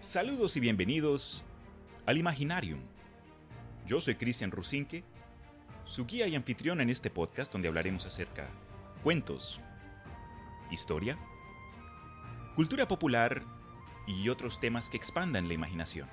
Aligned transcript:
Saludos 0.00 0.56
y 0.56 0.60
bienvenidos 0.60 1.42
al 2.04 2.18
Imaginarium. 2.18 2.80
Yo 3.86 4.00
soy 4.02 4.14
Cristian 4.14 4.50
Rusinque, 4.50 5.02
su 5.86 6.04
guía 6.04 6.28
y 6.28 6.36
anfitrión 6.36 6.82
en 6.82 6.90
este 6.90 7.10
podcast 7.10 7.50
donde 7.50 7.68
hablaremos 7.68 8.04
acerca 8.04 8.42
de 8.42 8.48
cuentos, 9.02 9.58
historia, 10.70 11.18
cultura 12.54 12.86
popular 12.86 13.42
y 14.06 14.28
otros 14.28 14.60
temas 14.60 14.90
que 14.90 14.98
expandan 14.98 15.48
la 15.48 15.54
imaginación. 15.54 16.08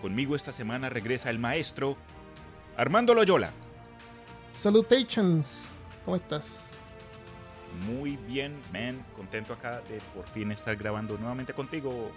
Conmigo 0.00 0.36
esta 0.36 0.52
semana 0.52 0.88
regresa 0.88 1.30
el 1.30 1.40
maestro 1.40 1.96
Armando 2.76 3.12
Loyola. 3.12 3.50
Salutations, 4.52 5.64
¿cómo 6.04 6.16
estás? 6.16 6.70
Muy 7.86 8.16
bien, 8.16 8.56
man, 8.72 9.04
contento 9.14 9.52
acá 9.52 9.80
de 9.80 10.00
por 10.14 10.26
fin 10.28 10.52
estar 10.52 10.76
grabando 10.76 11.18
nuevamente 11.18 11.52
contigo. 11.52 12.12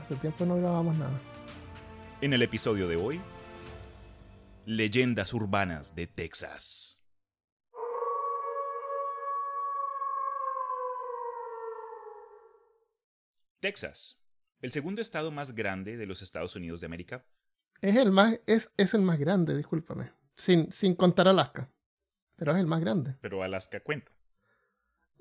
Hace 0.00 0.16
tiempo 0.16 0.44
no 0.44 0.56
grabamos 0.56 0.96
nada. 0.96 1.20
En 2.20 2.32
el 2.32 2.42
episodio 2.42 2.88
de 2.88 2.96
hoy, 2.96 3.20
Leyendas 4.66 5.32
Urbanas 5.32 5.94
de 5.94 6.06
Texas. 6.06 7.00
Texas, 13.60 14.20
el 14.60 14.72
segundo 14.72 15.02
estado 15.02 15.30
más 15.30 15.54
grande 15.54 15.96
de 15.96 16.06
los 16.06 16.22
Estados 16.22 16.54
Unidos 16.54 16.80
de 16.80 16.86
América. 16.86 17.24
Es 17.80 17.96
el 17.96 18.12
más, 18.12 18.40
es, 18.46 18.72
es 18.76 18.94
el 18.94 19.02
más 19.02 19.18
grande, 19.18 19.56
discúlpame. 19.56 20.12
Sin, 20.36 20.72
sin 20.72 20.94
contar 20.94 21.28
Alaska. 21.28 21.70
Pero 22.36 22.52
es 22.52 22.58
el 22.58 22.66
más 22.66 22.80
grande. 22.80 23.16
Pero 23.20 23.42
Alaska 23.42 23.80
cuenta. 23.80 24.12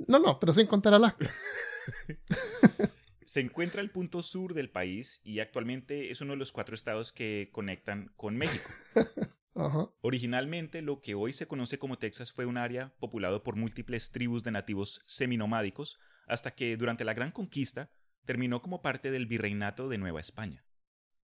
No, 0.07 0.19
no, 0.19 0.39
pero 0.39 0.53
sin 0.53 0.67
contar 0.67 0.93
Alaska. 0.93 1.27
Se 3.27 3.41
encuentra 3.41 3.81
al 3.81 3.91
punto 3.91 4.23
sur 4.23 4.53
del 4.53 4.69
país 4.69 5.19
y 5.21 5.41
actualmente 5.41 6.11
es 6.11 6.21
uno 6.21 6.31
de 6.31 6.37
los 6.37 6.53
cuatro 6.53 6.75
estados 6.75 7.11
que 7.11 7.49
conectan 7.51 8.13
con 8.15 8.37
México. 8.37 8.69
Ajá. 9.53 9.89
Originalmente, 9.99 10.81
lo 10.81 11.01
que 11.01 11.13
hoy 11.13 11.33
se 11.33 11.45
conoce 11.45 11.77
como 11.77 11.97
Texas 11.97 12.31
fue 12.31 12.45
un 12.45 12.55
área 12.55 12.95
populado 12.99 13.43
por 13.43 13.57
múltiples 13.57 14.11
tribus 14.11 14.45
de 14.45 14.51
nativos 14.51 15.01
seminomádicos, 15.07 15.99
hasta 16.25 16.55
que 16.55 16.77
durante 16.77 17.03
la 17.03 17.13
Gran 17.13 17.31
Conquista 17.31 17.91
terminó 18.23 18.61
como 18.61 18.81
parte 18.81 19.11
del 19.11 19.25
virreinato 19.25 19.89
de 19.89 19.97
Nueva 19.97 20.21
España. 20.21 20.63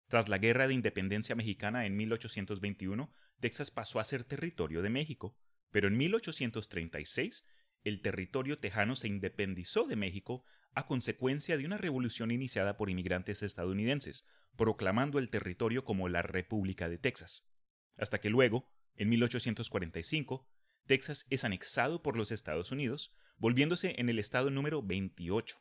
Tras 0.08 0.28
la 0.28 0.40
Guerra 0.40 0.68
de 0.68 0.74
Independencia 0.74 1.36
Mexicana 1.36 1.86
en 1.86 1.96
1821, 1.98 3.14
Texas 3.40 3.70
pasó 3.70 4.00
a 4.00 4.06
ser 4.06 4.24
territorio 4.24 4.82
de 4.82 4.90
México, 4.90 5.38
pero 5.70 5.88
en 5.88 5.98
1836 5.98 7.46
el 7.84 8.02
territorio 8.02 8.58
tejano 8.58 8.96
se 8.96 9.08
independizó 9.08 9.86
de 9.86 9.96
México 9.96 10.44
a 10.74 10.88
consecuencia 10.88 11.58
de 11.58 11.66
una 11.66 11.78
revolución 11.78 12.32
iniciada 12.32 12.78
por 12.78 12.90
inmigrantes 12.90 13.44
estadounidenses, 13.44 14.26
proclamando 14.56 15.20
el 15.20 15.30
territorio 15.30 15.84
como 15.84 16.08
la 16.10 16.22
República 16.22 16.90
de 16.90 16.98
Texas. 16.98 17.50
Hasta 17.98 18.20
que 18.20 18.30
luego, 18.30 18.70
en 18.96 19.10
1845, 19.10 20.48
Texas 20.86 21.26
es 21.30 21.44
anexado 21.44 22.02
por 22.02 22.18
los 22.18 22.32
Estados 22.32 22.72
Unidos, 22.72 23.14
volviéndose 23.38 23.96
en 23.98 24.10
el 24.10 24.20
estado 24.20 24.50
número 24.50 24.82
28. 24.82 25.58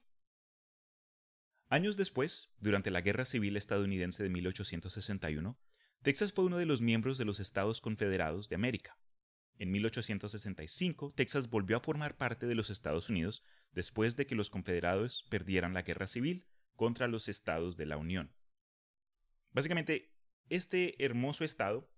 Años 1.68 1.96
después, 1.96 2.52
durante 2.58 2.90
la 2.90 3.00
Guerra 3.00 3.24
Civil 3.24 3.56
estadounidense 3.56 4.22
de 4.22 4.28
1861, 4.28 5.58
Texas 6.02 6.32
fue 6.32 6.44
uno 6.44 6.56
de 6.56 6.66
los 6.66 6.80
miembros 6.80 7.18
de 7.18 7.24
los 7.24 7.40
Estados 7.40 7.80
Confederados 7.80 8.48
de 8.48 8.56
América. 8.56 8.98
En 9.60 9.70
1865, 9.72 11.12
Texas 11.14 11.50
volvió 11.50 11.76
a 11.76 11.80
formar 11.80 12.16
parte 12.16 12.46
de 12.46 12.54
los 12.54 12.70
Estados 12.70 13.10
Unidos 13.10 13.44
después 13.72 14.16
de 14.16 14.26
que 14.26 14.34
los 14.34 14.48
confederados 14.48 15.26
perdieran 15.28 15.74
la 15.74 15.82
guerra 15.82 16.06
civil 16.06 16.46
contra 16.76 17.08
los 17.08 17.28
estados 17.28 17.76
de 17.76 17.84
la 17.84 17.98
Unión. 17.98 18.34
Básicamente, 19.52 20.14
este 20.48 21.04
hermoso 21.04 21.44
estado 21.44 21.92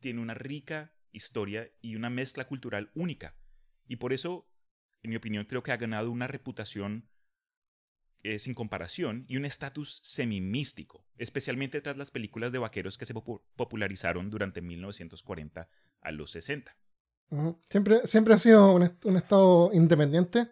tiene 0.00 0.20
una 0.20 0.34
rica 0.34 0.96
historia 1.12 1.70
y 1.80 1.94
una 1.94 2.10
mezcla 2.10 2.48
cultural 2.48 2.90
única, 2.92 3.36
y 3.86 3.96
por 3.96 4.12
eso, 4.12 4.50
en 5.04 5.10
mi 5.10 5.16
opinión, 5.16 5.44
creo 5.44 5.62
que 5.62 5.70
ha 5.70 5.76
ganado 5.76 6.10
una 6.10 6.26
reputación 6.26 7.08
eh, 8.24 8.40
sin 8.40 8.54
comparación 8.54 9.26
y 9.28 9.36
un 9.36 9.44
estatus 9.44 10.00
semimístico, 10.02 11.06
especialmente 11.18 11.80
tras 11.80 11.96
las 11.96 12.10
películas 12.10 12.50
de 12.50 12.58
vaqueros 12.58 12.98
que 12.98 13.06
se 13.06 13.14
popularizaron 13.14 14.28
durante 14.28 14.60
1940 14.60 15.68
a 16.00 16.10
los 16.10 16.32
60. 16.32 16.76
Siempre, 17.68 18.06
siempre 18.06 18.34
ha 18.34 18.38
sido 18.38 18.74
un, 18.74 18.90
un 19.04 19.16
estado 19.16 19.70
independiente. 19.72 20.48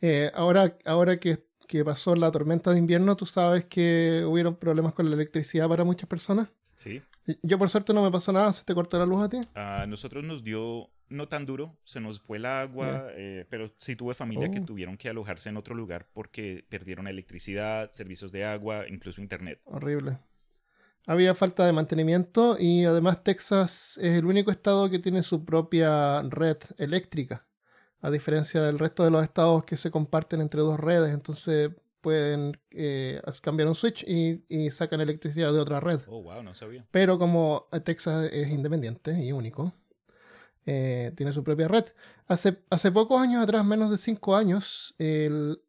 Eh, 0.00 0.30
ahora 0.34 0.76
ahora 0.84 1.16
que, 1.16 1.46
que, 1.66 1.84
pasó 1.84 2.14
la 2.14 2.30
tormenta 2.30 2.70
de 2.70 2.78
invierno, 2.78 3.16
tú 3.16 3.24
sabes 3.26 3.64
que 3.64 4.24
hubieron 4.26 4.56
problemas 4.56 4.92
con 4.92 5.08
la 5.08 5.16
electricidad 5.16 5.68
para 5.68 5.84
muchas 5.84 6.08
personas. 6.08 6.48
Sí. 6.74 7.00
Yo 7.42 7.58
por 7.58 7.70
suerte 7.70 7.94
no 7.94 8.04
me 8.04 8.10
pasó 8.10 8.32
nada, 8.32 8.52
¿se 8.52 8.62
te 8.64 8.74
cortó 8.74 8.98
la 8.98 9.06
luz 9.06 9.22
a 9.22 9.28
ti? 9.30 9.40
A 9.54 9.86
nosotros 9.86 10.22
nos 10.22 10.44
dio 10.44 10.90
no 11.08 11.28
tan 11.28 11.46
duro, 11.46 11.78
se 11.84 12.00
nos 12.00 12.20
fue 12.20 12.36
el 12.36 12.44
agua, 12.44 13.06
eh, 13.12 13.46
pero 13.48 13.72
sí 13.78 13.96
tuve 13.96 14.12
familia 14.12 14.50
que 14.50 14.60
Oh. 14.60 14.64
tuvieron 14.64 14.96
que 14.98 15.08
alojarse 15.08 15.48
en 15.48 15.56
otro 15.56 15.74
lugar 15.74 16.06
porque 16.12 16.64
perdieron 16.68 17.08
electricidad, 17.08 17.90
servicios 17.92 18.30
de 18.32 18.44
agua, 18.44 18.84
incluso 18.88 19.20
internet. 19.22 19.60
Horrible. 19.64 20.18
Había 21.06 21.34
falta 21.34 21.64
de 21.64 21.72
mantenimiento 21.72 22.56
y 22.58 22.84
además 22.84 23.22
Texas 23.22 23.96
es 24.02 24.18
el 24.18 24.24
único 24.26 24.50
estado 24.50 24.90
que 24.90 24.98
tiene 24.98 25.22
su 25.22 25.44
propia 25.44 26.20
red 26.22 26.56
eléctrica, 26.78 27.46
a 28.00 28.10
diferencia 28.10 28.60
del 28.62 28.78
resto 28.78 29.04
de 29.04 29.10
los 29.12 29.22
estados 29.22 29.64
que 29.64 29.76
se 29.76 29.90
comparten 29.92 30.40
entre 30.40 30.60
dos 30.62 30.80
redes, 30.80 31.14
entonces 31.14 31.70
pueden 32.00 32.58
eh, 32.72 33.20
cambiar 33.40 33.68
un 33.68 33.74
switch 33.76 34.04
y, 34.06 34.44
y 34.48 34.70
sacan 34.70 35.00
electricidad 35.00 35.52
de 35.52 35.60
otra 35.60 35.78
red. 35.80 36.00
Oh, 36.08 36.22
wow, 36.22 36.42
no 36.42 36.54
sabía. 36.54 36.84
Pero 36.90 37.18
como 37.18 37.68
Texas 37.84 38.28
es 38.32 38.48
independiente 38.48 39.12
y 39.22 39.30
único, 39.32 39.72
eh, 40.66 41.12
tiene 41.16 41.32
su 41.32 41.44
propia 41.44 41.68
red. 41.68 41.84
Hace, 42.26 42.58
hace 42.70 42.90
pocos 42.90 43.20
años 43.20 43.42
atrás, 43.42 43.64
menos 43.64 43.90
de 43.90 43.98
cinco 43.98 44.34
años, 44.36 44.94
el- 44.98 45.60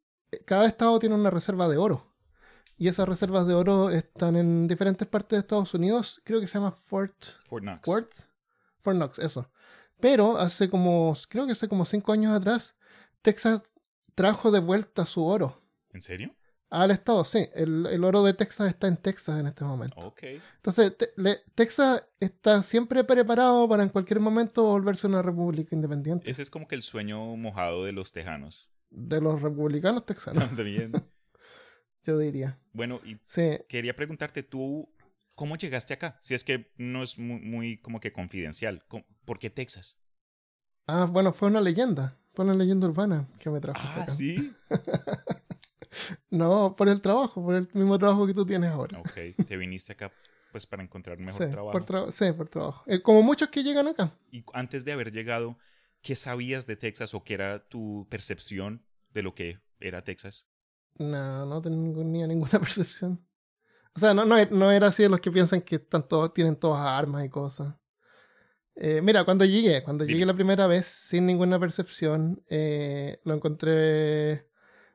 cada 0.45 0.65
estado 0.67 0.97
tiene 0.99 1.15
una 1.15 1.29
reserva 1.29 1.67
de 1.69 1.77
oro. 1.77 2.05
Y 2.77 2.87
esas 2.87 3.09
reservas 3.09 3.47
de 3.47 3.53
oro 3.55 3.89
están 3.89 4.35
en 4.35 4.67
diferentes 4.67 5.07
partes 5.07 5.37
de 5.37 5.39
Estados 5.41 5.73
Unidos. 5.73 6.21
Creo 6.23 6.39
que 6.39 6.47
se 6.47 6.55
llama 6.59 6.71
Fort 6.71 7.15
Fort 7.47 7.63
Knox. 7.63 7.87
Worth. 7.87 8.13
Fort 8.81 8.97
Knox, 8.97 9.19
eso. 9.19 9.49
Pero 9.99 10.37
hace 10.37 10.69
como, 10.69 11.15
creo 11.27 11.45
que 11.47 11.53
hace 11.53 11.67
como 11.67 11.85
cinco 11.85 12.11
años 12.13 12.35
atrás, 12.37 12.75
Texas 13.23 13.63
trajo 14.13 14.51
de 14.51 14.59
vuelta 14.59 15.05
su 15.07 15.25
oro 15.25 15.61
¿En 15.91 16.01
serio? 16.01 16.35
al 16.69 16.91
estado. 16.91 17.25
Sí, 17.25 17.47
el, 17.55 17.87
el 17.87 18.03
oro 18.03 18.23
de 18.23 18.33
Texas 18.35 18.67
está 18.69 18.87
en 18.87 18.97
Texas 18.97 19.39
en 19.39 19.47
este 19.47 19.63
momento. 19.63 19.95
Ok. 19.99 20.21
Entonces, 20.57 20.95
te- 20.97 21.13
le- 21.17 21.41
Texas 21.55 22.03
está 22.19 22.61
siempre 22.61 23.03
preparado 23.03 23.67
para 23.67 23.81
en 23.83 23.89
cualquier 23.89 24.19
momento 24.19 24.63
volverse 24.65 25.07
una 25.07 25.23
república 25.23 25.75
independiente. 25.75 26.29
Ese 26.29 26.43
es 26.43 26.51
como 26.51 26.67
que 26.67 26.75
el 26.75 26.83
sueño 26.83 27.35
mojado 27.37 27.85
de 27.85 27.91
los 27.93 28.11
tejanos. 28.11 28.69
De 28.91 29.19
los 29.19 29.41
republicanos 29.41 30.05
texanos, 30.05 30.43
También. 30.55 30.91
Yo 32.07 32.17
diría. 32.17 32.59
Bueno, 32.73 32.99
y 33.05 33.17
Sí, 33.23 33.57
quería 33.67 33.95
preguntarte 33.95 34.43
tú, 34.43 34.89
¿cómo 35.35 35.55
llegaste 35.57 35.93
acá? 35.93 36.17
Si 36.21 36.33
es 36.33 36.43
que 36.43 36.71
no 36.77 37.03
es 37.03 37.17
muy, 37.17 37.39
muy 37.39 37.77
como 37.79 37.99
que 37.99 38.11
confidencial. 38.11 38.83
¿Cómo- 38.87 39.05
¿Por 39.25 39.39
qué 39.39 39.49
Texas? 39.49 39.99
Ah, 40.85 41.05
bueno, 41.09 41.33
fue 41.33 41.49
una 41.49 41.61
leyenda. 41.61 42.17
Fue 42.33 42.45
una 42.45 42.53
leyenda 42.53 42.87
urbana 42.87 43.25
que 43.43 43.49
me 43.49 43.59
trajo. 43.59 43.79
Ah, 43.81 44.03
acá. 44.03 44.11
sí. 44.11 44.51
No, 46.29 46.75
por 46.75 46.89
el 46.89 47.01
trabajo, 47.01 47.43
por 47.43 47.55
el 47.55 47.67
mismo 47.73 47.97
trabajo 47.97 48.27
que 48.27 48.33
tú 48.33 48.45
tienes 48.45 48.69
ahora. 48.69 48.99
Ok, 48.99 49.45
te 49.47 49.57
viniste 49.57 49.93
acá 49.93 50.11
pues 50.51 50.65
para 50.65 50.83
encontrar 50.83 51.17
un 51.17 51.25
mejor 51.25 51.45
sí, 51.45 51.51
trabajo. 51.51 51.71
Por 51.71 51.85
tra- 51.85 52.11
sí, 52.11 52.31
por 52.33 52.49
trabajo. 52.49 52.83
Eh, 52.87 53.01
como 53.01 53.21
muchos 53.23 53.49
que 53.49 53.63
llegan 53.63 53.87
acá. 53.87 54.11
Y 54.31 54.43
antes 54.53 54.85
de 54.85 54.91
haber 54.91 55.11
llegado, 55.11 55.57
¿qué 56.01 56.15
sabías 56.15 56.65
de 56.67 56.75
Texas 56.75 57.13
o 57.13 57.23
qué 57.23 57.33
era 57.33 57.67
tu 57.67 58.07
percepción 58.09 58.85
de 59.11 59.23
lo 59.23 59.33
que 59.33 59.59
era 59.79 60.03
Texas? 60.03 60.47
No, 60.99 61.45
no 61.45 61.61
tenía 61.61 62.27
ninguna 62.27 62.51
percepción. 62.59 63.23
O 63.95 63.99
sea, 63.99 64.13
no, 64.13 64.25
no, 64.25 64.35
no 64.51 64.71
era 64.71 64.87
así 64.87 65.03
de 65.03 65.09
los 65.09 65.19
que 65.19 65.31
piensan 65.31 65.61
que 65.61 65.75
están 65.75 66.07
todos, 66.07 66.33
tienen 66.33 66.55
todas 66.55 66.85
armas 66.85 67.25
y 67.25 67.29
cosas. 67.29 67.73
Eh, 68.75 69.01
mira, 69.01 69.23
cuando 69.23 69.43
llegué, 69.43 69.83
cuando 69.83 70.03
Dime. 70.03 70.13
llegué 70.13 70.25
la 70.27 70.35
primera 70.35 70.67
vez 70.67 70.85
sin 70.85 71.25
ninguna 71.25 71.59
percepción, 71.59 72.43
eh, 72.47 73.19
lo 73.23 73.33
encontré 73.33 74.47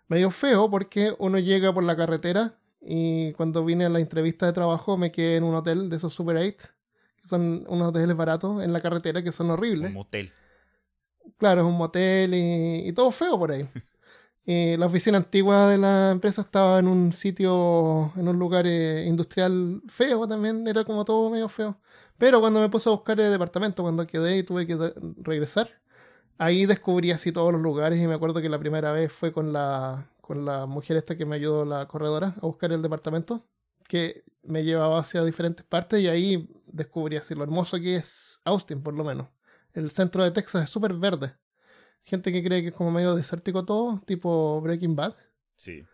medio 0.06 0.30
feo 0.30 0.70
porque 0.70 1.14
uno 1.18 1.38
llega 1.40 1.74
por 1.74 1.82
la 1.82 1.96
carretera 1.96 2.58
y 2.80 3.32
cuando 3.32 3.64
vine 3.64 3.86
a 3.86 3.88
la 3.88 3.98
entrevista 3.98 4.46
de 4.46 4.52
trabajo 4.52 4.96
me 4.96 5.10
quedé 5.10 5.36
en 5.36 5.44
un 5.44 5.56
hotel 5.56 5.88
de 5.88 5.96
esos 5.96 6.14
Super 6.14 6.36
8, 6.36 6.68
que 7.16 7.26
son 7.26 7.64
unos 7.68 7.88
hoteles 7.88 8.16
baratos 8.16 8.62
en 8.62 8.72
la 8.72 8.80
carretera 8.80 9.22
que 9.22 9.32
son 9.32 9.50
horribles. 9.50 9.88
Un 9.88 9.94
motel. 9.94 10.32
Claro, 11.36 11.62
es 11.62 11.66
un 11.66 11.76
motel 11.76 12.34
y, 12.34 12.88
y 12.88 12.92
todo 12.92 13.10
feo 13.10 13.36
por 13.36 13.50
ahí. 13.50 13.66
Y 14.44 14.76
la 14.76 14.86
oficina 14.86 15.18
antigua 15.18 15.68
de 15.68 15.78
la 15.78 16.10
empresa 16.10 16.42
estaba 16.42 16.78
en 16.80 16.88
un 16.88 17.12
sitio, 17.12 18.12
en 18.16 18.26
un 18.28 18.38
lugar 18.38 18.66
eh, 18.66 19.04
industrial 19.06 19.82
feo 19.88 20.26
también, 20.26 20.66
era 20.66 20.84
como 20.84 21.04
todo 21.04 21.30
medio 21.30 21.48
feo. 21.48 21.78
Pero 22.18 22.40
cuando 22.40 22.60
me 22.60 22.68
puse 22.68 22.88
a 22.88 22.92
buscar 22.92 23.20
el 23.20 23.30
departamento, 23.30 23.82
cuando 23.82 24.06
quedé 24.06 24.38
y 24.38 24.42
tuve 24.42 24.66
que 24.66 24.76
regresar, 25.18 25.70
ahí 26.38 26.66
descubrí 26.66 27.12
así 27.12 27.32
todos 27.32 27.52
los 27.52 27.62
lugares 27.62 27.98
y 28.00 28.06
me 28.06 28.14
acuerdo 28.14 28.40
que 28.40 28.48
la 28.48 28.58
primera 28.58 28.92
vez 28.92 29.12
fue 29.12 29.32
con 29.32 29.52
la, 29.52 30.10
con 30.20 30.44
la 30.44 30.66
mujer 30.66 30.96
esta 30.96 31.16
que 31.16 31.26
me 31.26 31.36
ayudó, 31.36 31.64
la 31.64 31.86
corredora, 31.86 32.34
a 32.38 32.46
buscar 32.46 32.72
el 32.72 32.82
departamento, 32.82 33.46
que 33.88 34.24
me 34.42 34.64
llevaba 34.64 35.00
hacia 35.00 35.24
diferentes 35.24 35.64
partes 35.64 36.00
y 36.00 36.08
ahí 36.08 36.48
descubrí 36.66 37.16
así 37.16 37.34
lo 37.34 37.44
hermoso 37.44 37.78
que 37.78 37.96
es 37.96 38.40
Austin, 38.44 38.82
por 38.82 38.94
lo 38.94 39.04
menos. 39.04 39.28
El 39.72 39.90
centro 39.90 40.24
de 40.24 40.32
Texas 40.32 40.64
es 40.64 40.70
súper 40.70 40.94
verde. 40.94 41.34
Gente 42.04 42.32
que 42.32 42.42
cree 42.42 42.62
que 42.62 42.68
es 42.68 42.74
como 42.74 42.90
medio 42.90 43.14
desértico 43.14 43.64
todo, 43.64 44.00
tipo 44.06 44.60
Breaking 44.60 44.96
Bad. 44.96 45.14
Sí. 45.56 45.84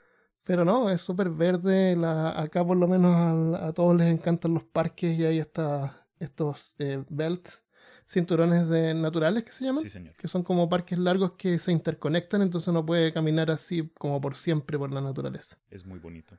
Pero 0.45 0.65
no, 0.65 0.89
es 0.89 1.03
súper 1.03 1.29
verde. 1.29 1.95
La, 1.95 2.41
acá 2.41 2.67
por 2.67 2.77
lo 2.77 2.89
menos 2.89 3.61
a, 3.61 3.73
todos 3.75 3.95
les 3.97 4.09
encantan 4.09 4.55
los 4.55 4.65
parques 4.65 5.19
y 5.19 5.25
ahí 5.27 5.39
está 5.39 6.07
estos 6.19 6.75
eh, 6.79 7.05
belts, 7.11 7.63
cinturones 8.09 8.69
de 8.69 8.95
naturales 8.95 9.45
que 9.45 9.53
se 9.53 9.67
llaman. 9.67 9.83
Sí, 9.83 9.91
señor. 9.91 10.17
Que 10.17 10.27
son 10.27 10.43
como 10.43 10.69
parques 10.69 10.99
largos 10.99 11.33
que 11.33 11.59
se 11.59 11.71
interconectan, 11.71 12.41
entonces 12.41 12.69
uno 12.69 12.85
puede 12.85 13.13
caminar 13.13 13.51
así 13.51 13.91
como 13.99 14.21
por 14.21 14.37
siempre 14.37 14.79
por 14.79 14.91
la 14.91 15.03
naturaleza. 15.03 15.59
Es 15.71 15.85
muy 15.85 15.99
bonito. 15.99 16.39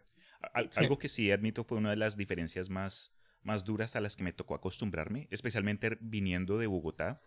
Algo 0.54 0.98
que 0.98 1.10
sí 1.10 1.32
admito 1.32 1.64
fue 1.64 1.78
una 1.78 1.92
de 1.92 1.98
las 1.98 2.18
diferencias 2.18 2.70
más, 2.70 3.14
más 3.44 3.64
duras 3.64 3.96
a 3.96 4.02
las 4.02 4.16
que 4.16 4.24
me 4.24 4.34
tocó 4.34 4.56
acostumbrarme, 4.56 5.28
especialmente 5.32 5.98
viniendo 6.02 6.58
de 6.58 6.68
Bogotá, 6.68 7.22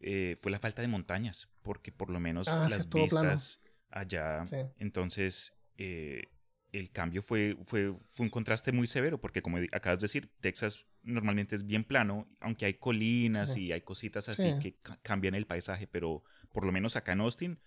eh, 0.00 0.36
fue 0.40 0.52
la 0.52 0.58
falta 0.58 0.82
de 0.82 0.88
montañas, 0.88 1.48
porque 1.62 1.92
por 1.92 2.10
lo 2.10 2.20
menos 2.20 2.48
ah, 2.48 2.68
las 2.68 2.88
vistas 2.88 3.62
allá, 3.90 4.44
entonces 4.78 5.54
eh, 5.78 6.24
el 6.72 6.90
cambio 6.90 7.22
fue, 7.22 7.56
fue, 7.62 7.94
fue 8.08 8.24
un 8.24 8.30
contraste 8.30 8.72
muy 8.72 8.86
severo, 8.86 9.20
porque 9.20 9.42
como 9.42 9.58
acabas 9.72 9.98
de 10.00 10.04
decir, 10.04 10.30
Texas 10.40 10.86
normalmente 11.02 11.54
es 11.56 11.66
bien 11.66 11.84
plano, 11.84 12.28
aunque 12.40 12.66
hay 12.66 12.74
colinas 12.74 13.56
y 13.56 13.72
hay 13.72 13.80
cositas 13.80 14.28
así 14.28 14.58
que 14.60 14.76
cambian 15.02 15.34
el 15.34 15.46
paisaje, 15.46 15.86
pero 15.86 16.22
por 16.52 16.64
lo 16.64 16.72
menos 16.72 16.96
acá 16.96 17.12
en 17.12 17.20
Austin 17.20 17.58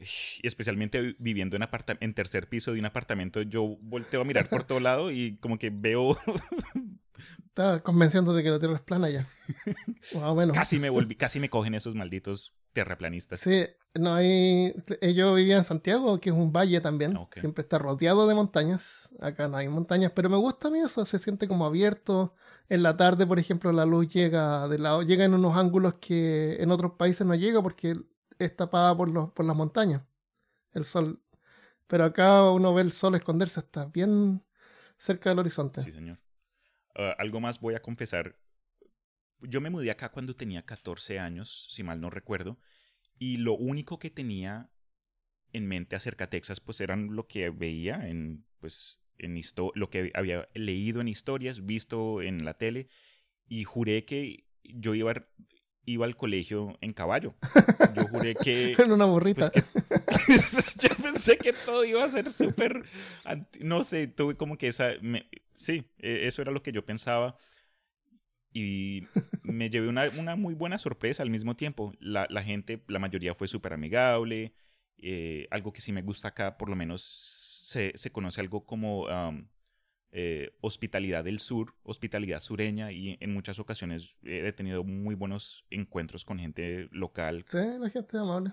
y 0.00 0.46
especialmente 0.46 1.14
viviendo 1.18 1.56
en, 1.56 1.66
en 2.00 2.14
tercer 2.14 2.48
piso 2.48 2.72
de 2.72 2.80
un 2.80 2.86
apartamento, 2.86 3.42
yo 3.42 3.76
volteo 3.80 4.22
a 4.22 4.24
mirar 4.24 4.48
por 4.48 4.64
todo 4.64 4.80
lado 4.80 5.10
y 5.10 5.36
como 5.36 5.58
que 5.58 5.70
veo... 5.70 6.16
Estaba 7.46 7.80
convenciendo 7.80 8.32
de 8.32 8.42
que 8.42 8.50
la 8.50 8.58
Tierra 8.58 8.76
es 8.76 8.80
plana 8.80 9.10
ya. 9.10 9.26
Casi 10.54 10.78
me 10.78 10.88
volví, 10.88 11.16
casi 11.16 11.40
me 11.40 11.50
cogen 11.50 11.74
esos 11.74 11.94
malditos 11.94 12.54
terraplanistas. 12.72 13.40
Sí, 13.40 13.66
no 13.94 14.14
hay... 14.14 14.72
Yo 15.14 15.34
vivía 15.34 15.56
en 15.56 15.64
Santiago, 15.64 16.20
que 16.20 16.30
es 16.30 16.36
un 16.36 16.52
valle 16.52 16.80
también. 16.80 17.18
Siempre 17.32 17.62
está 17.62 17.78
rodeado 17.78 18.26
de 18.28 18.34
montañas. 18.34 19.10
Acá 19.20 19.48
no 19.48 19.56
hay 19.56 19.68
montañas, 19.68 20.12
pero 20.14 20.30
me 20.30 20.36
gusta 20.36 20.68
a 20.68 20.70
mí 20.70 20.78
eso. 20.78 21.04
Se 21.04 21.18
siente 21.18 21.48
como 21.48 21.66
abierto. 21.66 22.34
En 22.68 22.84
la 22.84 22.96
tarde, 22.96 23.26
por 23.26 23.40
ejemplo, 23.40 23.72
la 23.72 23.84
luz 23.84 24.08
llega 24.08 24.68
de 24.68 24.78
lado, 24.78 25.02
llega 25.02 25.24
en 25.24 25.34
unos 25.34 25.56
ángulos 25.56 25.94
que 25.94 26.56
en 26.60 26.70
otros 26.70 26.92
países 26.92 27.26
no 27.26 27.34
llega 27.34 27.60
porque 27.60 27.94
es 28.44 28.56
tapada 28.56 28.96
por, 28.96 29.08
los, 29.08 29.30
por 29.32 29.44
las 29.44 29.56
montañas, 29.56 30.02
el 30.72 30.84
sol. 30.84 31.22
Pero 31.86 32.04
acá 32.04 32.50
uno 32.50 32.72
ve 32.72 32.82
el 32.82 32.92
sol 32.92 33.14
esconderse 33.14 33.60
hasta 33.60 33.86
bien 33.86 34.42
cerca 34.96 35.30
del 35.30 35.40
horizonte. 35.40 35.80
Sí, 35.80 35.92
señor. 35.92 36.18
Ah, 36.94 37.14
algo 37.18 37.40
más 37.40 37.60
voy 37.60 37.74
a 37.74 37.82
confesar. 37.82 38.36
Yo 39.40 39.60
me 39.60 39.70
mudé 39.70 39.90
acá 39.90 40.10
cuando 40.10 40.36
tenía 40.36 40.64
14 40.64 41.18
años, 41.18 41.66
si 41.70 41.82
mal 41.82 42.00
no 42.00 42.10
recuerdo, 42.10 42.58
y 43.18 43.38
lo 43.38 43.54
único 43.54 43.98
que 43.98 44.10
tenía 44.10 44.70
en 45.52 45.66
mente 45.66 45.96
acerca 45.96 46.24
de 46.24 46.30
Texas, 46.30 46.60
pues 46.60 46.80
eran 46.80 47.14
lo 47.14 47.26
que 47.26 47.50
veía 47.50 48.08
en, 48.08 48.44
pues, 48.60 49.00
en 49.18 49.40
lo 49.74 49.90
que 49.90 50.12
había 50.14 50.48
leído 50.54 51.00
en 51.00 51.08
historias, 51.08 51.64
visto 51.66 52.22
en 52.22 52.44
la 52.44 52.54
tele, 52.54 52.88
y 53.48 53.64
juré 53.64 54.04
que 54.04 54.44
yo 54.62 54.94
iba 54.94 55.10
a 55.10 55.26
iba 55.84 56.06
al 56.06 56.16
colegio 56.16 56.76
en 56.80 56.92
caballo. 56.92 57.34
Yo 57.94 58.06
juré 58.08 58.34
que... 58.34 58.72
en 58.78 58.92
una 58.92 59.06
burrita. 59.06 59.50
Pues 59.50 60.76
yo 60.80 60.88
pensé 61.02 61.38
que 61.38 61.52
todo 61.52 61.84
iba 61.84 62.04
a 62.04 62.08
ser 62.08 62.30
súper... 62.30 62.84
No 63.60 63.82
sé, 63.84 64.06
tuve 64.06 64.36
como 64.36 64.56
que 64.56 64.68
esa... 64.68 64.92
Sí, 65.56 65.84
e, 65.98 66.26
eso 66.26 66.42
era 66.42 66.52
lo 66.52 66.62
que 66.62 66.72
yo 66.72 66.84
pensaba. 66.84 67.36
Y 68.52 69.04
me 69.42 69.70
llevé 69.70 69.88
una, 69.88 70.08
una 70.18 70.36
muy 70.36 70.54
buena 70.54 70.78
sorpresa 70.78 71.22
al 71.22 71.30
mismo 71.30 71.56
tiempo. 71.56 71.92
La, 72.00 72.26
la 72.30 72.42
gente, 72.42 72.82
la 72.88 72.98
mayoría 72.98 73.34
fue 73.34 73.48
súper 73.48 73.72
amigable. 73.72 74.54
Eh, 74.98 75.48
algo 75.50 75.72
que 75.72 75.80
sí 75.80 75.92
me 75.92 76.02
gusta 76.02 76.28
acá, 76.28 76.58
por 76.58 76.68
lo 76.68 76.76
menos 76.76 77.02
se, 77.02 77.92
se 77.96 78.10
conoce 78.10 78.40
algo 78.40 78.66
como 78.66 79.06
eh, 80.12 80.56
hospitalidad 80.60 81.24
del 81.24 81.38
sur, 81.38 81.74
hospitalidad 81.82 82.40
sureña 82.40 82.90
y 82.90 83.16
en 83.20 83.32
muchas 83.32 83.58
ocasiones 83.58 84.16
he 84.22 84.52
tenido 84.52 84.82
muy 84.82 85.14
buenos 85.14 85.64
encuentros 85.70 86.24
con 86.24 86.38
gente 86.38 86.88
local. 86.90 87.44
Sí, 87.48 87.58
la 87.78 87.90
gente 87.90 88.18
amable. 88.18 88.52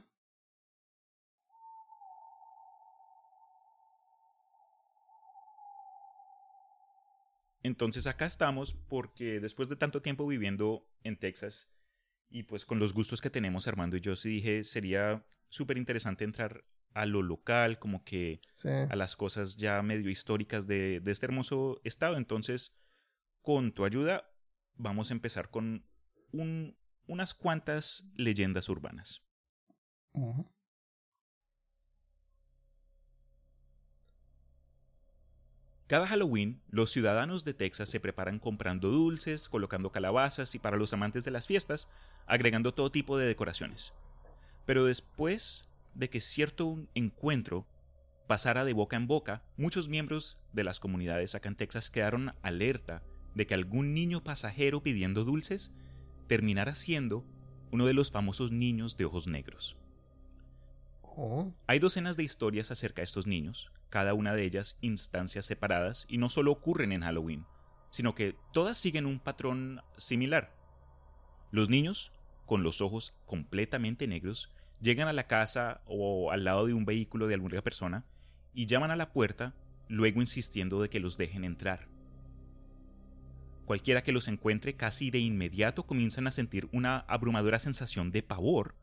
Entonces 7.63 8.07
acá 8.07 8.25
estamos 8.25 8.74
porque 8.88 9.39
después 9.39 9.68
de 9.68 9.75
tanto 9.75 10.01
tiempo 10.01 10.25
viviendo 10.27 10.88
en 11.03 11.18
Texas 11.18 11.69
y 12.30 12.44
pues 12.44 12.65
con 12.65 12.80
los 12.80 12.94
gustos 12.94 13.19
que 13.19 13.30
tenemos 13.30 13.68
Armando 13.68 13.98
y 13.98 14.01
yo 14.01 14.15
sí 14.15 14.30
dije 14.30 14.63
sería 14.63 15.25
súper 15.50 15.77
interesante 15.77 16.24
entrar 16.24 16.63
a 16.97 17.05
lo 17.05 17.21
local, 17.21 17.77
como 17.77 18.03
que 18.03 18.41
a 18.89 18.95
las 18.95 19.15
cosas 19.15 19.57
ya 19.57 19.81
medio 19.83 20.09
históricas 20.09 20.65
de, 20.65 21.01
este 21.05 21.27
hermoso 21.27 21.79
estado. 21.83 22.17
Entonces, 22.17 22.75
con 23.44 23.71
tu 23.71 23.85
ayuda, 23.85 24.31
vamos 24.75 25.11
a 25.11 25.13
empezar 25.13 25.51
con 25.51 25.85
unas 26.31 27.33
cuantas 27.35 28.09
leyendas 28.15 28.67
urbanas. 28.67 29.21
Cada 35.85 36.07
Halloween, 36.07 36.63
los 36.67 36.91
ciudadanos 36.91 37.45
de 37.45 37.53
Texas 37.53 37.89
se 37.91 38.00
preparan 38.00 38.39
comprando 38.39 38.89
dulces, 38.89 39.47
colocando 39.47 39.91
calabazas 39.91 40.55
y 40.55 40.59
para 40.59 40.77
los 40.77 40.93
amantes 40.93 41.23
de 41.25 41.31
las 41.31 41.45
fiestas, 41.45 41.88
agregando 42.25 42.73
todo 42.73 42.91
tipo 42.91 43.19
de 43.19 43.27
decoraciones. 43.27 43.93
Pero 44.65 44.83
después 44.83 45.69
de 45.97 46.09
que 46.09 46.21
cierto 46.21 46.88
encuentro 46.94 47.67
pasara 48.27 48.65
de 48.65 48.73
boca 48.73 48.95
en 48.95 49.07
boca, 49.07 49.44
muchos 49.57 49.89
miembros 49.89 50.38
de 50.53 50.63
las 50.63 50.79
comunidades 50.79 51.33
acá 51.33 51.49
en 51.49 51.55
Texas 51.55 51.89
quedaron 51.89 52.33
alerta 52.44 53.03
de 53.33 53.47
que 53.47 53.55
algún 53.55 53.94
niño 53.94 54.23
pasajero 54.23 54.83
pidiendo 54.83 55.23
dulces 55.23 55.71
terminara 56.27 56.75
siendo 56.75 57.25
uno 57.71 57.85
de 57.85 57.94
los 57.94 58.11
famosos 58.11 58.51
niños 58.51 58.95
de 58.97 59.05
ojos 59.05 59.27
negros. 59.27 59.77
Oh. 61.01 61.51
Hay 61.65 61.79
docenas 61.79 62.15
de 62.15 62.23
historias 62.23 62.69
acerca 62.69 63.01
de 63.01 63.05
estos 63.05 63.25
niños, 63.25 63.71
cada 63.89 64.13
una 64.13 64.35
de 64.35 64.43
ellas 64.43 64.77
instancias 64.81 65.45
separadas 65.45 66.05
y 66.07 66.19
no 66.19 66.29
solo 66.29 66.51
ocurren 66.51 66.91
en 66.91 67.01
Halloween, 67.01 67.45
sino 67.89 68.13
que 68.13 68.36
todas 68.53 68.77
siguen 68.77 69.07
un 69.07 69.19
patrón 69.19 69.81
similar. 69.98 70.55
Los 71.50 71.69
niños, 71.69 72.12
con 72.45 72.62
los 72.62 72.81
ojos 72.81 73.15
completamente 73.25 74.07
negros, 74.07 74.51
llegan 74.81 75.07
a 75.07 75.13
la 75.13 75.27
casa 75.27 75.81
o 75.86 76.31
al 76.31 76.43
lado 76.43 76.67
de 76.67 76.74
un 76.74 76.86
vehículo 76.86 77.27
de 77.27 77.34
alguna 77.34 77.62
persona 77.62 78.05
y 78.53 78.65
llaman 78.65 78.91
a 78.91 78.96
la 78.96 79.12
puerta, 79.12 79.53
luego 79.88 80.22
insistiendo 80.22 80.81
de 80.81 80.89
que 80.89 81.00
los 81.00 81.17
dejen 81.17 81.43
entrar. 81.43 81.88
Cualquiera 83.65 84.01
que 84.01 84.12
los 84.12 84.27
encuentre 84.27 84.75
casi 84.75 85.12
de 85.12 85.19
inmediato 85.19 85.84
comienzan 85.84 86.27
a 86.27 86.31
sentir 86.31 86.69
una 86.72 87.00
abrumadora 87.00 87.60
sensación 87.60 88.12
de 88.12 88.24
pavor, 88.24 88.75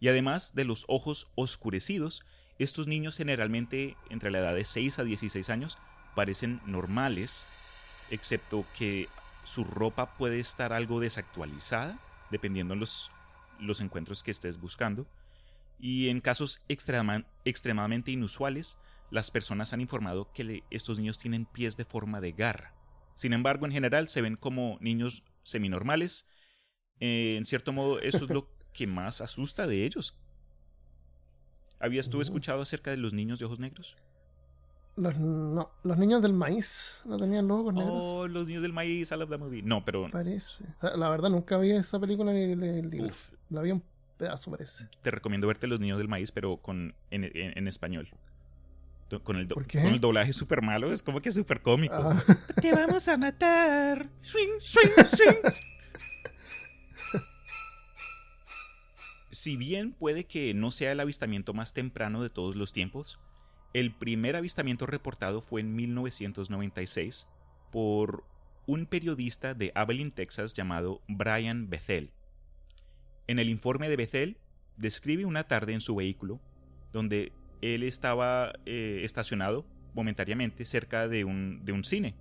y 0.00 0.08
además 0.08 0.54
de 0.54 0.64
los 0.64 0.84
ojos 0.88 1.30
oscurecidos, 1.34 2.22
estos 2.58 2.86
niños 2.86 3.16
generalmente 3.16 3.96
entre 4.10 4.30
la 4.30 4.38
edad 4.38 4.54
de 4.54 4.64
6 4.64 4.98
a 4.98 5.04
16 5.04 5.50
años 5.50 5.78
parecen 6.14 6.60
normales, 6.66 7.46
excepto 8.10 8.64
que 8.76 9.08
su 9.44 9.64
ropa 9.64 10.16
puede 10.16 10.40
estar 10.40 10.72
algo 10.72 11.00
desactualizada, 11.00 11.98
dependiendo 12.30 12.74
de 12.74 12.80
los 12.80 13.10
los 13.58 13.80
encuentros 13.80 14.22
que 14.22 14.30
estés 14.30 14.58
buscando. 14.58 15.06
Y 15.78 16.08
en 16.08 16.20
casos 16.20 16.62
extremadamente 16.68 18.10
inusuales, 18.10 18.78
las 19.10 19.30
personas 19.30 19.72
han 19.72 19.80
informado 19.80 20.32
que 20.32 20.62
estos 20.70 20.98
niños 20.98 21.18
tienen 21.18 21.46
pies 21.46 21.76
de 21.76 21.84
forma 21.84 22.20
de 22.20 22.32
garra. 22.32 22.74
Sin 23.14 23.32
embargo, 23.32 23.66
en 23.66 23.72
general 23.72 24.08
se 24.08 24.20
ven 24.20 24.36
como 24.36 24.78
niños 24.80 25.22
seminormales. 25.42 26.28
Eh, 27.00 27.36
en 27.36 27.44
cierto 27.44 27.72
modo, 27.72 28.00
eso 28.00 28.24
es 28.24 28.30
lo 28.30 28.50
que 28.72 28.86
más 28.86 29.20
asusta 29.20 29.66
de 29.66 29.84
ellos. 29.84 30.18
¿Habías 31.78 32.10
tú 32.10 32.18
uh. 32.18 32.22
escuchado 32.22 32.62
acerca 32.62 32.90
de 32.90 32.96
los 32.96 33.12
niños 33.12 33.38
de 33.38 33.44
ojos 33.44 33.58
negros? 33.58 33.96
Los, 34.96 35.14
no, 35.18 35.70
los 35.82 35.98
niños 35.98 36.22
del 36.22 36.32
maíz 36.32 37.02
no 37.04 37.18
tenían 37.18 37.50
ojos 37.50 37.74
negros. 37.74 37.92
Oh, 37.94 38.28
los 38.28 38.46
niños 38.46 38.62
del 38.62 38.72
maíz, 38.72 39.10
I 39.10 39.16
love 39.16 39.28
that 39.28 39.38
movie. 39.38 39.62
No, 39.62 39.84
pero. 39.84 40.10
Parece. 40.10 40.64
La 40.80 41.10
verdad, 41.10 41.28
nunca 41.28 41.58
vi 41.58 41.72
esa 41.72 42.00
película 42.00 42.32
ni 42.32 42.42
el 42.42 42.90
libro. 42.90 43.12
La 43.50 43.60
vi 43.60 43.72
un 43.72 43.82
pedazo, 44.16 44.50
parece. 44.50 44.88
Te 45.02 45.10
recomiendo 45.10 45.46
verte 45.46 45.66
Los 45.66 45.80
niños 45.80 45.98
del 45.98 46.08
maíz, 46.08 46.32
pero 46.32 46.56
con 46.56 46.94
en, 47.10 47.30
en, 47.34 47.68
español. 47.68 48.08
Con 49.22 49.36
el, 49.36 49.46
con 49.48 49.66
el 49.74 50.00
doblaje 50.00 50.32
súper 50.32 50.62
malo, 50.62 50.92
es 50.92 51.02
como 51.02 51.20
que 51.20 51.30
súper 51.30 51.60
cómico. 51.60 51.94
Ah. 51.94 52.24
Te 52.62 52.72
vamos 52.74 53.06
a 53.06 53.18
matar. 53.18 54.08
Swing, 54.22 54.60
swing, 54.60 55.06
swing. 55.16 55.52
si 59.30 59.56
bien 59.56 59.92
puede 59.92 60.24
que 60.24 60.54
no 60.54 60.70
sea 60.70 60.92
el 60.92 61.00
avistamiento 61.00 61.52
más 61.52 61.74
temprano 61.74 62.22
de 62.22 62.30
todos 62.30 62.56
los 62.56 62.72
tiempos, 62.72 63.20
El 63.76 63.92
primer 63.92 64.36
avistamiento 64.36 64.86
reportado 64.86 65.42
fue 65.42 65.60
en 65.60 65.76
1996 65.76 67.28
por 67.70 68.24
un 68.66 68.86
periodista 68.86 69.52
de 69.52 69.70
Abilene, 69.74 70.12
Texas 70.12 70.54
llamado 70.54 71.02
Brian 71.08 71.68
Bethel. 71.68 72.10
En 73.26 73.38
el 73.38 73.50
informe 73.50 73.90
de 73.90 73.96
Bethel 73.96 74.38
describe 74.78 75.26
una 75.26 75.44
tarde 75.44 75.74
en 75.74 75.82
su 75.82 75.94
vehículo 75.94 76.40
donde 76.90 77.34
él 77.60 77.82
estaba 77.82 78.54
eh, 78.64 79.02
estacionado 79.04 79.66
momentáneamente 79.92 80.64
cerca 80.64 81.06
de 81.06 81.26
un, 81.26 81.62
de 81.66 81.72
un 81.72 81.84
cine. 81.84 82.14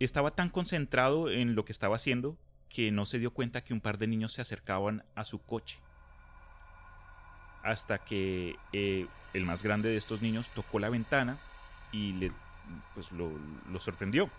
Estaba 0.00 0.32
tan 0.32 0.50
concentrado 0.50 1.30
en 1.30 1.54
lo 1.54 1.64
que 1.64 1.72
estaba 1.72 1.96
haciendo 1.96 2.36
que 2.68 2.90
no 2.90 3.06
se 3.06 3.18
dio 3.18 3.32
cuenta 3.32 3.64
que 3.64 3.72
un 3.72 3.80
par 3.80 3.96
de 3.96 4.06
niños 4.06 4.34
se 4.34 4.42
acercaban 4.42 5.02
a 5.14 5.24
su 5.24 5.38
coche. 5.38 5.78
Hasta 7.64 7.98
que 7.98 8.56
eh, 8.72 9.06
el 9.32 9.44
más 9.44 9.62
grande 9.62 9.88
de 9.88 9.96
estos 9.96 10.22
niños 10.22 10.50
tocó 10.50 10.78
la 10.78 10.90
ventana 10.90 11.38
y 11.92 12.12
le, 12.12 12.32
pues 12.94 13.10
lo, 13.10 13.32
lo 13.70 13.80
sorprendió. 13.80 14.30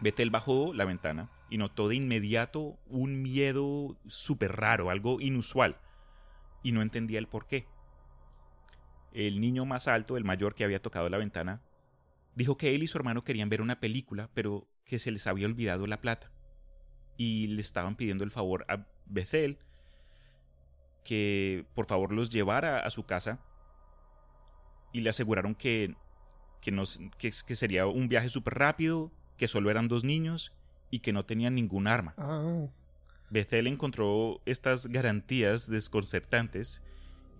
Betel 0.00 0.30
bajó 0.30 0.72
la 0.74 0.84
ventana 0.84 1.28
y 1.50 1.58
notó 1.58 1.88
de 1.88 1.96
inmediato 1.96 2.78
un 2.86 3.22
miedo 3.22 3.96
súper 4.06 4.56
raro, 4.56 4.90
algo 4.90 5.20
inusual, 5.20 5.76
y 6.62 6.72
no 6.72 6.82
entendía 6.82 7.18
el 7.18 7.26
por 7.26 7.46
qué. 7.46 7.66
El 9.12 9.40
niño 9.40 9.64
más 9.64 9.88
alto, 9.88 10.16
el 10.16 10.24
mayor 10.24 10.54
que 10.54 10.64
había 10.64 10.82
tocado 10.82 11.08
la 11.08 11.18
ventana, 11.18 11.62
dijo 12.34 12.56
que 12.56 12.74
él 12.74 12.82
y 12.82 12.86
su 12.86 12.96
hermano 12.96 13.24
querían 13.24 13.48
ver 13.48 13.60
una 13.60 13.80
película, 13.80 14.30
pero 14.34 14.68
que 14.84 14.98
se 14.98 15.10
les 15.10 15.26
había 15.26 15.46
olvidado 15.46 15.86
la 15.86 16.00
plata. 16.00 16.30
Y 17.16 17.48
le 17.48 17.60
estaban 17.60 17.96
pidiendo 17.96 18.22
el 18.22 18.30
favor 18.30 18.64
a 18.68 18.86
Bethel 19.06 19.58
que 21.04 21.64
por 21.74 21.86
favor 21.86 22.12
los 22.12 22.30
llevara 22.30 22.80
a 22.80 22.90
su 22.90 23.04
casa 23.04 23.38
y 24.92 25.00
le 25.00 25.10
aseguraron 25.10 25.54
que, 25.54 25.94
que, 26.60 26.72
que, 27.18 27.56
sería 27.56 27.86
un 27.86 28.08
viaje 28.08 28.28
súper 28.28 28.54
rápido, 28.54 29.10
que 29.36 29.48
solo 29.48 29.70
eran 29.70 29.88
dos 29.88 30.04
niños 30.04 30.52
y 30.90 31.00
que 31.00 31.12
no 31.12 31.24
tenían 31.24 31.54
ningún 31.54 31.86
arma. 31.86 32.14
Ah. 32.16 32.66
Bethel 33.30 33.66
encontró 33.66 34.40
estas 34.46 34.86
garantías 34.86 35.68
desconcertantes 35.68 36.82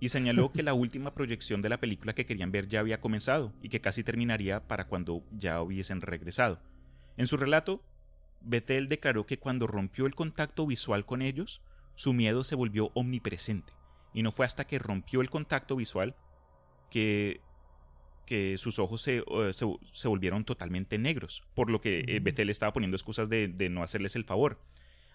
y 0.00 0.10
señaló 0.10 0.52
que 0.52 0.62
la 0.62 0.74
última 0.74 1.14
proyección 1.14 1.62
de 1.62 1.70
la 1.70 1.80
película 1.80 2.14
que 2.14 2.26
querían 2.26 2.52
ver 2.52 2.68
ya 2.68 2.80
había 2.80 3.00
comenzado 3.00 3.52
y 3.62 3.68
que 3.68 3.80
casi 3.80 4.04
terminaría 4.04 4.66
para 4.66 4.86
cuando 4.86 5.22
ya 5.32 5.62
hubiesen 5.62 6.00
regresado. 6.00 6.60
En 7.16 7.26
su 7.26 7.36
relato, 7.36 7.82
Bethel 8.40 8.88
declaró 8.88 9.26
que 9.26 9.38
cuando 9.38 9.66
rompió 9.66 10.06
el 10.06 10.14
contacto 10.14 10.66
visual 10.66 11.04
con 11.04 11.22
ellos, 11.22 11.60
su 11.98 12.12
miedo 12.12 12.44
se 12.44 12.54
volvió 12.54 12.92
omnipresente, 12.94 13.72
y 14.14 14.22
no 14.22 14.30
fue 14.30 14.46
hasta 14.46 14.68
que 14.68 14.78
rompió 14.78 15.20
el 15.20 15.30
contacto 15.30 15.74
visual 15.74 16.14
que, 16.90 17.40
que 18.24 18.56
sus 18.56 18.78
ojos 18.78 19.02
se, 19.02 19.18
eh, 19.18 19.50
se, 19.52 20.06
volvieron 20.08 20.44
totalmente 20.44 20.96
negros, 20.96 21.42
por 21.56 21.70
lo 21.70 21.80
que 21.80 22.04
eh, 22.06 22.20
Bethel 22.20 22.50
estaba 22.50 22.72
poniendo 22.72 22.96
excusas 22.96 23.28
de, 23.28 23.48
de 23.48 23.68
no 23.68 23.82
hacerles 23.82 24.14
el 24.14 24.22
favor. 24.22 24.60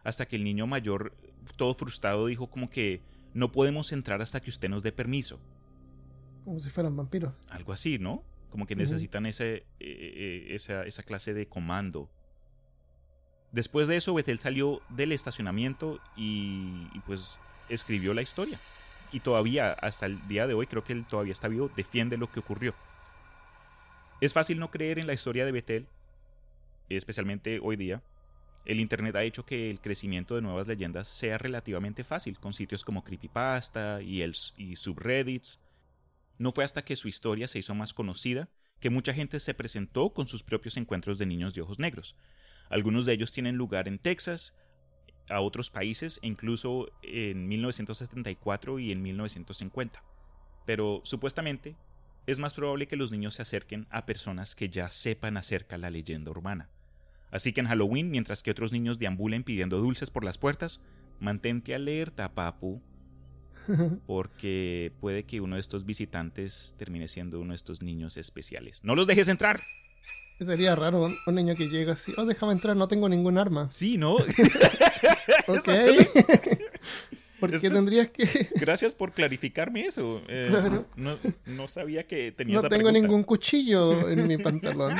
Hasta 0.03 0.25
que 0.25 0.35
el 0.35 0.43
niño 0.43 0.67
mayor, 0.67 1.15
todo 1.55 1.73
frustrado, 1.73 2.27
dijo 2.27 2.47
como 2.47 2.69
que 2.69 3.01
no 3.33 3.53
podemos 3.53 3.93
entrar 3.93 4.21
hasta 4.21 4.41
que 4.41 4.49
usted 4.49 4.67
nos 4.67 4.83
dé 4.83 4.91
permiso. 4.91 5.39
Como 6.43 6.59
si 6.59 6.69
fueran 6.69 6.97
vampiros. 6.97 7.33
Algo 7.49 7.71
así, 7.71 7.97
¿no? 7.97 8.25
Como 8.49 8.67
que 8.67 8.75
necesitan 8.75 9.25
ese, 9.25 9.65
eh, 9.79 10.47
esa, 10.49 10.83
esa, 10.83 11.01
clase 11.01 11.33
de 11.33 11.47
comando. 11.47 12.11
Después 13.53 13.87
de 13.87 13.95
eso, 13.95 14.13
Bethel 14.13 14.39
salió 14.39 14.81
del 14.89 15.11
estacionamiento 15.11 16.01
y, 16.17 16.87
pues 17.05 17.39
escribió 17.69 18.13
la 18.13 18.21
historia. 18.21 18.59
Y 19.11 19.19
todavía, 19.21 19.73
hasta 19.73 20.07
el 20.07 20.27
día 20.27 20.47
de 20.47 20.55
hoy, 20.55 20.67
creo 20.67 20.83
que 20.83 20.93
él 20.93 21.05
todavía 21.05 21.31
está 21.31 21.47
vivo, 21.47 21.71
defiende 21.75 22.17
lo 22.17 22.31
que 22.31 22.39
ocurrió. 22.39 22.73
Es 24.19 24.33
fácil 24.33 24.59
no 24.59 24.71
creer 24.71 24.97
en 24.99 25.07
la 25.07 25.13
historia 25.13 25.45
de 25.45 25.51
Bethel, 25.51 25.87
especialmente 26.89 27.59
hoy 27.61 27.75
día, 27.75 28.01
el 28.65 28.79
Internet 28.79 29.15
ha 29.15 29.23
hecho 29.23 29.45
que 29.45 29.69
el 29.69 29.81
crecimiento 29.81 30.35
de 30.35 30.41
nuevas 30.41 30.67
leyendas 30.67 31.07
sea 31.07 31.37
relativamente 31.37 32.03
fácil, 32.03 32.39
con 32.39 32.53
sitios 32.53 32.83
como 32.83 33.03
Creepypasta 33.03 34.01
y, 34.01 34.21
el, 34.21 34.35
y 34.57 34.75
subreddits. 34.77 35.59
No 36.37 36.53
fue 36.53 36.63
hasta 36.63 36.83
que 36.83 36.95
su 36.95 37.07
historia 37.07 37.47
se 37.47 37.59
hizo 37.59 37.75
más 37.75 37.93
conocida 37.93 38.49
que 38.79 38.89
mucha 38.89 39.13
gente 39.13 39.39
se 39.39 39.53
presentó 39.53 40.09
con 40.09 40.27
sus 40.27 40.43
propios 40.43 40.75
encuentros 40.75 41.17
de 41.17 41.25
niños 41.25 41.53
de 41.53 41.61
ojos 41.61 41.79
negros. 41.79 42.15
Algunos 42.73 43.05
de 43.05 43.13
ellos 43.13 43.31
tienen 43.31 43.55
lugar 43.55 43.87
en 43.87 43.99
Texas, 43.99 44.55
a 45.29 45.41
otros 45.41 45.69
países 45.69 46.19
incluso 46.23 46.87
en 47.03 47.47
1974 47.47 48.79
y 48.79 48.91
en 48.91 49.03
1950. 49.03 50.03
Pero 50.65 51.01
supuestamente 51.03 51.75
es 52.25 52.39
más 52.39 52.55
probable 52.55 52.87
que 52.87 52.95
los 52.95 53.11
niños 53.11 53.35
se 53.35 53.43
acerquen 53.43 53.85
a 53.91 54.07
personas 54.07 54.55
que 54.55 54.69
ya 54.69 54.89
sepan 54.89 55.37
acerca 55.37 55.75
de 55.75 55.83
la 55.83 55.91
leyenda 55.91 56.31
urbana. 56.31 56.71
Así 57.29 57.53
que 57.53 57.61
en 57.61 57.67
Halloween, 57.67 58.09
mientras 58.09 58.41
que 58.41 58.49
otros 58.49 58.71
niños 58.71 58.97
deambulen 58.97 59.43
pidiendo 59.43 59.77
dulces 59.77 60.09
por 60.09 60.23
las 60.23 60.39
puertas, 60.39 60.81
mantente 61.19 61.75
alerta, 61.75 62.33
papu. 62.33 62.81
Porque 64.07 64.91
puede 64.99 65.25
que 65.25 65.41
uno 65.41 65.57
de 65.57 65.61
estos 65.61 65.85
visitantes 65.85 66.73
termine 66.79 67.07
siendo 67.07 67.39
uno 67.39 67.51
de 67.51 67.57
estos 67.57 67.83
niños 67.83 68.17
especiales. 68.17 68.83
¡No 68.83 68.95
los 68.95 69.05
dejes 69.05 69.27
entrar! 69.27 69.61
Sería 70.39 70.75
raro 70.75 71.09
un, 71.25 71.35
niño 71.35 71.55
que 71.55 71.69
llega 71.69 71.93
así, 71.93 72.13
oh, 72.17 72.25
déjame 72.25 72.53
entrar, 72.53 72.75
no 72.75 72.87
tengo 72.87 73.07
ningún 73.07 73.37
arma. 73.37 73.69
Sí, 73.71 73.97
¿no? 73.97 74.15
ok. 75.47 75.69
¿Por 77.39 77.59
qué 77.59 77.69
tendrías 77.69 78.09
que...? 78.09 78.49
Gracias 78.55 78.95
por 78.95 79.11
clarificarme 79.11 79.85
eso. 79.85 80.21
Eh, 80.29 80.49
no, 81.45 81.67
sabía 81.67 82.07
que 82.07 82.31
tenía 82.31 82.55
No 82.55 82.69
tengo 82.69 82.91
ningún 82.91 83.23
cuchillo 83.23 84.09
en 84.09 84.27
mi 84.27 84.37
pantalón. 84.37 84.95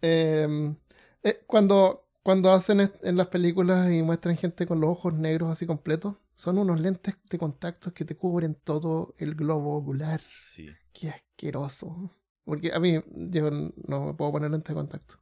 Em, 0.00 0.76
eh, 1.22 1.42
cuando, 1.46 2.06
cuando 2.22 2.52
hacen 2.52 2.92
en 3.02 3.16
las 3.16 3.26
películas 3.28 3.90
y 3.90 4.02
muestran 4.02 4.36
gente 4.36 4.66
con 4.66 4.80
los 4.80 4.90
ojos 4.90 5.14
negros 5.14 5.50
así 5.50 5.66
completos, 5.66 6.16
son 6.34 6.58
unos 6.58 6.80
lentes 6.80 7.14
de 7.30 7.38
contacto 7.38 7.92
que 7.92 8.04
te 8.04 8.16
cubren 8.16 8.54
todo 8.54 9.14
el 9.18 9.34
globo 9.34 9.76
ocular. 9.76 10.20
Sí. 10.32 10.70
Qué 10.92 11.10
asqueroso. 11.10 12.10
Porque 12.44 12.72
a 12.72 12.80
mí, 12.80 13.00
yo 13.06 13.50
no 13.50 14.06
me 14.06 14.14
puedo 14.14 14.32
poner 14.32 14.50
lentes 14.50 14.68
de 14.68 14.74
contacto. 14.74 15.14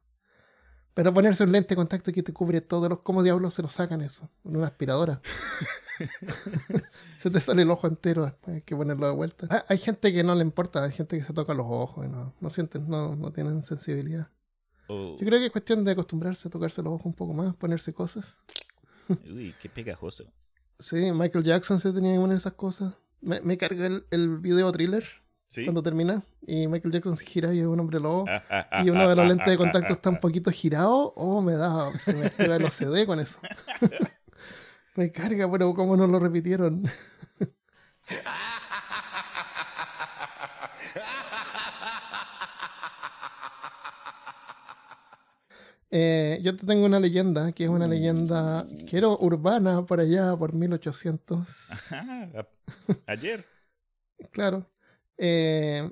Pero 0.93 1.13
ponerse 1.13 1.43
un 1.43 1.51
lente 1.51 1.69
de 1.69 1.75
contacto 1.77 2.11
que 2.11 2.23
te 2.23 2.33
cubre 2.33 2.61
todos 2.61 2.89
los. 2.89 2.99
¿Cómo 2.99 3.23
diablos 3.23 3.53
se 3.53 3.61
lo 3.61 3.69
sacan 3.69 4.01
eso? 4.01 4.29
Con 4.43 4.55
una 4.57 4.67
aspiradora. 4.67 5.21
se 7.17 7.29
te 7.29 7.39
sale 7.39 7.61
el 7.61 7.71
ojo 7.71 7.87
entero 7.87 8.25
después, 8.25 8.55
hay 8.55 8.61
que 8.63 8.75
ponerlo 8.75 9.07
de 9.07 9.13
vuelta. 9.13 9.47
Ah, 9.49 9.65
hay 9.67 9.77
gente 9.77 10.11
que 10.11 10.23
no 10.23 10.35
le 10.35 10.41
importa, 10.41 10.83
hay 10.83 10.91
gente 10.91 11.17
que 11.17 11.23
se 11.23 11.33
toca 11.33 11.53
los 11.53 11.67
ojos 11.69 12.05
y 12.05 12.09
no, 12.09 12.33
no 12.39 12.49
sienten, 12.49 12.89
no, 12.89 13.15
no 13.15 13.31
tienen 13.31 13.63
sensibilidad. 13.63 14.27
Yo 14.89 15.17
creo 15.19 15.39
que 15.39 15.45
es 15.45 15.51
cuestión 15.53 15.85
de 15.85 15.91
acostumbrarse 15.91 16.49
a 16.49 16.51
tocarse 16.51 16.83
los 16.83 16.91
ojos 16.91 17.05
un 17.05 17.13
poco 17.13 17.33
más, 17.33 17.55
ponerse 17.55 17.93
cosas. 17.93 18.41
Uy, 19.09 19.55
qué 19.61 19.69
pegajoso. 19.69 20.25
Sí, 20.79 21.13
Michael 21.13 21.45
Jackson 21.45 21.79
se 21.79 21.93
tenía 21.93 22.13
que 22.13 22.19
poner 22.19 22.35
esas 22.35 22.53
cosas. 22.53 22.95
Me, 23.21 23.39
me 23.39 23.53
el, 23.53 24.05
el 24.09 24.39
video 24.39 24.69
thriller 24.73 25.05
cuando 25.53 25.83
termina 25.83 26.23
y 26.45 26.67
Michael 26.67 26.93
Jackson 26.93 27.17
se 27.17 27.25
gira 27.25 27.53
y 27.53 27.59
es 27.59 27.65
un 27.65 27.79
hombre 27.79 27.99
lobo 27.99 28.25
y 28.83 28.89
uno 28.89 29.09
de 29.09 29.15
los 29.15 29.27
lentes 29.27 29.47
de 29.47 29.57
contacto 29.57 29.93
está 29.93 30.09
un 30.09 30.19
poquito 30.19 30.51
girado, 30.51 31.13
oh, 31.15 31.41
me 31.41 31.53
da, 31.53 31.91
se 31.99 32.13
me 32.15 32.29
pega 32.29 32.55
el 32.55 32.65
OCD 32.65 33.05
con 33.05 33.19
eso. 33.19 33.39
me 34.95 35.11
carga, 35.11 35.49
pero 35.51 35.73
cómo 35.73 35.97
no 35.97 36.07
lo 36.07 36.19
repitieron. 36.19 36.83
Eh, 45.93 46.39
yo 46.41 46.55
te 46.55 46.65
tengo 46.65 46.85
una 46.85 47.01
leyenda, 47.01 47.51
que 47.51 47.65
es 47.65 47.69
una 47.69 47.85
leyenda, 47.85 48.65
quiero 48.89 49.17
urbana 49.19 49.85
por 49.85 49.99
allá, 49.99 50.37
por 50.37 50.53
1800. 50.53 51.45
Ayer. 53.07 53.45
claro. 54.31 54.65
Eh, 55.23 55.87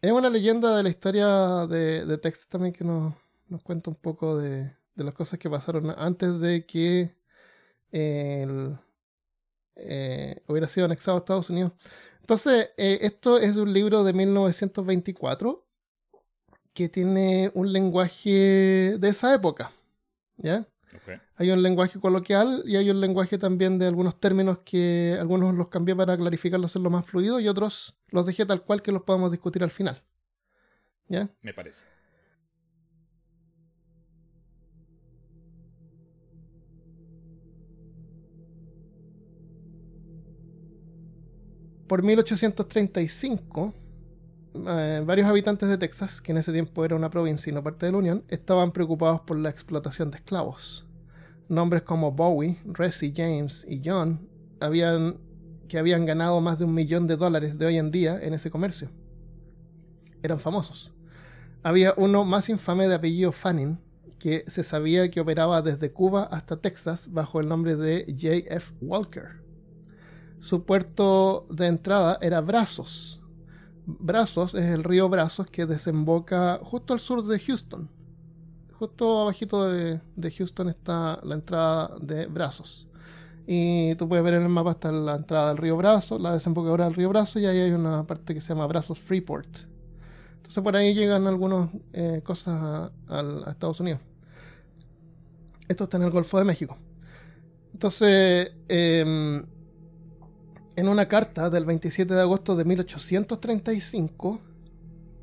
es 0.00 0.12
una 0.12 0.30
leyenda 0.30 0.74
de 0.74 0.82
la 0.82 0.88
historia 0.88 1.66
de, 1.66 2.06
de 2.06 2.16
Texas 2.16 2.48
también 2.48 2.72
que 2.72 2.84
nos, 2.84 3.12
nos 3.48 3.62
cuenta 3.62 3.90
un 3.90 3.96
poco 3.96 4.38
de, 4.38 4.72
de, 4.94 5.04
las 5.04 5.12
cosas 5.12 5.38
que 5.38 5.50
pasaron 5.50 5.90
antes 5.90 6.40
de 6.40 6.64
que 6.64 7.14
el, 7.92 8.78
eh, 9.74 10.42
hubiera 10.46 10.68
sido 10.68 10.86
anexado 10.86 11.18
a 11.18 11.20
Estados 11.20 11.50
Unidos. 11.50 11.72
Entonces, 12.22 12.70
esto 12.78 13.36
es 13.36 13.56
un 13.56 13.74
libro 13.74 14.04
de 14.04 14.14
1924 14.14 15.66
que 16.72 16.88
tiene 16.88 17.50
un 17.52 17.74
lenguaje 17.74 18.96
de 18.98 19.08
esa 19.08 19.34
época. 19.34 19.70
¿Ya? 20.38 20.66
Hay 21.36 21.50
un 21.50 21.62
lenguaje 21.62 22.00
coloquial 22.00 22.62
y 22.66 22.76
hay 22.76 22.90
un 22.90 23.00
lenguaje 23.00 23.38
también 23.38 23.78
de 23.78 23.86
algunos 23.86 24.18
términos 24.18 24.58
que 24.64 25.16
algunos 25.20 25.54
los 25.54 25.68
cambié 25.68 25.94
para 25.94 26.16
clarificarlos, 26.16 26.72
hacerlo 26.72 26.90
más 26.90 27.06
fluido 27.06 27.40
y 27.40 27.48
otros 27.48 27.96
los 28.08 28.26
dejé 28.26 28.46
tal 28.46 28.62
cual 28.62 28.82
que 28.82 28.92
los 28.92 29.02
podemos 29.02 29.30
discutir 29.30 29.62
al 29.62 29.70
final. 29.70 30.02
¿Ya? 31.08 31.28
Me 31.42 31.54
parece. 31.54 31.84
por 41.86 42.02
1835, 42.02 43.74
eh, 44.54 45.02
varios 45.04 45.28
habitantes 45.28 45.68
de 45.68 45.78
Texas, 45.78 46.20
que 46.20 46.32
en 46.32 46.38
ese 46.38 46.52
tiempo 46.52 46.84
era 46.84 46.96
una 46.96 47.10
provincia 47.10 47.50
y 47.50 47.54
no 47.54 47.62
parte 47.62 47.86
de 47.86 47.92
la 47.92 47.98
Unión, 47.98 48.24
estaban 48.28 48.72
preocupados 48.72 49.20
por 49.22 49.38
la 49.38 49.50
explotación 49.50 50.10
de 50.10 50.18
esclavos. 50.18 50.85
Nombres 51.48 51.82
como 51.82 52.12
Bowie, 52.12 52.58
Resi, 52.64 53.12
James 53.14 53.64
y 53.68 53.80
John 53.84 54.28
habían, 54.60 55.18
que 55.68 55.78
habían 55.78 56.04
ganado 56.04 56.40
más 56.40 56.58
de 56.58 56.64
un 56.64 56.74
millón 56.74 57.06
de 57.06 57.16
dólares 57.16 57.58
de 57.58 57.66
hoy 57.66 57.76
en 57.76 57.90
día 57.90 58.18
en 58.20 58.34
ese 58.34 58.50
comercio. 58.50 58.90
Eran 60.22 60.40
famosos. 60.40 60.92
Había 61.62 61.94
uno 61.96 62.24
más 62.24 62.48
infame 62.48 62.88
de 62.88 62.94
apellido 62.94 63.32
Fanning, 63.32 63.78
que 64.18 64.44
se 64.48 64.64
sabía 64.64 65.10
que 65.10 65.20
operaba 65.20 65.62
desde 65.62 65.92
Cuba 65.92 66.24
hasta 66.24 66.60
Texas 66.60 67.12
bajo 67.12 67.40
el 67.40 67.48
nombre 67.48 67.76
de 67.76 68.06
J.F. 68.08 68.74
Walker. 68.80 69.42
Su 70.40 70.64
puerto 70.64 71.46
de 71.50 71.66
entrada 71.66 72.18
era 72.20 72.40
Brazos. 72.40 73.22
Brazos 73.86 74.54
es 74.54 74.64
el 74.64 74.84
río 74.84 75.08
Brazos 75.08 75.50
que 75.50 75.66
desemboca 75.66 76.58
justo 76.62 76.94
al 76.94 77.00
sur 77.00 77.24
de 77.24 77.38
Houston. 77.38 77.88
Justo 78.78 79.22
abajito 79.22 79.70
de, 79.70 80.00
Houston 80.36 80.68
está 80.68 81.18
la 81.22 81.34
entrada 81.34 81.96
de 82.00 82.26
Brazos. 82.26 82.86
Y 83.46 83.94
tú 83.94 84.06
puedes 84.08 84.24
ver 84.24 84.34
en 84.34 84.42
el 84.42 84.48
mapa 84.50 84.72
hasta 84.72 84.92
la 84.92 85.16
entrada 85.16 85.48
del 85.48 85.56
río 85.56 85.76
Brazos, 85.76 86.20
la 86.20 86.32
desembocadura 86.32 86.84
del 86.84 86.94
río 86.94 87.08
Brazos, 87.08 87.40
y 87.40 87.46
ahí 87.46 87.58
hay 87.58 87.70
una 87.70 88.06
parte 88.06 88.34
que 88.34 88.40
se 88.40 88.48
llama 88.48 88.66
Brazos 88.66 88.98
Freeport. 88.98 89.48
Entonces 90.36 90.62
por 90.62 90.76
ahí 90.76 90.94
llegan 90.94 91.26
algunas 91.26 91.70
eh, 91.92 92.20
cosas 92.22 92.90
a, 93.08 93.50
Estados 93.50 93.80
Unidos. 93.80 94.00
Esto 95.68 95.84
está 95.84 95.96
en 95.96 96.02
el 96.02 96.10
Golfo 96.10 96.38
de 96.38 96.44
México. 96.44 96.76
Entonces, 97.72 98.52
em, 98.68 99.42
en 100.76 100.88
una 100.88 101.08
carta 101.08 101.48
del 101.48 101.64
27 101.64 102.12
de 102.12 102.20
agosto 102.20 102.54
de 102.54 102.64
1835, 102.64 104.40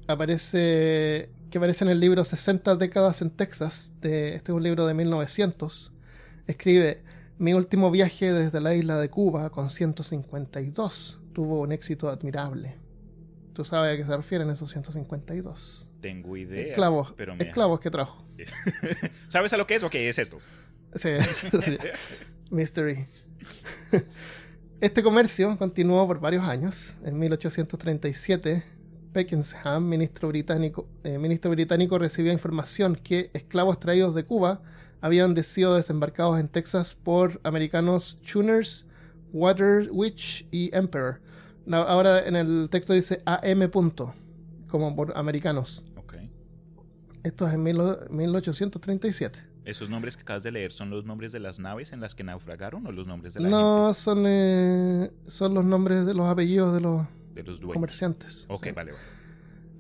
aparece 0.08 1.30
que 1.54 1.60
aparece 1.60 1.84
en 1.84 1.92
el 1.92 2.00
libro 2.00 2.24
60 2.24 2.78
décadas 2.78 3.22
en 3.22 3.30
Texas, 3.30 3.94
de, 4.02 4.34
este 4.34 4.52
es 4.52 4.56
un 4.56 4.64
libro 4.64 4.88
de 4.88 4.96
1900, 4.96 5.94
escribe, 6.48 7.04
mi 7.38 7.54
último 7.54 7.92
viaje 7.92 8.34
desde 8.34 8.60
la 8.60 8.74
isla 8.74 8.98
de 8.98 9.12
Cuba 9.12 9.52
con 9.52 9.70
152 9.70 11.20
tuvo 11.32 11.62
un 11.62 11.72
éxito 11.72 12.10
admirable. 12.10 12.78
¿Tú 13.54 13.66
sabes 13.66 13.94
a 13.94 13.98
qué 13.98 14.04
se 14.04 14.18
refieren 14.18 14.50
esos 14.50 14.72
152? 14.72 15.88
Tengo 16.02 16.36
idea. 16.38 16.70
Esclavos, 16.70 17.14
pero 17.16 17.36
esclavos 17.38 17.80
que 17.80 17.92
trajo. 17.92 18.26
¿Sabes 19.28 19.54
a 19.54 19.58
lo 19.58 19.68
que 19.68 19.76
es 19.76 19.84
o 19.84 19.92
qué 19.92 20.10
es 20.10 20.18
esto? 20.18 20.40
Sí, 20.96 21.12
sí. 21.62 21.78
Mystery. 22.50 23.06
Este 24.82 25.02
comercio 25.02 25.58
continuó 25.58 26.06
por 26.08 26.20
varios 26.20 26.44
años. 26.46 26.96
En 27.06 27.18
1837, 27.18 28.66
Peckenham, 29.14 29.88
ministro 29.88 30.28
británico, 30.28 30.88
eh, 31.04 31.18
ministro 31.18 31.52
británico, 31.52 31.98
recibió 31.98 32.34
información 32.34 32.96
que 32.96 33.30
esclavos 33.34 33.80
traídos 33.80 34.16
de 34.16 34.26
Cuba 34.26 34.62
habían 35.02 35.42
sido 35.44 35.76
desembarcados 35.76 36.40
en 36.40 36.48
Texas 36.48 36.98
por 37.02 37.40
americanos 37.44 38.20
Tuners, 38.22 38.86
Waterwitch 39.32 40.48
y 40.52 40.76
Emperor. 40.76 41.22
Ahora 41.72 42.26
en 42.26 42.36
el 42.36 42.68
texto 42.70 42.94
dice 42.94 43.22
AM. 43.26 43.70
como 44.68 44.96
por 44.96 45.16
americanos. 45.18 45.84
Esto 47.24 47.48
es 47.48 47.54
en 47.54 47.64
1837. 47.64 49.40
¿Esos 49.64 49.90
nombres 49.90 50.18
que 50.18 50.24
acabas 50.24 50.44
de 50.44 50.52
leer 50.52 50.74
son 50.74 50.90
los 50.90 51.06
nombres 51.06 51.32
de 51.32 51.40
las 51.40 51.58
naves 51.58 51.94
en 51.94 52.02
las 52.02 52.16
que 52.16 52.24
naufragaron 52.24 52.86
o 52.86 52.92
los 52.92 53.08
nombres 53.08 53.34
de 53.34 53.40
la 53.40 53.50
No, 53.50 53.94
son, 53.94 54.26
eh, 54.28 55.10
son 55.26 55.54
los 55.54 55.64
nombres 55.64 56.06
de 56.06 56.14
los 56.14 56.28
apellidos 56.28 56.74
de 56.74 56.82
los, 56.82 57.08
de 57.34 57.44
los 57.44 57.60
comerciantes. 57.60 58.46
Ok, 58.50 58.68
vale, 58.74 58.94
vale. 58.94 59.04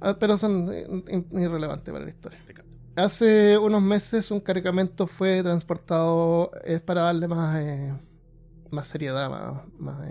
Ah, 0.01 0.17
pero 0.19 0.37
son 0.37 0.69
eh, 0.71 1.25
irrelevantes 1.31 1.91
para 1.91 2.03
la 2.03 2.11
historia. 2.11 2.39
Hace 2.95 3.57
unos 3.57 3.81
meses 3.81 4.29
un 4.31 4.39
cargamento 4.39 5.07
fue 5.07 5.41
transportado, 5.41 6.51
es 6.63 6.81
para 6.81 7.03
darle 7.03 7.27
más, 7.27 7.59
eh, 7.59 7.93
más 8.69 8.87
seriedad, 8.87 9.29
más, 9.29 9.63
más, 9.79 10.07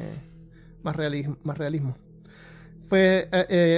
más, 0.83 0.97
realismo, 0.97 1.37
más 1.45 1.59
realismo. 1.59 1.97
Fue, 2.89 3.29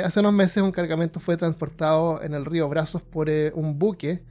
hace 0.04 0.20
unos 0.20 0.32
meses 0.32 0.62
un 0.62 0.72
cargamento 0.72 1.20
fue 1.20 1.36
transportado 1.36 2.22
en 2.22 2.34
el 2.34 2.44
río 2.44 2.68
Brazos 2.68 3.02
por 3.02 3.28
un 3.54 3.78
buque 3.78 4.24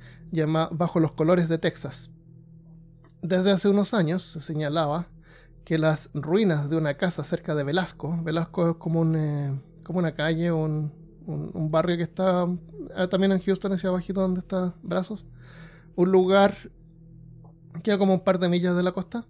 bajo 0.72 1.00
los 1.00 1.12
colores 1.12 1.48
de 1.48 1.58
Texas. 1.58 2.10
Desde 3.22 3.52
hace 3.52 3.70
unos 3.70 3.94
años 3.94 4.24
se 4.24 4.42
señalaba 4.42 5.08
que 5.66 5.78
las 5.78 6.10
ruinas 6.14 6.70
de 6.70 6.78
una 6.78 6.96
casa 6.96 7.24
cerca 7.24 7.56
de 7.56 7.64
Velasco, 7.64 8.20
Velasco 8.24 8.72
es 8.72 8.76
como, 8.78 9.00
un, 9.00 9.16
eh, 9.16 9.62
como 9.84 10.00
una 10.00 10.14
calle, 10.14 10.52
un, 10.52 10.92
un, 11.26 11.72
barrio 11.72 11.98
que 11.98 12.04
está 12.04 12.48
ah, 12.96 13.08
también 13.10 13.32
en 13.32 13.40
Houston, 13.40 13.72
hacia 13.74 13.90
abajito 13.90 14.22
donde 14.22 14.42
está 14.42 14.74
Brazos, 14.84 15.26
un 15.96 16.12
lugar 16.12 16.56
que 17.82 17.92
era 17.92 17.98
como 17.98 18.14
un 18.14 18.20
par 18.22 18.40
de 18.40 18.50
millas 18.50 18.76
de 18.76 18.84
la 18.84 18.92
costa, 18.92 19.26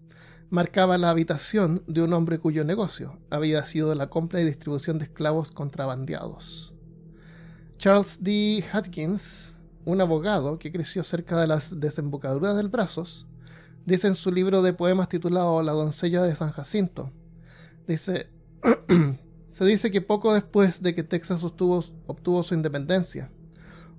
marcaba 0.49 0.97
la 0.97 1.09
habitación 1.09 1.83
de 1.87 2.01
un 2.01 2.13
hombre 2.13 2.39
cuyo 2.39 2.63
negocio 2.63 3.19
había 3.29 3.63
sido 3.65 3.95
la 3.95 4.07
compra 4.07 4.41
y 4.41 4.45
distribución 4.45 4.99
de 4.99 5.05
esclavos 5.05 5.51
contrabandeados. 5.51 6.73
Charles 7.77 8.23
D. 8.23 8.63
Hutchins 8.73 9.53
un 9.85 10.01
abogado 10.01 10.59
que 10.59 10.71
creció 10.71 11.03
cerca 11.03 11.39
de 11.39 11.47
las 11.47 11.79
desembocaduras 11.79 12.55
del 12.55 12.69
Brazos, 12.69 13.27
dice 13.85 14.07
en 14.07 14.15
su 14.15 14.31
libro 14.31 14.61
de 14.61 14.73
poemas 14.73 15.09
titulado 15.09 15.61
La 15.61 15.73
doncella 15.73 16.21
de 16.21 16.35
San 16.35 16.51
Jacinto, 16.51 17.11
dice, 17.87 18.29
se 19.51 19.65
dice 19.65 19.91
que 19.91 20.01
poco 20.01 20.33
después 20.33 20.81
de 20.81 20.95
que 20.95 21.03
Texas 21.03 21.43
obtuvo, 21.43 21.83
obtuvo 22.07 22.43
su 22.43 22.53
independencia, 22.53 23.29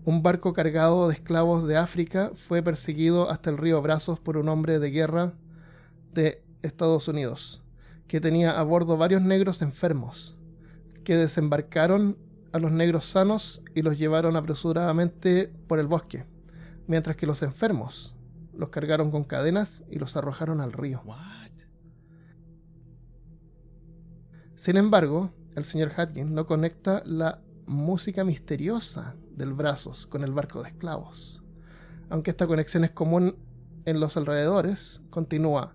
un 0.04 0.22
barco 0.22 0.52
cargado 0.52 1.08
de 1.08 1.14
esclavos 1.14 1.66
de 1.66 1.76
África 1.76 2.32
fue 2.34 2.62
perseguido 2.62 3.30
hasta 3.30 3.50
el 3.50 3.58
río 3.58 3.80
Brazos 3.80 4.20
por 4.20 4.36
un 4.36 4.48
hombre 4.48 4.78
de 4.78 4.90
guerra 4.90 5.32
de 6.12 6.42
Estados 6.62 7.08
Unidos, 7.08 7.62
que 8.06 8.20
tenía 8.20 8.58
a 8.58 8.62
bordo 8.62 8.96
varios 8.96 9.22
negros 9.22 9.62
enfermos, 9.62 10.36
que 11.04 11.16
desembarcaron 11.16 12.18
a 12.52 12.58
los 12.58 12.70
negros 12.70 13.06
sanos 13.06 13.62
y 13.74 13.82
los 13.82 13.98
llevaron 13.98 14.36
apresuradamente 14.36 15.50
por 15.66 15.78
el 15.78 15.86
bosque, 15.86 16.24
mientras 16.86 17.16
que 17.16 17.26
los 17.26 17.42
enfermos 17.42 18.13
los 18.56 18.70
cargaron 18.70 19.10
con 19.10 19.24
cadenas 19.24 19.84
y 19.90 19.98
los 19.98 20.16
arrojaron 20.16 20.60
al 20.60 20.72
río. 20.72 21.02
Sin 24.56 24.76
embargo, 24.76 25.30
el 25.56 25.64
señor 25.64 25.92
Hatkin 25.96 26.34
no 26.34 26.46
conecta 26.46 27.02
la 27.04 27.42
música 27.66 28.24
misteriosa 28.24 29.14
del 29.30 29.52
Brazos 29.52 30.06
con 30.06 30.24
el 30.24 30.32
barco 30.32 30.62
de 30.62 30.70
esclavos. 30.70 31.42
Aunque 32.08 32.30
esta 32.30 32.46
conexión 32.46 32.84
es 32.84 32.92
común 32.92 33.36
en 33.84 34.00
los 34.00 34.16
alrededores, 34.16 35.02
continúa. 35.10 35.74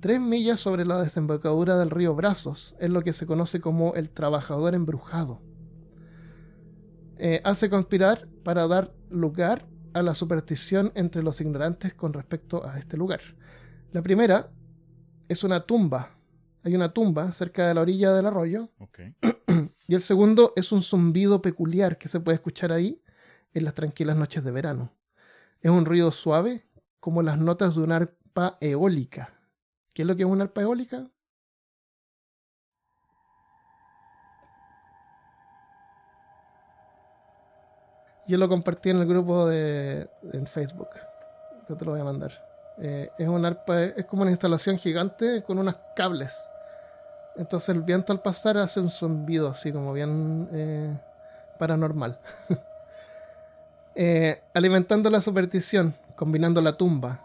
Tres 0.00 0.20
millas 0.20 0.60
sobre 0.60 0.84
la 0.84 1.02
desembocadura 1.02 1.76
del 1.76 1.90
río 1.90 2.14
Brazos 2.14 2.76
es 2.78 2.90
lo 2.90 3.02
que 3.02 3.12
se 3.12 3.26
conoce 3.26 3.60
como 3.60 3.94
el 3.94 4.10
trabajador 4.10 4.74
embrujado 4.74 5.40
eh, 7.18 7.40
hace 7.42 7.68
conspirar 7.68 8.28
para 8.44 8.68
dar 8.68 8.92
lugar 9.10 9.66
a 9.92 10.02
la 10.02 10.14
superstición 10.14 10.92
entre 10.94 11.22
los 11.22 11.40
ignorantes 11.40 11.94
con 11.94 12.12
respecto 12.12 12.66
a 12.66 12.78
este 12.78 12.96
lugar. 12.96 13.20
La 13.92 14.02
primera 14.02 14.50
es 15.28 15.44
una 15.44 15.64
tumba. 15.66 16.14
Hay 16.62 16.74
una 16.74 16.92
tumba 16.92 17.32
cerca 17.32 17.66
de 17.68 17.74
la 17.74 17.80
orilla 17.80 18.12
del 18.12 18.26
arroyo. 18.26 18.70
y 19.86 19.94
el 19.94 20.02
segundo 20.02 20.52
es 20.56 20.72
un 20.72 20.82
zumbido 20.82 21.40
peculiar 21.40 21.98
que 21.98 22.08
se 22.08 22.20
puede 22.20 22.36
escuchar 22.36 22.72
ahí 22.72 23.02
en 23.54 23.64
las 23.64 23.74
tranquilas 23.74 24.16
noches 24.16 24.44
de 24.44 24.50
verano. 24.50 24.92
Es 25.60 25.70
un 25.70 25.84
ruido 25.84 26.12
suave 26.12 26.66
como 27.00 27.22
las 27.22 27.38
notas 27.38 27.74
de 27.74 27.82
una 27.82 27.96
arpa 27.96 28.58
eólica. 28.60 29.34
¿Qué 29.92 30.02
es 30.02 30.08
lo 30.08 30.16
que 30.16 30.22
es 30.22 30.28
una 30.28 30.44
arpa 30.44 30.62
eólica? 30.62 31.10
Yo 38.28 38.36
lo 38.36 38.46
compartí 38.46 38.90
en 38.90 38.98
el 38.98 39.06
grupo 39.06 39.46
de 39.46 40.06
en 40.34 40.46
Facebook. 40.46 40.90
Yo 41.66 41.76
te 41.76 41.84
lo 41.86 41.92
voy 41.92 42.00
a 42.00 42.04
mandar. 42.04 42.32
Eh, 42.76 43.10
es 43.18 43.26
un 43.26 43.44
arpa, 43.44 43.82
es 43.82 44.04
como 44.04 44.22
una 44.22 44.30
instalación 44.30 44.76
gigante 44.76 45.42
con 45.42 45.58
unos 45.58 45.76
cables. 45.96 46.36
Entonces 47.36 47.70
el 47.70 47.82
viento 47.82 48.12
al 48.12 48.20
pasar 48.20 48.58
hace 48.58 48.80
un 48.80 48.90
zumbido 48.90 49.48
así 49.48 49.72
como 49.72 49.94
bien 49.94 50.48
eh, 50.52 50.96
paranormal. 51.58 52.20
Eh, 54.00 54.40
alimentando 54.54 55.10
la 55.10 55.20
superstición, 55.20 55.92
combinando 56.14 56.60
la 56.60 56.76
tumba, 56.76 57.20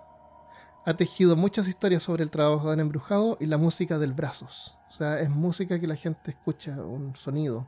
ha 0.87 0.95
tejido 0.95 1.35
muchas 1.35 1.67
historias 1.67 2.01
sobre 2.01 2.23
el 2.23 2.31
trabajo 2.31 2.71
del 2.71 2.79
embrujado 2.79 3.37
y 3.39 3.45
la 3.45 3.57
música 3.59 3.99
del 3.99 4.13
brazos. 4.13 4.75
O 4.87 4.91
sea, 4.91 5.19
es 5.19 5.29
música 5.29 5.79
que 5.79 5.85
la 5.85 5.95
gente 5.95 6.31
escucha, 6.31 6.71
un 6.81 7.15
sonido. 7.15 7.67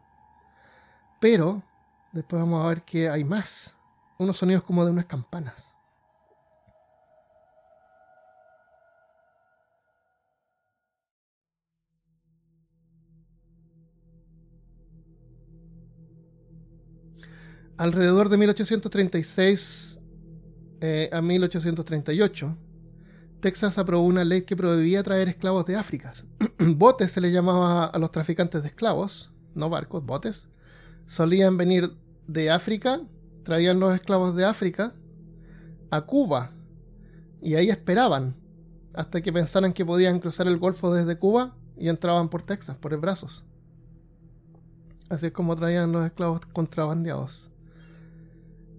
Pero 1.19 1.61
Después 2.15 2.41
vamos 2.41 2.63
a 2.63 2.69
ver 2.69 2.83
que 2.83 3.09
hay 3.09 3.25
más. 3.25 3.77
Unos 4.17 4.37
sonidos 4.37 4.63
como 4.63 4.85
de 4.85 4.91
unas 4.91 5.03
campanas. 5.03 5.73
Alrededor 17.75 18.29
de 18.29 18.37
1836 18.37 19.99
eh, 20.79 21.09
a 21.11 21.21
1838, 21.21 22.57
Texas 23.41 23.77
aprobó 23.77 24.05
una 24.05 24.23
ley 24.23 24.43
que 24.43 24.55
prohibía 24.55 25.03
traer 25.03 25.27
esclavos 25.27 25.65
de 25.65 25.75
África. 25.75 26.13
botes 26.59 27.11
se 27.11 27.19
les 27.19 27.33
llamaba 27.33 27.87
a 27.87 27.99
los 27.99 28.13
traficantes 28.13 28.61
de 28.61 28.69
esclavos, 28.69 29.33
no 29.53 29.69
barcos, 29.69 30.05
botes. 30.05 30.47
Solían 31.07 31.57
venir 31.57 31.91
de 32.27 32.49
África, 32.49 33.01
traían 33.43 33.79
los 33.79 33.93
esclavos 33.93 34.35
de 34.35 34.45
África 34.45 34.93
a 35.91 36.01
Cuba 36.01 36.51
y 37.41 37.55
ahí 37.55 37.69
esperaban 37.69 38.35
hasta 38.93 39.21
que 39.21 39.31
pensaran 39.31 39.73
que 39.73 39.85
podían 39.85 40.19
cruzar 40.19 40.47
el 40.47 40.57
Golfo 40.57 40.93
desde 40.93 41.17
Cuba 41.17 41.55
y 41.77 41.89
entraban 41.89 42.29
por 42.29 42.41
Texas, 42.41 42.77
por 42.77 42.93
el 42.93 42.99
brazos. 42.99 43.43
Así 45.09 45.27
es 45.27 45.33
como 45.33 45.55
traían 45.55 45.91
los 45.91 46.05
esclavos 46.05 46.41
contrabandeados. 46.53 47.49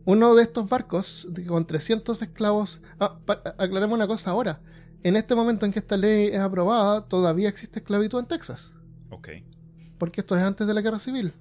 Uno 0.05 0.35
de 0.35 0.43
estos 0.43 0.69
barcos, 0.69 1.29
con 1.47 1.67
300 1.67 2.23
esclavos... 2.23 2.81
Ah, 2.99 3.19
aclaremos 3.59 3.95
una 3.95 4.07
cosa 4.07 4.31
ahora. 4.31 4.61
En 5.03 5.17
este 5.17 5.35
momento 5.35 5.67
en 5.67 5.73
que 5.73 5.81
esta 5.81 5.97
ley 5.97 6.29
es 6.29 6.39
aprobada, 6.41 7.07
todavía 7.07 7.49
existe 7.49 7.81
esclavitud 7.81 8.19
en 8.19 8.27
Texas. 8.27 8.73
Ok. 9.11 9.29
Porque 9.99 10.21
esto 10.21 10.37
es 10.37 10.43
antes 10.43 10.67
de 10.67 10.75
la 10.75 10.81
guerra 10.81 10.99
civil. 10.99 11.33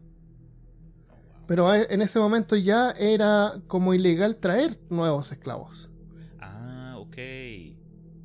Pero 1.47 1.73
en 1.73 2.01
ese 2.01 2.19
momento 2.19 2.55
ya 2.55 2.91
era 2.91 3.53
como 3.67 3.93
ilegal 3.93 4.37
traer 4.37 4.79
nuevos 4.89 5.31
esclavos. 5.31 5.89
Ah, 6.39 6.95
ok. 6.97 7.17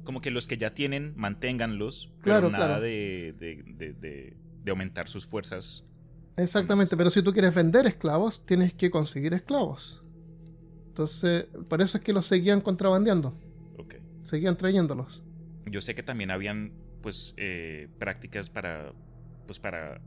Como 0.04 0.20
que 0.20 0.30
los 0.30 0.48
que 0.48 0.56
ya 0.56 0.72
tienen, 0.72 1.12
manténganlos, 1.16 2.12
pero 2.24 2.50
nada 2.50 2.80
De, 2.80 3.34
de, 3.38 3.92
de, 3.92 4.70
aumentar 4.70 5.08
sus 5.08 5.26
fuerzas. 5.26 5.84
Exactamente, 6.36 6.96
pero 6.96 7.10
si 7.10 7.22
tú 7.22 7.32
quieres 7.32 7.54
vender 7.54 7.86
esclavos, 7.86 8.44
tienes 8.46 8.72
que 8.72 8.90
conseguir 8.90 9.34
esclavos. 9.34 10.02
Entonces, 10.88 11.46
por 11.68 11.82
eso 11.82 11.98
es 11.98 12.04
que 12.04 12.12
los 12.12 12.26
seguían 12.26 12.60
contrabandeando. 12.60 13.34
Ok. 13.78 13.96
Seguían 14.22 14.56
trayéndolos. 14.56 15.22
Yo 15.66 15.80
sé 15.80 15.94
que 15.94 16.02
también 16.02 16.30
habían, 16.30 16.72
pues, 17.02 17.34
eh, 17.36 17.88
prácticas 17.98 18.48
para, 18.48 18.92
pues, 19.46 19.58
para 19.58 20.00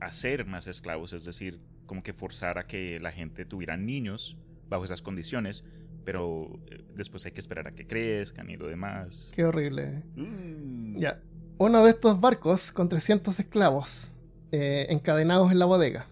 hacer 0.00 0.46
más 0.46 0.66
esclavos, 0.66 1.12
es 1.12 1.24
decir, 1.24 1.60
como 1.92 2.02
que 2.02 2.14
forzar 2.14 2.56
a 2.56 2.66
que 2.66 2.98
la 3.00 3.12
gente 3.12 3.44
tuviera 3.44 3.76
niños 3.76 4.38
bajo 4.66 4.82
esas 4.82 5.02
condiciones, 5.02 5.62
pero 6.06 6.58
eh, 6.70 6.82
después 6.96 7.26
hay 7.26 7.32
que 7.32 7.40
esperar 7.40 7.68
a 7.68 7.72
que 7.72 7.86
crezcan 7.86 8.48
y 8.48 8.56
lo 8.56 8.66
demás. 8.66 9.30
Qué 9.34 9.44
horrible. 9.44 10.02
Mm. 10.16 10.98
Ya. 10.98 11.20
Uno 11.58 11.84
de 11.84 11.90
estos 11.90 12.18
barcos 12.18 12.72
con 12.72 12.88
300 12.88 13.38
esclavos 13.38 14.14
eh, 14.52 14.86
encadenados 14.88 15.52
en 15.52 15.58
la 15.58 15.66
bodega. 15.66 16.06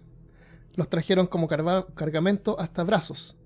Los 0.76 0.90
trajeron 0.90 1.26
como 1.26 1.48
cargamento 1.48 2.60
hasta 2.60 2.84
brazos. 2.84 3.38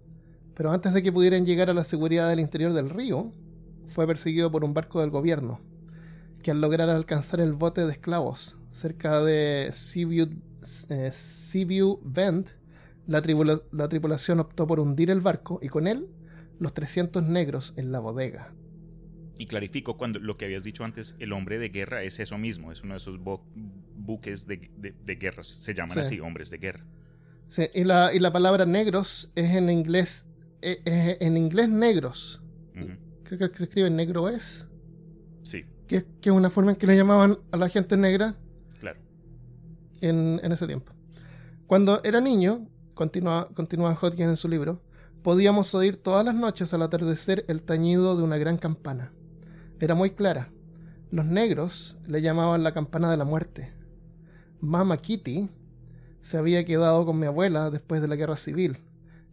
Pero 0.57 0.73
antes 0.73 0.93
de 0.93 1.05
que 1.05 1.13
pudieran 1.13 1.47
llegar 1.47 1.71
a 1.71 1.73
la 1.73 1.85
seguridad 1.85 2.29
del 2.29 2.41
interior 2.41 2.73
del 2.73 2.91
río, 2.91 3.31
fue 3.87 4.09
perseguido 4.09 4.51
por 4.51 4.65
un 4.65 4.75
barco 4.75 5.01
del 5.01 5.11
gobierno, 5.11 5.61
que 6.43 6.51
al 6.51 6.61
lograr 6.61 6.91
alcanzar 6.91 7.39
el 7.39 7.53
bote 7.53 7.87
de 7.87 7.93
esclavos 7.93 8.59
cerca 8.73 9.23
de 9.23 9.71
Seaview 9.73 10.31
eh, 10.89 11.11
Seaview 11.13 12.01
Bend, 12.03 12.49
la, 13.07 13.21
tripulación 13.23 14.41
optó 14.41 14.67
por 14.67 14.81
hundir 14.81 15.11
el 15.11 15.21
barco 15.21 15.59
y 15.63 15.69
con 15.69 15.87
él 15.87 16.09
los 16.59 16.73
300 16.73 17.23
negros 17.25 17.75
en 17.77 17.93
la 17.93 18.01
bodega. 18.01 18.55
Y 19.37 19.47
clarifico 19.47 19.97
cuando 19.97 20.21
lo 20.21 20.37
que 20.37 20.45
habías 20.45 20.63
dicho 20.63 20.85
antes, 20.85 21.17
el 21.19 21.33
hombre 21.33 21.59
de 21.59 21.69
guerra 21.69 22.03
es 22.03 22.21
eso 22.21 22.39
mismo, 22.39 22.71
es 22.71 22.83
uno 22.83 22.95
de 22.95 22.99
esos 22.99 23.19
buques 23.97 24.47
de, 24.47 24.71
guerra, 25.19 25.43
se 25.43 25.75
llaman 25.75 25.99
así, 25.99 26.21
hombres 26.21 26.51
de 26.51 26.59
guerra. 26.59 26.85
Sí, 27.49 27.65
y 27.75 27.85
la, 27.85 28.15
y 28.15 28.21
la 28.21 28.33
palabra 28.33 28.65
negros 28.65 29.31
es 29.35 29.55
en 29.55 29.71
inglés, 29.71 30.27
e, 30.63 30.81
es, 30.85 31.19
en 31.21 31.37
inglés 31.37 31.69
negros. 31.69 32.41
Creo 33.25 33.51
que 33.51 33.59
se 33.59 33.65
escribe 33.65 33.91
negro 33.91 34.29
es. 34.29 34.67
Sí. 35.43 35.65
Que, 35.89 36.05
que, 36.21 36.31
es 36.31 36.35
una 36.35 36.51
forma 36.51 36.73
en 36.73 36.77
que 36.77 36.87
le 36.87 36.97
llamaban 36.97 37.39
a 37.51 37.57
la 37.57 37.69
gente 37.69 37.97
negra 37.97 38.37
en, 40.09 40.41
ese 40.53 40.67
tiempo. 40.67 40.93
Cuando 41.67 42.03
era 42.05 42.21
niño, 42.21 42.69
continúa, 42.95 43.49
continúa 43.55 43.99
Hodgkin 44.01 44.29
en 44.29 44.37
su 44.37 44.49
libro, 44.49 44.81
podíamos 45.23 45.75
oír 45.75 45.97
todas 45.97 46.25
las 46.25 46.35
noches 46.35 46.75
al 46.75 46.83
atardecer 46.83 47.45
el 47.49 47.63
tañido 47.63 48.17
de 48.17 48.23
una 48.23 48.37
gran 48.37 48.59
campana. 48.59 49.13
Era 49.81 49.95
muy 49.95 50.11
clara. 50.11 50.51
Los 51.11 51.25
negros 51.25 51.99
le 52.07 52.23
llamaban 52.23 52.63
la 52.63 52.73
campana 52.73 53.11
de 53.11 53.17
la 53.17 53.25
muerte. 53.25 53.73
Mama 54.61 54.97
Kitty 54.97 55.49
se 56.23 56.39
había 56.39 56.65
quedado 56.65 57.05
con 57.05 57.19
mi 57.19 57.27
abuela 57.27 57.71
después 57.71 58.01
de 58.01 58.09
la 58.09 58.17
guerra 58.17 58.37
civil, 58.37 58.79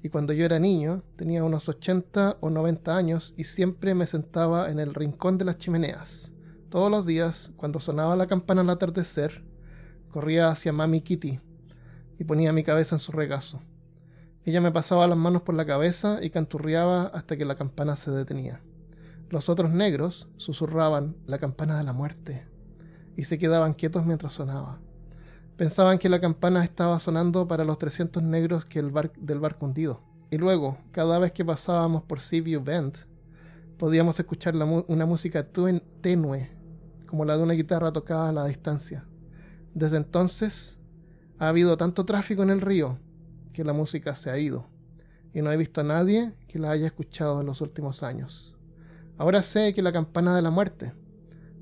y 0.03 0.09
cuando 0.09 0.33
yo 0.33 0.45
era 0.45 0.59
niño 0.59 1.03
tenía 1.15 1.43
unos 1.43 1.69
80 1.69 2.37
o 2.39 2.49
90 2.49 2.95
años 2.95 3.33
y 3.37 3.43
siempre 3.43 3.93
me 3.93 4.07
sentaba 4.07 4.69
en 4.69 4.79
el 4.79 4.93
rincón 4.93 5.37
de 5.37 5.45
las 5.45 5.57
chimeneas. 5.57 6.31
Todos 6.69 6.89
los 6.89 7.05
días, 7.05 7.51
cuando 7.55 7.79
sonaba 7.79 8.15
la 8.15 8.27
campana 8.27 8.61
al 8.61 8.69
atardecer, 8.69 9.43
Corría 10.11 10.49
hacia 10.49 10.73
Mami 10.73 11.01
Kitty 11.01 11.39
y 12.19 12.23
ponía 12.25 12.51
mi 12.51 12.63
cabeza 12.63 12.95
en 12.95 12.99
su 12.99 13.11
regazo. 13.11 13.61
Ella 14.43 14.59
me 14.59 14.71
pasaba 14.71 15.07
las 15.07 15.17
manos 15.17 15.43
por 15.43 15.55
la 15.55 15.65
cabeza 15.65 16.19
y 16.21 16.31
canturreaba 16.31 17.05
hasta 17.07 17.37
que 17.37 17.45
la 17.45 17.55
campana 17.55 17.95
se 17.95 18.11
detenía. 18.11 18.61
Los 19.29 19.47
otros 19.47 19.71
negros 19.71 20.27
susurraban 20.35 21.15
la 21.25 21.37
campana 21.37 21.77
de 21.77 21.83
la 21.83 21.93
muerte 21.93 22.45
y 23.15 23.23
se 23.23 23.39
quedaban 23.39 23.73
quietos 23.73 24.05
mientras 24.05 24.33
sonaba. 24.33 24.79
Pensaban 25.55 25.97
que 25.97 26.09
la 26.09 26.19
campana 26.19 26.63
estaba 26.63 26.99
sonando 26.99 27.47
para 27.47 27.63
los 27.63 27.77
300 27.77 28.21
negros 28.23 28.65
que 28.65 28.79
el 28.79 28.91
del 29.17 29.39
barco 29.39 29.65
hundido. 29.65 30.01
Y 30.29 30.37
luego, 30.37 30.77
cada 30.91 31.19
vez 31.19 31.31
que 31.31 31.45
pasábamos 31.45 32.03
por 32.03 32.19
Seaview 32.19 32.63
Bend, 32.63 32.97
podíamos 33.77 34.19
escuchar 34.19 34.55
una 34.55 35.05
música 35.05 35.47
tenue, 36.01 36.49
como 37.05 37.25
la 37.25 37.37
de 37.37 37.43
una 37.43 37.53
guitarra 37.53 37.93
tocada 37.93 38.29
a 38.29 38.33
la 38.33 38.45
distancia. 38.45 39.05
Desde 39.73 39.97
entonces 39.97 40.77
ha 41.39 41.49
habido 41.49 41.77
tanto 41.77 42.05
tráfico 42.05 42.43
en 42.43 42.49
el 42.49 42.61
río 42.61 42.99
que 43.53 43.63
la 43.63 43.73
música 43.73 44.15
se 44.15 44.29
ha 44.29 44.37
ido 44.37 44.67
y 45.33 45.41
no 45.41 45.51
he 45.51 45.57
visto 45.57 45.81
a 45.81 45.85
nadie 45.85 46.33
que 46.47 46.59
la 46.59 46.71
haya 46.71 46.87
escuchado 46.87 47.41
en 47.41 47.47
los 47.47 47.61
últimos 47.61 48.03
años. 48.03 48.57
Ahora 49.17 49.43
sé 49.43 49.73
que 49.73 49.81
la 49.81 49.93
campana 49.93 50.35
de 50.35 50.41
la 50.41 50.51
muerte 50.51 50.93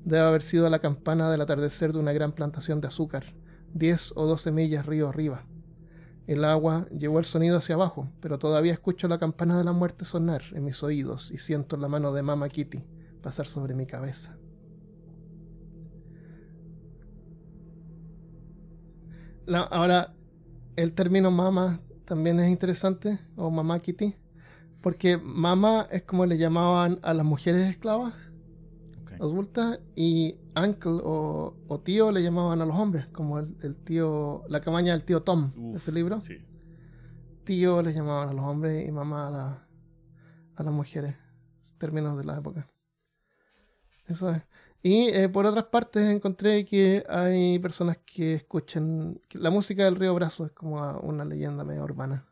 debe 0.04 0.24
haber 0.24 0.42
sido 0.42 0.68
la 0.70 0.80
campana 0.80 1.30
del 1.30 1.40
atardecer 1.40 1.92
de 1.92 1.98
una 1.98 2.12
gran 2.12 2.32
plantación 2.32 2.80
de 2.80 2.88
azúcar, 2.88 3.34
10 3.74 4.14
o 4.16 4.26
12 4.26 4.50
millas 4.50 4.86
río 4.86 5.08
arriba. 5.08 5.44
El 6.26 6.44
agua 6.44 6.86
llevó 6.90 7.18
el 7.18 7.24
sonido 7.24 7.58
hacia 7.58 7.74
abajo, 7.74 8.08
pero 8.20 8.38
todavía 8.38 8.72
escucho 8.72 9.08
la 9.08 9.18
campana 9.18 9.58
de 9.58 9.64
la 9.64 9.72
muerte 9.72 10.04
sonar 10.04 10.42
en 10.52 10.64
mis 10.64 10.82
oídos 10.82 11.30
y 11.30 11.38
siento 11.38 11.76
la 11.76 11.88
mano 11.88 12.12
de 12.12 12.22
Mama 12.22 12.48
Kitty 12.48 12.84
pasar 13.20 13.46
sobre 13.46 13.74
mi 13.74 13.86
cabeza. 13.86 14.39
Ahora, 19.58 20.14
el 20.76 20.92
término 20.92 21.30
mama 21.30 21.80
también 22.04 22.40
es 22.40 22.50
interesante, 22.50 23.18
o 23.36 23.50
mamá 23.50 23.78
kitty, 23.78 24.14
porque 24.80 25.18
mama 25.18 25.86
es 25.90 26.02
como 26.02 26.26
le 26.26 26.38
llamaban 26.38 26.98
a 27.02 27.14
las 27.14 27.26
mujeres 27.26 27.70
esclavas 27.70 28.14
adultas 29.20 29.80
y 29.94 30.38
uncle 30.56 31.00
o, 31.04 31.82
tío 31.84 32.10
le 32.10 32.22
llamaban 32.22 32.60
a 32.62 32.66
los 32.66 32.78
hombres, 32.78 33.06
como 33.08 33.38
el, 33.38 33.78
tío, 33.84 34.42
la 34.48 34.60
cabaña 34.60 34.92
del 34.92 35.04
tío 35.04 35.22
Tom, 35.22 35.52
ese 35.74 35.92
libro. 35.92 36.20
Tío 37.44 37.82
le 37.82 37.92
llamaban 37.92 38.30
a 38.30 38.32
los 38.32 38.44
hombres 38.44 38.88
y 38.88 38.90
mamá 38.90 39.28
a, 39.28 39.68
a 40.56 40.62
las 40.62 40.72
mujeres, 40.72 41.16
términos 41.78 42.16
de 42.16 42.24
la 42.24 42.38
época. 42.38 42.68
Eso 44.06 44.30
es. 44.30 44.42
Y 44.82 45.08
eh, 45.08 45.28
por 45.28 45.44
otras 45.44 45.66
partes 45.66 46.02
encontré 46.08 46.64
que 46.64 47.04
hay 47.08 47.58
personas 47.58 47.98
que 47.98 48.34
escuchan 48.34 49.20
la 49.32 49.50
música 49.50 49.84
del 49.84 49.96
río 49.96 50.14
Brazo 50.14 50.46
es 50.46 50.52
como 50.52 50.76
una 51.00 51.24
leyenda 51.24 51.64
medio 51.64 51.84
urbana. 51.84 52.26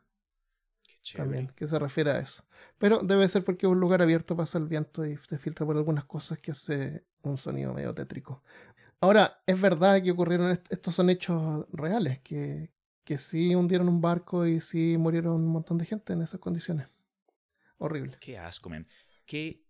También, 1.15 1.49
que 1.57 1.67
se 1.67 1.79
refiere 1.79 2.11
a 2.11 2.19
eso. 2.19 2.45
Pero 2.77 2.99
debe 2.99 3.29
ser 3.29 3.45
porque 3.45 3.67
es 3.67 3.73
un 3.73 3.81
lugar 3.81 4.03
abierto, 4.03 4.37
pasa 4.37 4.59
el 4.59 4.67
viento 4.67 5.07
y 5.07 5.17
se 5.17 5.39
filtra 5.39 5.65
por 5.65 5.77
algunas 5.77 6.05
cosas 6.05 6.39
que 6.39 6.51
hace 6.51 7.05
un 7.23 7.39
sonido 7.39 7.73
medio 7.73 7.95
tétrico. 7.95 8.43
Ahora, 9.01 9.41
es 9.47 9.61
verdad 9.61 10.03
que 10.03 10.11
ocurrieron, 10.11 10.51
estos 10.51 10.95
son 10.95 11.09
hechos 11.09 11.67
reales, 11.73 12.21
que, 12.21 12.71
que 13.05 13.17
sí 13.17 13.55
hundieron 13.55 13.89
un 13.89 14.01
barco 14.01 14.47
y 14.47 14.61
sí 14.61 14.97
murieron 14.99 15.35
un 15.35 15.47
montón 15.47 15.79
de 15.79 15.87
gente 15.87 16.13
en 16.13 16.23
esas 16.23 16.41
condiciones. 16.41 16.89
Horrible. 17.79 18.19
Qué 18.21 18.37
asco, 18.37 18.69
man. 18.69 18.87
Que 19.25 19.65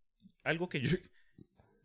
algo 0.45 0.69
que 0.69 0.81
yo, 0.81 0.97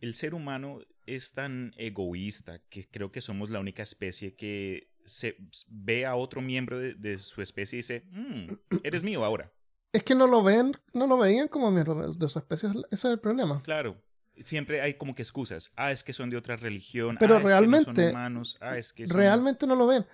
el 0.03 0.15
ser 0.15 0.35
humano 0.35 0.79
es 1.05 1.31
tan 1.31 1.73
egoísta 1.77 2.59
que 2.69 2.89
creo 2.89 3.11
que 3.11 3.21
somos 3.21 3.49
la 3.49 3.61
única 3.61 3.83
especie 3.83 4.35
que 4.35 4.89
se 5.05 5.37
ve 5.69 6.05
a 6.05 6.15
otro 6.15 6.41
miembro 6.41 6.77
de, 6.77 7.17
su 7.17 7.41
especie 7.41 7.77
y 7.77 7.81
dice, 7.81 8.03
mm, 8.11 8.47
eres 8.83 9.01
mío 9.03 9.23
ahora. 9.23 9.53
Es 9.93 10.03
que 10.03 10.13
no 10.13 10.27
lo 10.27 10.43
ven, 10.43 10.73
no 10.91 11.07
lo 11.07 11.17
veían 11.17 11.47
como 11.47 11.71
miembro 11.71 12.13
de 12.13 12.27
su 12.27 12.37
especie, 12.37 12.69
ese 12.69 12.85
es 12.91 13.05
el 13.05 13.19
problema. 13.19 13.61
Claro. 13.63 13.95
Siempre 14.37 14.81
hay 14.81 14.95
como 14.95 15.15
que 15.15 15.21
excusas. 15.21 15.71
Ah, 15.77 15.91
es 15.93 16.03
que 16.03 16.11
son 16.11 16.29
de 16.29 16.35
otra 16.35 16.57
religión. 16.57 17.15
Pero 17.17 17.37
ah, 17.37 17.39
realmente, 17.39 17.91
es 17.91 17.95
que 17.95 18.01
no 18.01 18.09
son 18.09 18.11
humanos. 18.11 18.57
Ah, 18.59 18.77
es 18.77 18.91
que 18.91 19.05
realmente 19.05 19.67
no 19.67 19.75
lo 19.75 19.87
ven. 19.87 20.05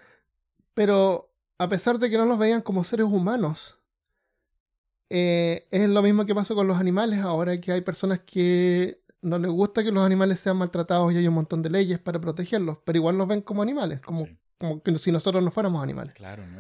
Pero 0.76 1.34
a 1.58 1.68
pesar 1.68 1.98
de 1.98 2.12
que 2.12 2.18
no 2.18 2.26
los 2.26 2.38
veían 2.38 2.62
como 2.62 2.84
seres 2.84 3.08
humanos, 3.08 3.80
eh, 5.10 5.68
es 5.72 5.90
lo 5.90 6.04
mismo 6.04 6.28
que 6.28 6.36
pasó 6.36 6.54
con 6.54 6.68
los 6.68 6.78
animales 6.78 7.20
ahora 7.20 7.60
que 7.60 7.72
hay 7.72 7.82
personas 7.82 8.20
que 8.20 9.00
no 9.22 9.38
les 9.38 9.52
gusta 9.52 9.84
que 9.84 9.92
los 9.92 10.04
animales 10.04 10.40
sean 10.40 10.58
maltratados 10.58 11.12
y 11.14 11.18
hay 11.18 11.28
un 11.28 11.34
montón 11.34 11.62
de 11.62 11.70
leyes 11.70 12.00
para 12.00 12.20
protegerlos, 12.22 12.78
pero 12.86 12.98
igual 12.98 13.18
los 13.18 13.28
ven 13.28 13.42
como 13.42 13.62
animales, 13.62 14.00
como, 14.02 14.26
Sí. 14.26 14.38
como 14.58 14.82
que 14.82 14.98
si 14.98 15.12
nosotros 15.12 15.44
no 15.44 15.52
fuéramos 15.52 15.84
animales. 15.84 16.14
Claro, 16.14 16.46
¿no? 16.48 16.60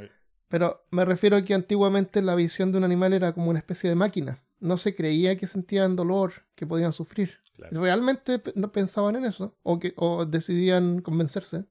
Pero 0.49 0.83
me 0.91 1.05
refiero 1.05 1.37
a 1.37 1.41
que 1.41 1.53
antiguamente 1.53 2.21
la 2.21 2.35
visión 2.35 2.71
de 2.71 2.79
un 2.79 2.83
animal 2.83 3.13
era 3.13 3.33
como 3.33 3.49
una 3.49 3.59
especie 3.59 3.89
de 3.89 3.95
máquina. 3.95 4.39
No 4.59 4.77
se 4.77 4.95
creía 4.95 5.37
que 5.37 5.47
sentían 5.47 5.95
dolor, 5.95 6.33
que 6.55 6.65
podían 6.65 6.91
sufrir. 6.91 7.37
Claro. 7.53 7.81
Realmente 7.81 8.41
no 8.55 8.71
pensaban 8.71 9.15
en 9.15 9.25
eso, 9.25 9.57
o, 9.63 9.79
que, 9.79 9.93
o 9.95 10.25
decidían 10.25 11.01
convencerse. 11.01 11.65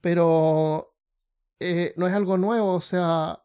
Pero 0.00 0.94
eh, 1.60 1.92
no 1.96 2.06
es 2.06 2.14
algo 2.14 2.36
nuevo, 2.36 2.74
o 2.74 2.80
sea, 2.80 3.42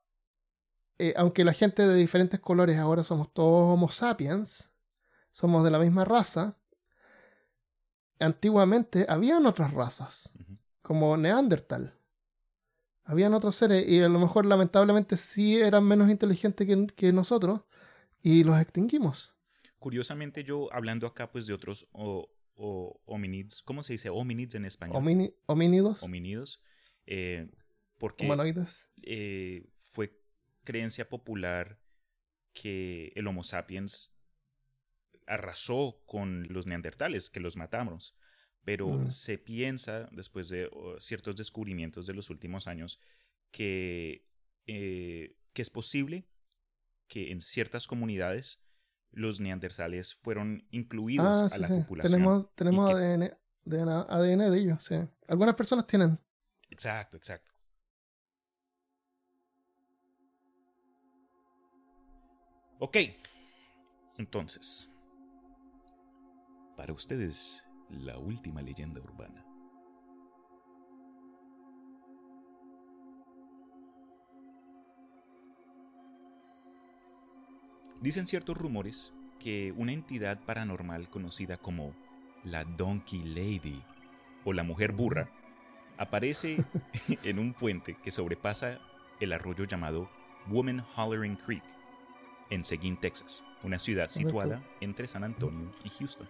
eh, 1.00 1.14
aunque 1.18 1.44
la 1.44 1.54
gente 1.54 1.88
de 1.88 1.96
diferentes 1.96 2.40
colores 2.40 2.78
ahora 2.78 3.04
somos 3.04 3.34
todos 3.34 3.74
Homo 3.74 3.90
sapiens, 3.90 4.72
somos 5.34 5.64
de 5.66 5.72
la 5.72 5.80
misma 5.80 6.06
raza, 6.06 6.58
antiguamente 8.20 9.06
habían 9.10 9.46
otras 9.46 9.74
razas, 9.74 10.32
como 10.82 11.16
Neandertal. 11.18 11.98
Habían 13.06 13.34
otros 13.34 13.56
seres 13.56 13.86
y 13.88 14.02
a 14.02 14.08
lo 14.08 14.18
mejor 14.20 14.46
lamentablemente 14.46 15.18
sí 15.18 15.58
eran 15.60 15.84
menos 15.86 16.10
inteligentes 16.10 16.66
que, 16.66 16.88
que 16.96 17.12
nosotros 17.12 17.62
y 18.22 18.46
los 18.46 18.58
extinguimos. 18.62 19.34
Curiosamente, 19.78 20.46
yo 20.46 20.72
hablando 20.72 21.06
acá 21.06 21.30
pues 21.30 21.46
de 21.46 21.54
otros 21.54 21.86
o, 21.92 22.30
o 22.56 23.02
hominids, 23.06 23.62
¿cómo 23.64 23.84
se 23.84 23.94
dice? 23.94 24.10
Hominids 24.10 24.56
en 24.56 24.64
español. 24.64 24.96
Homini- 24.96 25.34
homínidos, 25.48 26.02
Hominidos. 26.02 26.62
eh, 27.06 27.50
porque 28.00 28.24
humanoides. 28.26 28.88
eh, 29.02 29.68
fue 29.80 30.18
creencia 30.64 31.10
popular 31.10 31.78
que 32.54 33.12
el 33.16 33.28
Homo 33.28 33.44
sapiens 33.44 34.13
arrasó 35.28 36.02
con 36.06 36.48
los 36.52 36.66
neandertales, 36.68 37.30
que 37.30 37.40
los 37.40 37.56
matamos. 37.58 38.16
Pero 38.66 38.88
Mm. 38.90 39.12
se 39.12 39.38
piensa, 39.38 40.08
después 40.12 40.50
de 40.50 40.70
ciertos 41.00 41.36
descubrimientos 41.36 42.08
de 42.08 42.14
los 42.14 42.30
últimos 42.30 42.68
años, 42.68 43.00
que, 43.52 44.26
eh, 44.68 45.36
que 45.54 45.62
es 45.62 45.70
posible 45.70 46.26
que 47.08 47.32
en 47.32 47.42
ciertas 47.42 47.86
comunidades 47.88 48.60
los 49.12 49.40
neandertales 49.40 50.16
fueron 50.16 50.66
incluidos 50.72 51.26
Ah, 51.52 51.56
a 51.56 51.58
la 51.60 51.68
sí. 51.68 51.74
populación. 51.76 52.12
Tenemos, 52.14 52.56
tenemos 52.56 52.90
que- 52.90 52.96
ADN, 52.96 54.00
ADN 54.10 54.50
de 54.50 54.60
ellos, 54.60 54.84
sí. 54.84 54.96
Algunas 55.28 55.56
personas 55.56 55.86
tienen. 55.86 56.18
Exacto, 56.70 57.18
exacto. 57.18 57.52
Ok. 62.80 62.98
Entonces, 64.18 64.90
para 66.84 66.92
ustedes, 66.92 67.64
la 67.90 68.18
última 68.18 68.62
leyenda 68.62 69.00
urbana. 69.00 69.46
Dicen 78.02 78.28
ciertos 78.28 78.58
rumores 78.58 79.14
que 79.40 79.74
una 79.78 79.94
entidad 79.94 80.42
paranormal 80.42 81.10
conocida 81.10 81.56
como 81.56 81.94
la 82.44 82.66
Donkey 82.66 83.24
Lady 83.24 83.82
o 84.44 84.52
la 84.52 84.64
Mujer 84.64 84.92
Burra 84.92 85.30
aparece 85.98 86.66
en 87.24 87.40
un 87.40 87.54
puente 87.54 87.96
que 88.04 88.12
sobrepasa 88.12 88.80
el 89.22 89.32
arroyo 89.32 89.64
llamado 89.64 90.10
Woman 90.48 90.84
Hollering 90.98 91.38
Creek 91.38 91.64
en 92.50 92.66
Seguin, 92.66 92.98
Texas, 92.98 93.42
una 93.64 93.80
ciudad 93.80 94.10
¿Dónde 94.10 94.30
situada 94.30 94.64
entre 94.82 95.08
San 95.08 95.24
Antonio 95.24 95.72
y 95.86 95.90
Houston. 95.90 96.28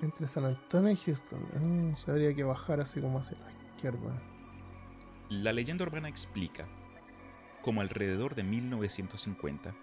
Entre 0.00 0.26
San 0.26 0.44
Antonio 0.44 0.92
y 0.92 0.96
Houston. 0.96 1.40
Ah, 1.54 1.96
se 1.96 2.10
habría 2.10 2.34
que 2.34 2.44
bajar 2.44 2.80
así 2.80 3.00
como 3.00 3.18
hacia 3.18 3.36
la 3.38 3.52
izquierda. 3.74 4.22
La 5.28 5.52
leyenda 5.52 5.84
urbana 5.84 6.08
explica 6.08 6.66
cómo 7.62 7.80
alrededor 7.80 8.34
de 8.34 8.44
1950, 8.44 9.74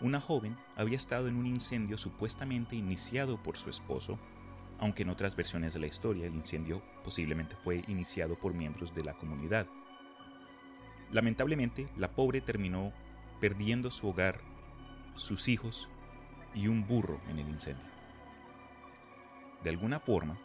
una 0.00 0.20
joven 0.20 0.56
había 0.76 0.96
estado 0.96 1.28
en 1.28 1.36
un 1.36 1.46
incendio 1.46 1.96
supuestamente 1.96 2.76
iniciado 2.76 3.42
por 3.42 3.56
su 3.56 3.70
esposo, 3.70 4.18
aunque 4.78 5.02
en 5.02 5.08
otras 5.08 5.34
versiones 5.34 5.72
de 5.74 5.80
la 5.80 5.86
historia 5.86 6.26
el 6.26 6.34
incendio 6.34 6.82
posiblemente 7.02 7.56
fue 7.56 7.82
iniciado 7.88 8.36
por 8.36 8.52
miembros 8.52 8.94
de 8.94 9.04
la 9.04 9.14
comunidad. 9.14 9.66
Lamentablemente, 11.10 11.88
la 11.96 12.12
pobre 12.12 12.40
terminó 12.42 12.92
perdiendo 13.40 13.90
su 13.90 14.08
hogar, 14.08 14.40
sus 15.14 15.48
hijos 15.48 15.88
y 16.54 16.68
un 16.68 16.86
burro 16.86 17.20
en 17.28 17.38
el 17.38 17.48
incendio. 17.48 17.95
De 19.66 19.70
alguna 19.70 19.98
forma, 19.98 20.38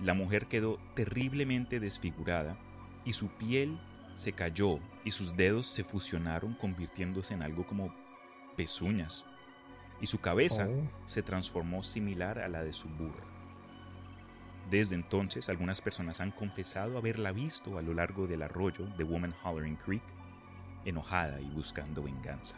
la 0.00 0.14
mujer 0.14 0.46
quedó 0.46 0.78
terriblemente 0.94 1.80
desfigurada 1.80 2.56
y 3.04 3.14
su 3.14 3.26
piel 3.26 3.76
se 4.14 4.32
cayó 4.32 4.78
y 5.04 5.10
sus 5.10 5.36
dedos 5.36 5.66
se 5.66 5.82
fusionaron 5.82 6.54
convirtiéndose 6.54 7.34
en 7.34 7.42
algo 7.42 7.66
como 7.66 7.92
pezuñas 8.56 9.26
y 10.00 10.06
su 10.06 10.20
cabeza 10.20 10.68
Oh. 10.70 10.88
se 11.04 11.20
transformó 11.24 11.82
similar 11.82 12.38
a 12.38 12.46
la 12.46 12.62
de 12.62 12.72
su 12.72 12.88
burro. 12.90 13.26
Desde 14.70 14.94
entonces 14.94 15.48
algunas 15.48 15.80
personas 15.80 16.20
han 16.20 16.30
confesado 16.30 16.96
haberla 16.96 17.32
visto 17.32 17.76
a 17.76 17.82
lo 17.82 17.92
largo 17.92 18.28
del 18.28 18.40
arroyo 18.40 18.86
de 18.96 19.02
Woman 19.02 19.34
Hollering 19.42 19.78
Creek, 19.84 20.04
enojada 20.84 21.40
y 21.40 21.50
buscando 21.50 22.04
venganza. 22.04 22.56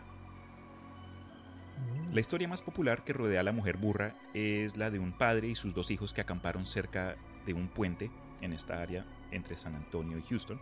La 2.12 2.20
historia 2.20 2.46
más 2.46 2.60
popular 2.60 3.04
que 3.04 3.14
rodea 3.14 3.40
a 3.40 3.44
la 3.44 3.52
mujer 3.52 3.78
burra 3.78 4.14
es 4.34 4.76
la 4.76 4.90
de 4.90 4.98
un 4.98 5.12
padre 5.12 5.48
y 5.48 5.54
sus 5.54 5.72
dos 5.72 5.90
hijos 5.90 6.12
que 6.12 6.20
acamparon 6.20 6.66
cerca 6.66 7.16
de 7.46 7.54
un 7.54 7.68
puente 7.68 8.10
en 8.42 8.52
esta 8.52 8.82
área 8.82 9.06
entre 9.30 9.56
San 9.56 9.74
Antonio 9.74 10.18
y 10.18 10.22
Houston. 10.22 10.60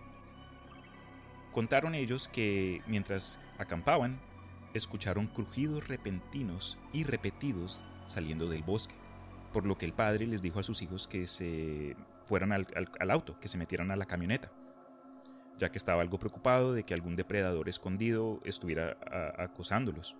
Contaron 1.52 1.96
ellos 1.96 2.28
que 2.28 2.82
mientras 2.86 3.40
acampaban, 3.58 4.20
escucharon 4.74 5.26
crujidos 5.26 5.88
repentinos 5.88 6.78
y 6.92 7.02
repetidos 7.02 7.84
saliendo 8.06 8.48
del 8.48 8.62
bosque, 8.62 8.94
por 9.52 9.66
lo 9.66 9.76
que 9.76 9.86
el 9.86 9.92
padre 9.92 10.26
les 10.26 10.42
dijo 10.42 10.60
a 10.60 10.62
sus 10.62 10.82
hijos 10.82 11.08
que 11.08 11.26
se 11.26 11.96
fueran 12.26 12.52
al, 12.52 13.10
auto, 13.10 13.38
que 13.40 13.48
se 13.48 13.58
metieran 13.58 13.90
a 13.90 13.96
la 13.96 14.06
camioneta, 14.06 14.52
ya 15.58 15.70
que 15.70 15.78
estaba 15.78 16.02
algo 16.02 16.18
preocupado 16.18 16.72
de 16.72 16.84
que 16.84 16.94
algún 16.94 17.16
depredador 17.16 17.68
escondido 17.68 18.40
estuviera 18.44 18.96
acosándolos. 19.36 20.14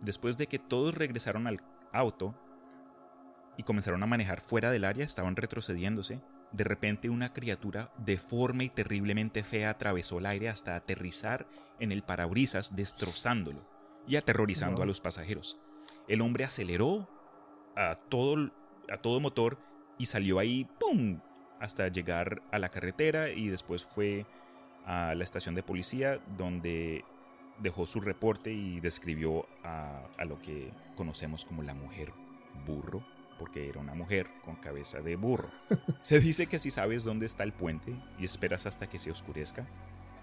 Después 0.00 0.38
de 0.38 0.46
que 0.46 0.58
todos 0.58 0.94
regresaron 0.94 1.46
al 1.46 1.60
auto 1.92 2.34
y 3.56 3.62
comenzaron 3.62 4.02
a 4.02 4.06
manejar 4.06 4.40
fuera 4.40 4.70
del 4.70 4.84
área, 4.84 5.04
estaban 5.04 5.36
retrocediéndose. 5.36 6.20
De 6.52 6.64
repente 6.64 7.10
una 7.10 7.32
criatura 7.32 7.92
deforme 7.98 8.64
y 8.64 8.68
terriblemente 8.70 9.44
fea 9.44 9.70
atravesó 9.70 10.18
el 10.18 10.26
aire 10.26 10.48
hasta 10.48 10.74
aterrizar 10.74 11.46
en 11.78 11.92
el 11.92 12.02
parabrisas 12.02 12.74
destrozándolo 12.74 13.60
y 14.06 14.16
aterrorizando 14.16 14.76
Wow. 14.76 14.84
a 14.84 14.86
los 14.86 15.00
pasajeros. 15.00 15.58
El 16.08 16.22
hombre 16.22 16.44
aceleró 16.44 17.08
a 17.76 17.96
todo, 18.08 18.50
a 18.90 18.96
todo 18.96 19.20
motor 19.20 19.58
y 19.98 20.06
salió 20.06 20.38
ahí 20.38 20.66
¡pum! 20.80 21.20
hasta 21.60 21.86
llegar 21.88 22.42
a 22.50 22.58
la 22.58 22.70
carretera 22.70 23.30
y 23.30 23.48
después 23.48 23.84
fue 23.84 24.26
a 24.86 25.14
la 25.14 25.22
estación 25.24 25.54
de 25.54 25.62
policía 25.62 26.18
donde 26.38 27.04
dejó 27.60 27.86
su 27.86 28.00
reporte 28.00 28.52
y 28.52 28.80
describió 28.80 29.46
a, 29.64 30.02
a 30.18 30.24
lo 30.24 30.40
que 30.40 30.70
conocemos 30.96 31.44
como 31.44 31.62
la 31.62 31.74
mujer 31.74 32.12
burro, 32.66 33.02
porque 33.38 33.68
era 33.68 33.80
una 33.80 33.94
mujer 33.94 34.26
con 34.44 34.56
cabeza 34.56 35.00
de 35.00 35.16
burro. 35.16 35.48
Se 36.02 36.20
dice 36.20 36.46
que 36.46 36.58
si 36.58 36.70
sabes 36.70 37.04
dónde 37.04 37.26
está 37.26 37.44
el 37.44 37.52
puente 37.52 37.94
y 38.18 38.24
esperas 38.24 38.66
hasta 38.66 38.88
que 38.88 38.98
se 38.98 39.10
oscurezca, 39.10 39.66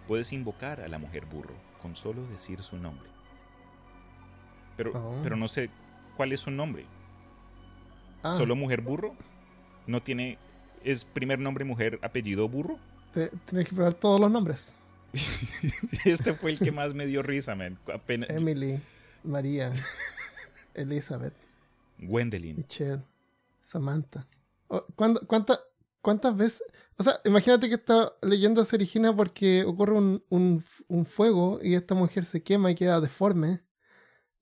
puedes 0.08 0.32
invocar 0.34 0.82
a 0.82 0.88
la 0.88 0.97
mujer 1.00 1.26
burro 1.26 1.54
con 1.82 1.95
solo 1.95 2.26
decir 2.28 2.62
su 2.63 2.78
nombre. 2.78 3.10
Pero, 4.76 4.91
Oh. 4.95 5.19
pero 5.23 5.36
no 5.36 5.47
sé 5.47 5.69
cuál 6.15 6.32
es 6.32 6.41
su 6.41 6.52
nombre. 6.52 6.86
Ah, 8.23 8.34
¿Solo 8.34 8.56
mujer 8.56 8.82
burro? 8.82 9.15
¿No 9.88 10.02
tiene... 10.02 10.38
¿Es 10.84 11.04
primer 11.06 11.39
nombre 11.39 11.65
mujer, 11.65 12.00
apellido 12.04 12.47
burro? 12.47 12.78
te- 13.13 13.30
tienes 13.45 13.67
que 13.67 13.76
probar 13.76 13.93
todos 13.95 14.19
los 14.19 14.30
nombres. 14.30 14.73
Este 16.06 16.34
fue 16.34 16.51
el 16.51 16.60
que 16.60 16.71
más 16.71 16.93
me 16.93 17.06
dio 17.06 17.21
risa, 17.23 17.56
man. 17.56 17.77
Apenas... 17.93 18.30
Emily, 18.30 18.80
María, 19.23 19.73
Elizabeth, 20.73 21.34
Gwendoline. 21.99 22.58
Michelle, 22.58 23.01
Samantha. 23.63 24.27
Oh, 24.67 24.86
¿cuándo- 24.95 25.21
cuánta- 25.27 25.60
¿Cuántas 26.01 26.38
veces? 26.38 26.63
O 26.97 27.03
sea, 27.03 27.19
imagínate 27.25 27.67
que 27.67 27.75
esta 27.75 28.13
leyenda 28.21 28.63
se 28.63 28.75
origina 28.77 29.13
porque 29.13 29.65
ocurre 29.65 29.93
un, 29.93 30.23
un, 30.30 30.63
un 30.88 31.06
fuego 31.06 31.60
y 31.62 31.73
esta 31.75 31.95
mujer 31.95 32.23
se 32.23 32.41
quema 32.43 32.71
y 32.71 32.75
queda 32.75 33.01
deforme 33.01 33.62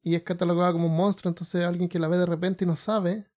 y 0.03 0.13
es 0.13 0.21
catalogada 0.21 0.73
como 0.73 0.87
un 0.87 0.95
monstruo. 0.95 1.29
Entonces, 1.29 1.65
alguien 1.65 1.89
que 1.89 1.97
la 1.97 2.07
ve 2.07 2.17
de 2.17 2.25
repente 2.27 2.65
y 2.65 2.67
no 2.67 2.75
sabe, 2.75 3.27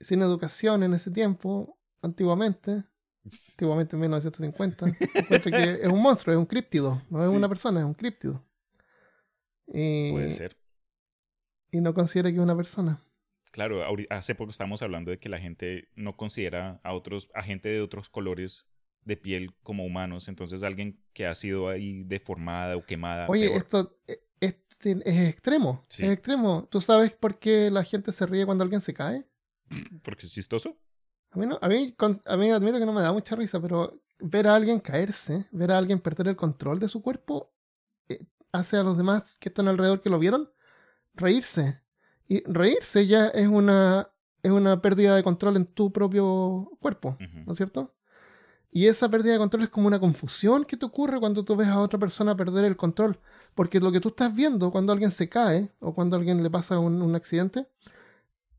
sin 0.00 0.20
educación 0.20 0.82
en 0.82 0.92
ese 0.92 1.10
tiempo, 1.10 1.78
antiguamente, 2.02 2.84
antiguamente 3.24 3.96
en 3.96 4.00
1950, 4.00 4.86
encuentra 4.86 5.50
que 5.50 5.70
es 5.82 5.88
un 5.88 6.00
monstruo, 6.02 6.34
es 6.34 6.38
un 6.38 6.46
críptido, 6.46 7.02
no 7.10 7.22
es 7.24 7.30
Sí. 7.30 7.36
una 7.36 7.48
persona, 7.48 7.80
es 7.80 7.86
un 7.86 7.94
críptido. 7.94 8.44
Y, 9.66 10.12
Puede 10.12 10.30
ser. 10.30 10.56
y 11.72 11.80
no 11.80 11.94
considera 11.94 12.30
que 12.30 12.36
es 12.36 12.42
una 12.42 12.56
persona. 12.56 12.98
Claro, 13.50 13.82
hace 14.10 14.34
poco 14.34 14.50
estábamos 14.50 14.82
hablando 14.82 15.10
de 15.10 15.18
que 15.18 15.28
la 15.28 15.38
gente 15.38 15.88
no 15.94 16.16
considera 16.16 16.80
a 16.82 16.92
otros, 16.92 17.30
a 17.34 17.42
gente 17.42 17.68
de 17.68 17.80
otros 17.80 18.10
colores 18.10 18.66
de 19.04 19.16
piel 19.16 19.54
como 19.62 19.84
humanos. 19.86 20.28
Entonces 20.28 20.62
alguien 20.64 21.00
que 21.12 21.26
ha 21.26 21.34
sido 21.36 21.68
ahí 21.68 22.02
deformada 22.04 22.76
o 22.76 22.84
quemada. 22.84 23.26
Oye, 23.28 23.46
peor. 23.46 23.56
esto 23.58 23.98
eh, 24.08 24.18
este 24.40 24.96
es 25.04 25.28
extremo. 25.30 25.84
Sí. 25.88 26.04
Es 26.04 26.12
extremo. 26.12 26.66
¿Tú 26.70 26.80
sabes 26.80 27.12
por 27.12 27.38
qué 27.38 27.70
la 27.70 27.84
gente 27.84 28.10
se 28.12 28.26
ríe 28.26 28.44
cuando 28.44 28.64
alguien 28.64 28.80
se 28.80 28.92
cae? 28.92 29.24
Porque 30.02 30.26
es 30.26 30.32
chistoso. 30.32 30.76
A 31.34 31.38
mí, 31.38 31.46
no, 31.46 31.58
a, 31.60 31.68
mí, 31.68 31.92
con- 31.94 32.20
a 32.26 32.36
mí 32.36 32.50
admito 32.50 32.78
que 32.78 32.86
no 32.86 32.92
me 32.92 33.02
da 33.02 33.12
mucha 33.12 33.34
risa, 33.36 33.60
pero 33.60 34.00
ver 34.20 34.46
a 34.46 34.54
alguien 34.54 34.80
caerse, 34.80 35.46
ver 35.50 35.72
a 35.72 35.78
alguien 35.78 36.00
perder 36.00 36.28
el 36.28 36.36
control 36.36 36.78
de 36.78 36.88
su 36.88 37.02
cuerpo, 37.02 37.52
eh, 38.08 38.18
hace 38.52 38.76
a 38.76 38.82
los 38.82 38.96
demás 38.96 39.36
que 39.38 39.48
están 39.48 39.68
alrededor 39.68 40.00
que 40.00 40.10
lo 40.10 40.18
vieron 40.18 40.48
reírse. 41.14 41.80
Y 42.28 42.42
reírse 42.44 43.06
ya 43.06 43.28
es 43.28 43.48
una, 43.48 44.08
es 44.42 44.50
una 44.50 44.80
pérdida 44.80 45.14
de 45.16 45.22
control 45.22 45.56
en 45.56 45.66
tu 45.66 45.92
propio 45.92 46.70
cuerpo. 46.80 47.16
¿no 47.46 47.52
es 47.52 47.56
cierto? 47.58 47.94
Y 48.70 48.86
esa 48.88 49.08
pérdida 49.08 49.32
de 49.34 49.38
control 49.38 49.64
es 49.64 49.68
como 49.70 49.86
una 49.86 50.00
confusión 50.00 50.64
que 50.64 50.76
te 50.76 50.86
ocurre 50.86 51.20
cuando 51.20 51.44
tú 51.44 51.54
ves 51.56 51.68
a 51.68 51.80
otra 51.80 51.98
persona 51.98 52.36
perder 52.36 52.64
el 52.64 52.76
control. 52.76 53.20
Porque 53.54 53.78
lo 53.80 53.92
que 53.92 54.00
tú 54.00 54.08
estás 54.08 54.34
viendo 54.34 54.72
cuando 54.72 54.92
alguien 54.92 55.12
se 55.12 55.28
cae 55.28 55.70
o 55.80 55.94
cuando 55.94 56.16
a 56.16 56.18
alguien 56.18 56.42
le 56.42 56.50
pasa 56.50 56.78
un, 56.78 57.00
un 57.02 57.14
accidente 57.14 57.68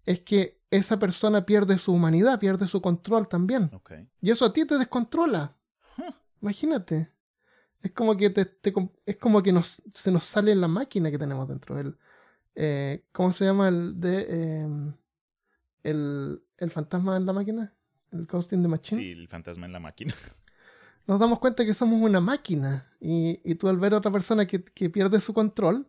es 0.06 0.22
que 0.22 0.62
esa 0.70 1.00
persona 1.00 1.46
pierde 1.46 1.78
su 1.78 1.94
humanidad, 1.94 2.40
pierde 2.40 2.68
su 2.68 2.82
control 2.82 3.28
también. 3.28 3.72
Y 4.22 4.32
eso 4.32 4.46
a 4.46 4.54
ti 4.54 4.66
te 4.66 4.78
descontrola. 4.78 5.56
Huh. 5.98 6.14
Imagínate. 6.42 7.12
Es 7.82 7.92
como 7.92 8.18
que 8.18 8.30
te, 8.30 8.52
es 9.06 9.18
como 9.18 9.44
que 9.44 9.52
nos, 9.52 9.82
se 9.92 10.12
nos 10.12 10.24
sale 10.24 10.56
la 10.56 10.68
máquina 10.68 11.12
que 11.12 11.20
tenemos 11.20 11.48
dentro. 11.48 11.80
El, 11.80 11.98
eh, 12.56 13.06
¿Cómo 13.12 13.32
se 13.32 13.46
llama 13.46 13.68
el 13.68 14.00
de 14.00 14.26
eh, 14.28 14.68
el, 15.84 16.42
el 16.58 16.72
fantasma 16.72 17.18
en 17.18 17.26
la 17.26 17.34
máquina? 17.34 17.74
El 18.12 18.26
Ghost 18.26 18.54
in 18.54 18.64
the 18.64 18.68
Machine. 18.68 19.02
Sí, 19.02 19.12
el 19.12 19.28
fantasma 19.28 19.66
en 19.66 19.74
la 19.74 19.80
máquina. 19.80 20.14
Nos 21.08 21.20
damos 21.20 21.40
cuenta 21.40 21.64
que 21.64 21.76
somos 21.76 22.02
una 22.02 22.20
máquina. 22.20 22.92
Y, 23.00 23.40
y 23.44 23.56
tú 23.56 23.68
al 23.68 23.78
ver 23.78 23.94
a 23.94 23.98
otra 23.98 24.12
persona 24.12 24.48
que, 24.48 24.64
que 24.64 24.90
pierde 24.90 25.22
su 25.22 25.34
control, 25.34 25.88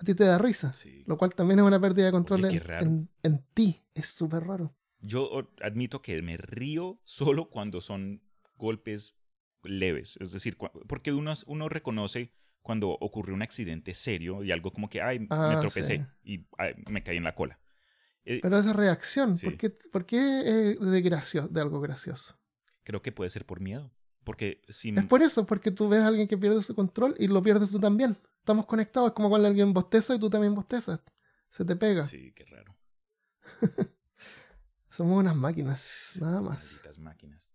a 0.00 0.04
ti 0.04 0.14
te 0.14 0.24
da 0.24 0.38
risa. 0.38 0.72
Sí. 0.72 1.04
Lo 1.06 1.18
cual 1.18 1.34
también 1.34 1.58
es 1.60 1.64
una 1.64 1.80
pérdida 1.80 2.06
de 2.06 2.12
control 2.12 2.44
Oye, 2.44 2.62
en, 2.80 2.86
en- 2.86 3.08
en 3.22 3.44
ti. 3.54 3.82
Es 3.94 4.08
súper 4.08 4.44
raro. 4.44 4.74
Yo 5.00 5.50
admito 5.62 6.02
que 6.02 6.20
me 6.22 6.36
río 6.36 7.00
solo 7.04 7.50
cuando 7.50 7.80
son 7.82 8.22
golpes 8.56 9.16
leves. 9.62 10.16
Es 10.20 10.32
decir, 10.32 10.56
porque 10.88 11.12
uno, 11.12 11.32
uno 11.46 11.68
reconoce 11.68 12.32
cuando 12.62 12.90
ocurre 12.90 13.32
un 13.32 13.42
accidente 13.42 13.94
serio 13.94 14.42
y 14.44 14.52
algo 14.52 14.72
como 14.72 14.88
que, 14.88 15.00
ay, 15.00 15.20
me 15.20 15.26
Ah, 15.30 15.58
tropecé 15.60 15.96
sí. 15.98 16.04
y 16.34 16.46
ay, 16.58 16.74
me 16.88 17.02
caí 17.02 17.16
en 17.16 17.24
la 17.24 17.34
cola. 17.34 17.58
Eh, 18.24 18.40
Pero 18.42 18.58
esa 18.58 18.74
reacción, 18.74 19.36
Sí. 19.38 19.46
¿por 19.46 19.56
qué, 19.56 19.70
por 19.70 20.04
qué 20.06 20.72
es 20.72 20.80
de, 20.80 21.00
gracioso, 21.02 21.48
de 21.48 21.60
algo 21.60 21.80
gracioso? 21.80 22.38
creo 22.82 23.00
que 23.02 23.12
puede 23.12 23.30
ser 23.30 23.46
por 23.46 23.60
miedo. 23.60 23.92
Porque 24.24 24.62
si... 24.68 24.90
Es 24.90 25.04
por 25.04 25.22
eso, 25.22 25.46
porque 25.46 25.70
tú 25.70 25.88
ves 25.88 26.02
a 26.02 26.08
alguien 26.08 26.28
que 26.28 26.38
pierde 26.38 26.62
su 26.62 26.74
control 26.74 27.14
y 27.18 27.28
lo 27.28 27.42
pierdes 27.42 27.70
tú 27.70 27.80
también. 27.80 28.16
Estamos 28.38 28.66
conectados, 28.66 29.08
es 29.08 29.14
como 29.14 29.28
cuando 29.28 29.48
alguien 29.48 29.72
bosteza 29.72 30.14
y 30.14 30.18
tú 30.18 30.28
también 30.30 30.54
bostezas. 30.54 31.00
Se 31.50 31.64
te 31.64 31.76
pega. 31.76 32.04
Sí, 32.04 32.32
qué 32.34 32.44
raro. 32.44 32.76
Somos 34.90 35.18
unas 35.18 35.36
máquinas, 35.36 36.12
nada 36.20 36.40
más. 36.40 36.64
Malditas 36.64 36.98
máquinas. 36.98 37.50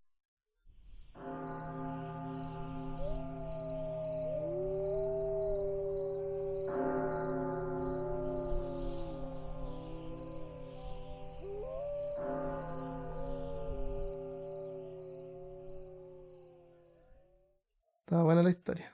Estaba 18.06 18.22
buena 18.22 18.44
la 18.44 18.52
historia. 18.52 18.94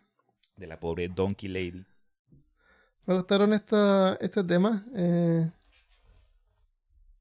De 0.56 0.68
la 0.68 0.80
pobre 0.80 1.10
Donkey 1.10 1.50
Lady. 1.50 1.86
Me 3.06 3.14
gustaron 3.14 3.52
esta, 3.52 4.14
este 4.22 4.42
tema. 4.42 4.86
eh, 4.96 5.52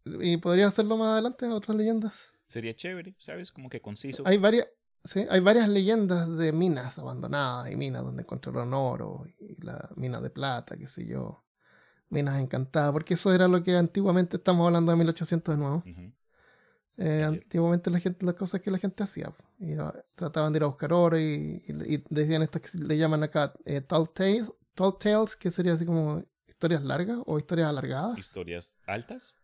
y 0.04 0.36
podría 0.36 0.68
hacerlo 0.68 0.96
más 0.96 1.14
adelante, 1.14 1.46
otras 1.48 1.76
leyendas. 1.76 2.30
Sería 2.46 2.76
chévere, 2.76 3.16
¿sabes? 3.18 3.50
Como 3.50 3.68
que 3.68 3.80
conciso. 3.80 4.22
Hay 4.24 4.38
varias, 4.38 4.68
sí, 5.02 5.26
hay 5.28 5.40
varias 5.40 5.68
leyendas 5.68 6.36
de 6.36 6.52
minas 6.52 6.96
abandonadas 7.00 7.72
y 7.72 7.74
minas 7.74 8.04
donde 8.04 8.22
encontraron 8.22 8.72
oro 8.72 9.26
y 9.40 9.60
la 9.60 9.90
mina 9.96 10.20
de 10.20 10.30
plata, 10.30 10.76
qué 10.76 10.86
sé 10.86 11.04
yo. 11.04 11.42
Minas 12.08 12.40
encantadas, 12.40 12.92
porque 12.92 13.14
eso 13.14 13.34
era 13.34 13.48
lo 13.48 13.64
que 13.64 13.76
antiguamente 13.76 14.36
estamos 14.36 14.64
hablando 14.64 14.92
de 14.92 14.98
1800 14.98 15.56
de 15.56 15.60
nuevo. 15.60 15.82
Ujú. 15.84 16.12
Eh, 17.02 17.24
antiguamente 17.26 17.90
la 17.90 17.98
gente, 17.98 18.26
las 18.26 18.34
cosas 18.34 18.60
que 18.60 18.70
la 18.70 18.78
gente 18.78 19.02
hacía. 19.02 19.32
Iba- 19.58 19.94
trataban 20.14 20.52
de 20.52 20.58
ir 20.58 20.62
a 20.64 20.66
buscar 20.66 20.92
oro 20.92 21.18
y, 21.18 21.62
y- 21.66 21.94
y 21.94 22.04
decían 22.10 22.42
estas 22.42 22.60
que 22.62 22.76
le 22.78 22.98
llaman 22.98 23.22
acá 23.22 23.54
eh, 23.64 23.80
tall, 23.80 24.10
tales, 24.10 24.44
tall 24.74 24.98
tales, 24.98 25.34
que 25.34 25.50
sería 25.50 25.72
así 25.72 25.86
como 25.86 26.22
historias 26.46 26.82
largas 26.84 27.18
o 27.24 27.38
historias 27.38 27.68
alargadas. 27.68 28.18
Historias 28.18 28.78
altas. 28.86 29.38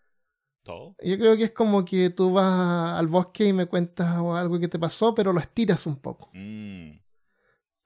Todo. 0.63 0.97
Yo 1.03 1.17
creo 1.17 1.37
que 1.37 1.45
es 1.45 1.53
como 1.53 1.85
que 1.85 2.11
tú 2.11 2.33
vas 2.33 2.99
al 2.99 3.07
bosque 3.07 3.47
y 3.49 3.53
me 3.53 3.67
cuentas 3.67 4.09
algo 4.17 4.59
que 4.61 4.69
te 4.69 4.79
pasó, 4.79 5.15
pero 5.15 5.33
lo 5.33 5.41
estiras 5.41 5.87
un 5.87 5.97
poco. 5.97 6.29
Mm, 6.35 6.99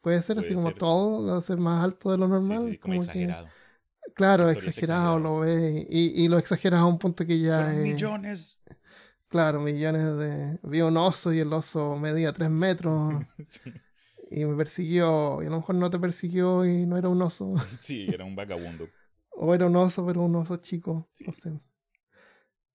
Puede 0.00 0.22
ser 0.22 0.38
así 0.38 0.54
Puede 0.54 0.56
como 0.56 0.68
ser. 0.70 0.78
tall, 0.78 1.28
va 1.28 1.36
a 1.38 1.42
ser 1.42 1.58
más 1.58 1.84
alto 1.84 2.10
de 2.10 2.18
lo 2.18 2.26
normal. 2.26 2.70
sí, 2.72 2.78
como, 2.78 2.94
exagerado. 2.94 3.48
claro, 4.14 4.48
exagerado 4.50 5.18
lo 5.18 5.40
ves 5.40 5.86
y, 5.90 6.24
y 6.24 6.28
lo 6.28 6.38
exageras 6.38 6.80
a 6.80 6.86
un 6.86 6.98
punto 6.98 7.24
que 7.26 7.38
ya 7.38 7.72
es... 7.74 7.82
millones. 7.82 8.60
Claro, 9.30 9.60
millones 9.60 10.16
de... 10.18 10.58
Vi 10.62 10.82
un 10.82 10.96
oso 10.96 11.32
y 11.32 11.38
el 11.38 11.52
oso 11.52 11.96
medía 11.96 12.32
tres 12.32 12.50
metros. 12.50 13.14
Sí. 13.48 13.72
y 14.30 14.44
me 14.44 14.56
persiguió, 14.56 15.42
y 15.42 15.46
a 15.46 15.50
lo 15.50 15.56
mejor 15.56 15.74
no 15.76 15.88
te 15.90 15.98
persiguió 15.98 16.64
y 16.64 16.84
no 16.86 16.96
era 16.96 17.08
un 17.08 17.20
oso, 17.22 17.54
Sí, 17.80 18.06
era 18.12 18.24
un 18.24 18.36
vagabundo. 18.36 18.88
o 19.30 19.54
era 19.54 19.66
un 19.66 19.74
oso, 19.76 20.04
pero 20.06 20.22
un 20.22 20.36
oso 20.36 20.56
chico, 20.58 21.08
Sí. 21.14 21.24
no 21.26 21.32
sé. 21.32 21.60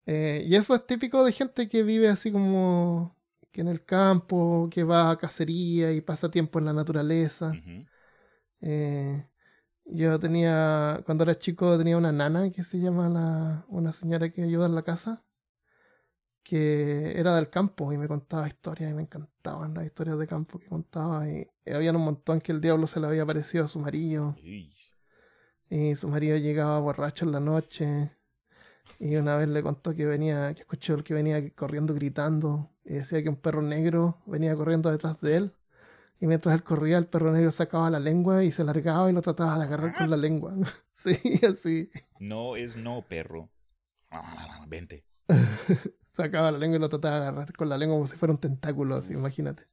Eh, 0.07 0.45
y 0.47 0.55
eso 0.57 0.75
es 0.75 0.87
típico 0.87 1.25
de 1.25 1.33
gente 1.33 1.69
que 1.69 1.83
vive 1.83 2.09
así 2.09 2.31
como 2.33 3.17
que 3.53 3.61
en 3.63 3.69
el 3.69 3.85
campo, 3.85 4.69
que 4.71 4.83
va 4.85 5.11
a 5.11 5.19
cacería 5.19 5.93
y 5.93 6.01
pasa 6.01 6.31
tiempo 6.31 6.59
en 6.59 6.65
la 6.67 6.73
naturaleza. 6.73 7.53
Eh, 8.61 9.27
yo 9.87 10.19
tenía, 10.21 11.01
cuando 11.05 11.25
era 11.25 11.39
chico, 11.39 11.77
tenía 11.79 11.97
una 11.97 12.13
nana 12.13 12.51
que 12.51 12.63
se 12.65 12.79
llama 12.79 13.09
la, 13.09 13.65
una 13.69 13.93
señora 13.93 14.31
que 14.31 14.43
ayuda 14.43 14.67
en 14.67 14.75
la 14.75 14.83
casa, 14.83 15.25
que 16.43 17.19
era 17.19 17.37
del 17.37 17.51
campo 17.51 17.93
y 17.93 17.99
me 17.99 18.09
contaba 18.09 18.49
historias 18.49 18.91
y 18.91 18.95
me 18.95 19.03
encantaban 19.03 19.75
las 19.75 19.85
historias 19.87 20.19
de 20.19 20.27
campo 20.27 20.59
que 20.59 20.67
contaba. 20.67 21.29
Y, 21.29 21.47
y 21.65 21.73
había 21.73 21.93
un 21.93 22.05
montón 22.05 22.41
que 22.41 22.53
el 22.53 22.61
diablo 22.61 22.87
se 22.87 23.01
le 23.01 23.07
había 23.07 23.27
parecido 23.27 23.65
a 23.65 23.69
su 23.69 23.79
marido 23.79 24.37
y 25.71 25.95
su 25.95 26.09
marido 26.09 26.37
llegaba 26.37 26.81
borracho 26.81 27.25
en 27.25 27.33
la 27.33 27.41
noche. 27.41 28.11
Y 28.99 29.15
una 29.15 29.37
vez 29.37 29.49
le 29.49 29.63
contó 29.63 29.95
que 29.95 30.05
venía, 30.05 30.53
que 30.53 30.63
escuchó 30.63 31.03
que 31.05 31.15
venía 31.15 31.49
corriendo 31.55 31.95
gritando 31.95 32.71
y 32.85 32.95
decía 32.95 33.23
que 33.23 33.29
un 33.29 33.37
perro 33.37 33.63
negro 33.63 34.19
venía 34.27 34.55
corriendo 34.57 34.91
detrás 34.91 35.21
de 35.21 35.37
él. 35.37 35.55
Y 36.21 36.27
mientras 36.27 36.55
él 36.55 36.65
corría, 36.65 36.99
el 36.99 37.07
perro 37.07 37.33
negro 37.33 37.53
sacaba 37.53 37.89
la 37.89 38.01
lengua 38.01 38.45
y 38.45 38.53
se 38.53 38.65
largaba 38.65 39.09
y 39.09 39.15
lo 39.15 39.23
trataba 39.23 39.59
de 39.59 39.65
agarrar 39.65 39.97
con 39.97 40.11
la 40.11 40.17
lengua. 40.17 40.55
sí, 40.93 41.17
así. 41.49 41.89
No 42.19 42.57
es 42.57 42.77
no, 42.77 43.07
perro. 43.09 43.49
Vente. 44.67 45.05
Sacaba 46.13 46.51
la 46.51 46.59
lengua 46.59 46.77
y 46.77 46.81
lo 46.81 46.89
trataba 46.89 47.17
de 47.21 47.29
agarrar 47.29 47.53
con 47.57 47.69
la 47.69 47.79
lengua 47.79 47.97
como 47.97 48.07
si 48.07 48.17
fuera 48.17 48.33
un 48.33 48.41
tentáculo, 48.41 48.97
así, 48.97 49.13
imagínate. 49.15 49.65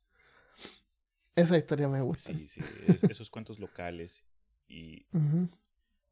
Esa 1.36 1.58
historia 1.58 1.88
me 1.88 2.02
gusta. 2.02 2.32
Sí, 2.34 2.48
sí. 2.48 2.62
es- 2.88 3.04
esos 3.04 3.30
cuentos 3.30 3.60
locales. 3.60 4.24
Y, 4.68 5.06
Ujú. 5.14 5.50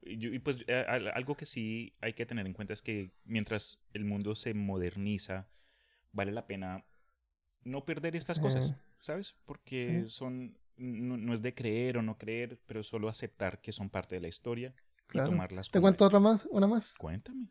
y 0.01 0.17
yo- 0.17 0.33
y 0.33 0.39
pues 0.39 0.57
al- 0.69 1.07
algo 1.09 1.35
que 1.35 1.45
sí 1.45 1.93
hay 2.01 2.13
que 2.13 2.25
tener 2.25 2.45
en 2.45 2.53
cuenta 2.53 2.73
es 2.73 2.81
que 2.81 3.11
mientras 3.25 3.79
el 3.93 4.05
mundo 4.05 4.35
se 4.35 4.53
moderniza, 4.53 5.47
vale 6.11 6.31
la 6.31 6.45
pena 6.47 6.85
no 7.63 7.83
perder 7.85 8.15
estas 8.15 8.37
Sí. 8.37 8.43
cosas, 8.43 8.73
¿sabes? 8.99 9.35
Porque 9.45 10.03
Sí. 10.05 10.09
son 10.11 10.57
no, 10.77 11.15
no 11.15 11.33
es 11.33 11.41
de 11.41 11.55
creer 11.55 11.97
o 11.97 12.01
no 12.01 12.17
creer, 12.17 12.59
pero 12.65 12.83
solo 12.83 13.07
aceptar 13.07 13.61
que 13.61 13.71
son 13.71 13.89
parte 13.89 14.15
de 14.15 14.21
la 14.21 14.27
historia 14.27 14.73
Claro. 15.07 15.29
y 15.29 15.31
tomarlas 15.31 15.71
¿Te 15.71 15.79
cuento 15.79 16.05
otra 16.05 16.19
más? 16.19 16.45
¿Una 16.51 16.67
más? 16.67 16.95
Cuéntame. 16.97 17.47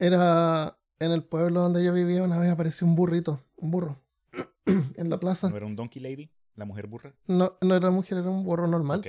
Era 0.00 0.76
en 1.00 1.10
el 1.10 1.24
pueblo 1.24 1.62
donde 1.62 1.84
yo 1.84 1.92
vivía, 1.92 2.22
una 2.22 2.38
vez 2.38 2.50
apareció 2.50 2.86
un 2.86 2.94
burrito, 2.94 3.40
un 3.56 3.70
burro, 3.70 3.98
en 4.96 5.10
la 5.10 5.18
plaza. 5.18 5.48
¿No 5.48 5.56
era 5.56 5.66
un 5.66 5.74
Donkey 5.74 6.00
Lady? 6.00 6.30
¿La 6.54 6.66
mujer 6.66 6.86
burra? 6.86 7.14
No, 7.26 7.56
no 7.62 7.74
era 7.74 7.90
mujer, 7.90 8.18
era 8.18 8.30
un 8.30 8.44
burro 8.44 8.66
normal. 8.66 9.02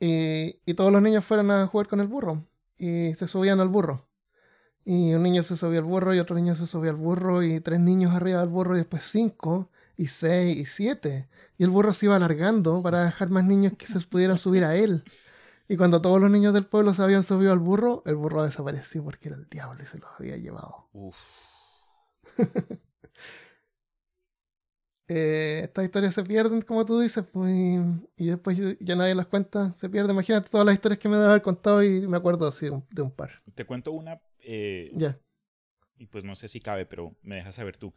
Y, 0.00 0.56
y 0.66 0.74
todos 0.74 0.92
los 0.92 1.00
niños 1.00 1.24
fueron 1.24 1.50
a 1.52 1.66
jugar 1.68 1.86
con 1.86 2.00
el 2.00 2.08
burro. 2.08 2.44
Y 2.76 3.14
se 3.14 3.28
subían 3.28 3.60
al 3.60 3.68
burro. 3.68 4.08
Y 4.84 5.14
un 5.14 5.22
niño 5.22 5.44
se 5.44 5.56
subía 5.56 5.78
al 5.78 5.84
burro 5.84 6.12
y 6.12 6.18
otro 6.18 6.34
niño 6.34 6.56
se 6.56 6.66
subía 6.66 6.90
al 6.90 6.96
burro 6.96 7.42
y 7.44 7.60
tres 7.60 7.78
niños 7.78 8.12
arriba 8.12 8.40
del 8.40 8.48
burro 8.48 8.74
y 8.74 8.78
después 8.78 9.04
cinco 9.04 9.70
y 9.96 10.08
seis 10.08 10.58
y 10.58 10.64
siete. 10.64 11.28
Y 11.56 11.62
el 11.62 11.70
burro 11.70 11.92
se 11.92 12.06
iba 12.06 12.16
alargando 12.16 12.82
para 12.82 13.04
dejar 13.04 13.30
más 13.30 13.44
niños 13.44 13.74
que 13.78 13.86
se 13.86 14.00
pudieran 14.00 14.38
subir 14.38 14.64
a 14.64 14.74
él. 14.74 15.04
Y 15.72 15.76
cuando 15.78 16.02
todos 16.02 16.20
los 16.20 16.30
niños 16.30 16.52
del 16.52 16.66
pueblo 16.66 16.92
se 16.92 17.02
habían 17.02 17.22
subido 17.22 17.50
al 17.50 17.58
burro, 17.58 18.02
el 18.04 18.14
burro 18.16 18.42
desapareció 18.42 19.02
porque 19.02 19.28
era 19.28 19.38
el 19.38 19.48
diablo 19.48 19.82
y 19.82 19.86
se 19.86 19.96
los 19.98 20.10
había 20.18 20.36
llevado. 20.36 20.88
Uf. 20.92 21.16
Eh, 25.08 25.60
estas 25.64 25.84
historias 25.84 26.14
se 26.14 26.24
pierden, 26.24 26.62
como 26.62 26.86
tú 26.86 26.98
dices, 27.00 27.24
pues, 27.30 27.50
y 28.16 28.26
después 28.26 28.56
ya 28.80 28.96
nadie 28.96 29.14
las 29.14 29.26
cuenta, 29.26 29.74
se 29.74 29.90
pierde. 29.90 30.12
Imagínate 30.12 30.48
todas 30.48 30.64
las 30.66 30.74
historias 30.74 30.98
que 31.00 31.08
me 31.08 31.16
debe 31.16 31.28
haber 31.28 31.42
contado 31.42 31.82
y 31.82 32.06
me 32.06 32.16
acuerdo 32.16 32.46
así 32.46 32.66
de 32.90 33.02
un 33.02 33.10
par. 33.10 33.30
Te 33.54 33.64
cuento 33.66 33.92
una. 33.92 34.20
eh, 34.38 34.90
Ya. 34.94 35.18
y 35.98 36.06
pues 36.06 36.24
no 36.24 36.34
sé 36.36 36.48
si 36.48 36.60
cabe, 36.60 36.86
pero 36.86 37.14
me 37.22 37.36
dejas 37.36 37.56
saber 37.56 37.76
tú. 37.76 37.92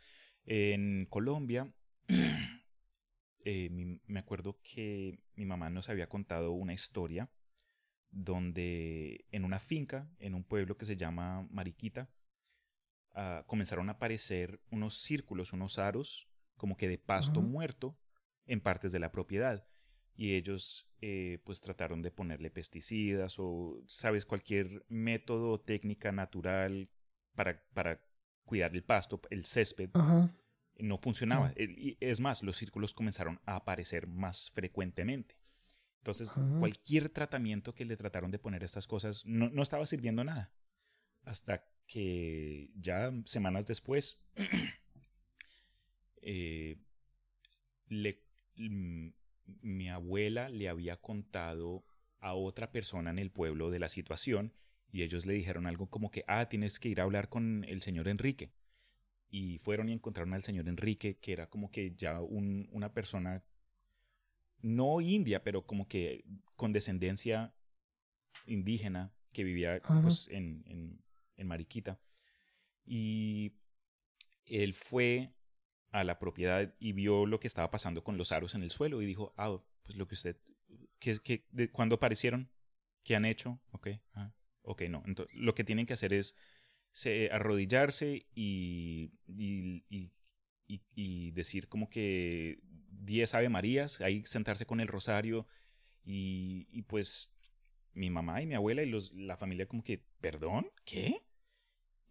En 0.46 1.06
Colombia, 1.10 1.72
eh, 3.46 3.70
mi- 3.70 4.02
me 4.08 4.20
acuerdo 4.20 4.58
que 4.64 5.20
mi 5.36 5.46
mamá 5.46 5.70
nos 5.70 5.90
había 5.90 6.08
contado 6.10 6.52
una 6.52 6.74
historia 6.74 7.30
donde 8.16 9.26
en 9.32 9.44
una 9.44 9.60
finca, 9.60 10.10
en 10.20 10.34
un 10.36 10.44
pueblo 10.44 10.78
que 10.78 10.86
se 10.86 10.96
llama 10.96 11.46
Mariquita, 11.52 12.10
ah, 13.14 13.44
comenzaron 13.46 13.90
a 13.90 13.94
aparecer 13.94 14.62
unos 14.72 14.98
círculos, 14.98 15.52
unos 15.52 15.78
aros, 15.78 16.30
como 16.56 16.78
que 16.78 16.88
de 16.88 16.98
pasto 16.98 17.42
muerto 17.42 18.00
en 18.46 18.62
partes 18.62 18.94
de 18.94 19.00
la 19.00 19.12
propiedad. 19.12 19.68
Y 20.16 20.36
ellos 20.36 20.90
eh, 21.02 21.42
pues 21.44 21.60
trataron 21.60 22.02
de 22.02 22.10
ponerle 22.10 22.50
pesticidas 22.50 23.36
o, 23.38 23.84
sabes, 23.86 24.26
cualquier 24.26 24.86
método 24.88 25.52
o 25.52 25.60
técnica 25.60 26.14
natural 26.14 26.90
para, 27.36 27.62
para 27.74 28.02
cuidar 28.46 28.74
el 28.74 28.84
pasto, 28.84 29.20
el 29.30 29.46
césped, 29.46 29.90
no 30.78 30.98
funcionaba. 30.98 31.52
Y 31.58 31.98
es 32.00 32.22
más, 32.22 32.44
los 32.44 32.56
círculos 32.56 32.94
comenzaron 32.94 33.42
a 33.46 33.58
aparecer 33.58 34.08
más 34.08 34.52
frecuentemente. 34.52 35.38
Entonces, 36.06 36.38
cualquier 36.60 37.10
tratamiento 37.10 37.74
que 37.74 37.84
le 37.84 37.98
trataron 37.98 38.30
de 38.30 38.38
poner 38.38 38.64
estas 38.64 38.86
cosas 38.86 39.26
no, 39.26 39.50
no 39.50 39.64
estaba 39.64 39.88
sirviendo 39.88 40.24
nada. 40.24 40.52
Hasta 41.24 41.66
que 41.88 42.70
ya 42.76 43.12
semanas 43.26 43.66
después, 43.66 44.20
eh, 46.22 46.78
le- 47.88 48.22
mm, 48.56 49.08
mi 49.64 49.90
abuela 49.90 50.50
le 50.50 50.70
había 50.70 50.98
contado 50.98 51.84
a 52.20 52.36
otra 52.36 52.72
persona 52.72 53.10
en 53.10 53.18
el 53.18 53.32
pueblo 53.32 53.72
de 53.72 53.80
la 53.80 53.90
situación 53.90 54.54
y 54.92 55.02
ellos 55.02 55.26
le 55.26 55.34
dijeron 55.34 55.66
algo 55.66 55.90
como 55.90 56.12
que, 56.12 56.24
ah, 56.28 56.48
tienes 56.50 56.78
que 56.80 56.90
ir 56.90 57.00
a 57.02 57.04
hablar 57.06 57.30
con 57.30 57.64
el 57.68 57.82
señor 57.82 58.08
Enrique 58.08 58.52
y 59.32 59.58
fueron 59.58 59.90
y 59.90 59.94
encontraron 59.94 60.36
al 60.36 60.44
señor 60.44 60.68
Enrique, 60.68 61.18
que 61.18 61.34
era 61.34 61.48
como 61.50 61.72
que 61.72 61.96
ya 61.96 62.22
un- 62.22 62.70
una 62.72 62.94
persona, 62.94 63.44
no 64.66 65.02
india, 65.02 65.44
pero 65.44 65.66
como 65.66 65.88
que 65.88 66.26
con 66.56 66.74
descendencia 66.74 67.54
indígena, 68.48 69.14
que 69.32 69.44
vivía 69.44 69.82
pues, 70.02 70.28
en, 70.30 70.64
en- 70.68 71.02
en 71.38 71.48
Mariquita. 71.48 72.00
Y 72.86 73.54
él 74.46 74.74
fue 74.74 75.34
a 75.92 76.04
la 76.04 76.20
propiedad 76.20 76.74
y 76.80 76.94
vio 76.94 77.26
lo 77.26 77.40
que 77.40 77.48
estaba 77.48 77.72
pasando 77.72 78.04
con 78.04 78.18
los 78.18 78.32
aros 78.32 78.56
en 78.56 78.64
el 78.64 78.72
suelo 78.72 79.02
y 79.02 79.06
dijo, 79.06 79.34
ah, 79.38 79.58
pues 79.84 79.98
lo 79.98 80.08
que 80.08 80.16
usted, 80.16 80.38
que, 81.00 81.20
que, 81.20 81.46
de, 81.52 81.72
¿cuándo 81.72 81.96
aparecieron? 81.96 82.50
¿Qué 83.04 83.16
han 83.16 83.26
hecho? 83.26 83.62
Ok, 83.72 83.90
ah, 84.14 84.34
ok, 84.64 84.84
no. 84.90 85.04
Entonces, 85.06 85.36
lo 85.38 85.56
que 85.56 85.64
tienen 85.64 85.86
que 85.86 85.94
hacer 85.94 86.14
es 86.14 86.36
se, 86.92 87.30
arrodillarse 87.32 88.28
y, 88.36 89.12
y, 89.28 89.84
y- 90.68 90.82
y 90.96 91.32
decir 91.32 91.68
como 91.68 91.90
que 91.90 92.60
10 93.02 93.34
Ave 93.34 93.50
Marías, 93.50 94.02
ahí 94.02 94.24
sentarse 94.26 94.66
con 94.66 94.80
el 94.80 94.88
rosario 94.88 95.48
y, 96.04 96.68
y 96.72 96.84
pues 96.84 97.34
mi 97.94 98.10
mamá 98.10 98.42
y 98.42 98.46
mi 98.46 98.56
abuela 98.56 98.84
y 98.84 98.90
los, 98.90 99.14
la 99.14 99.38
familia 99.38 99.68
como 99.68 99.84
que, 99.84 100.04
¿perdón? 100.20 100.68
¿Qué? 100.84 101.24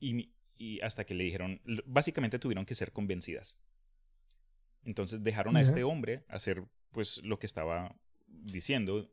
Y, 0.00 0.32
y 0.56 0.80
hasta 0.80 1.04
que 1.04 1.14
le 1.14 1.24
dijeron, 1.24 1.60
básicamente 1.86 2.38
tuvieron 2.38 2.64
que 2.66 2.74
ser 2.74 2.92
convencidas. 2.92 3.58
Entonces 4.84 5.22
dejaron 5.22 5.56
a 5.56 5.60
este 5.62 5.84
hombre 5.84 6.24
hacer 6.28 6.64
pues 6.90 7.22
lo 7.24 7.38
que 7.38 7.46
estaba 7.46 7.96
diciendo 8.26 9.10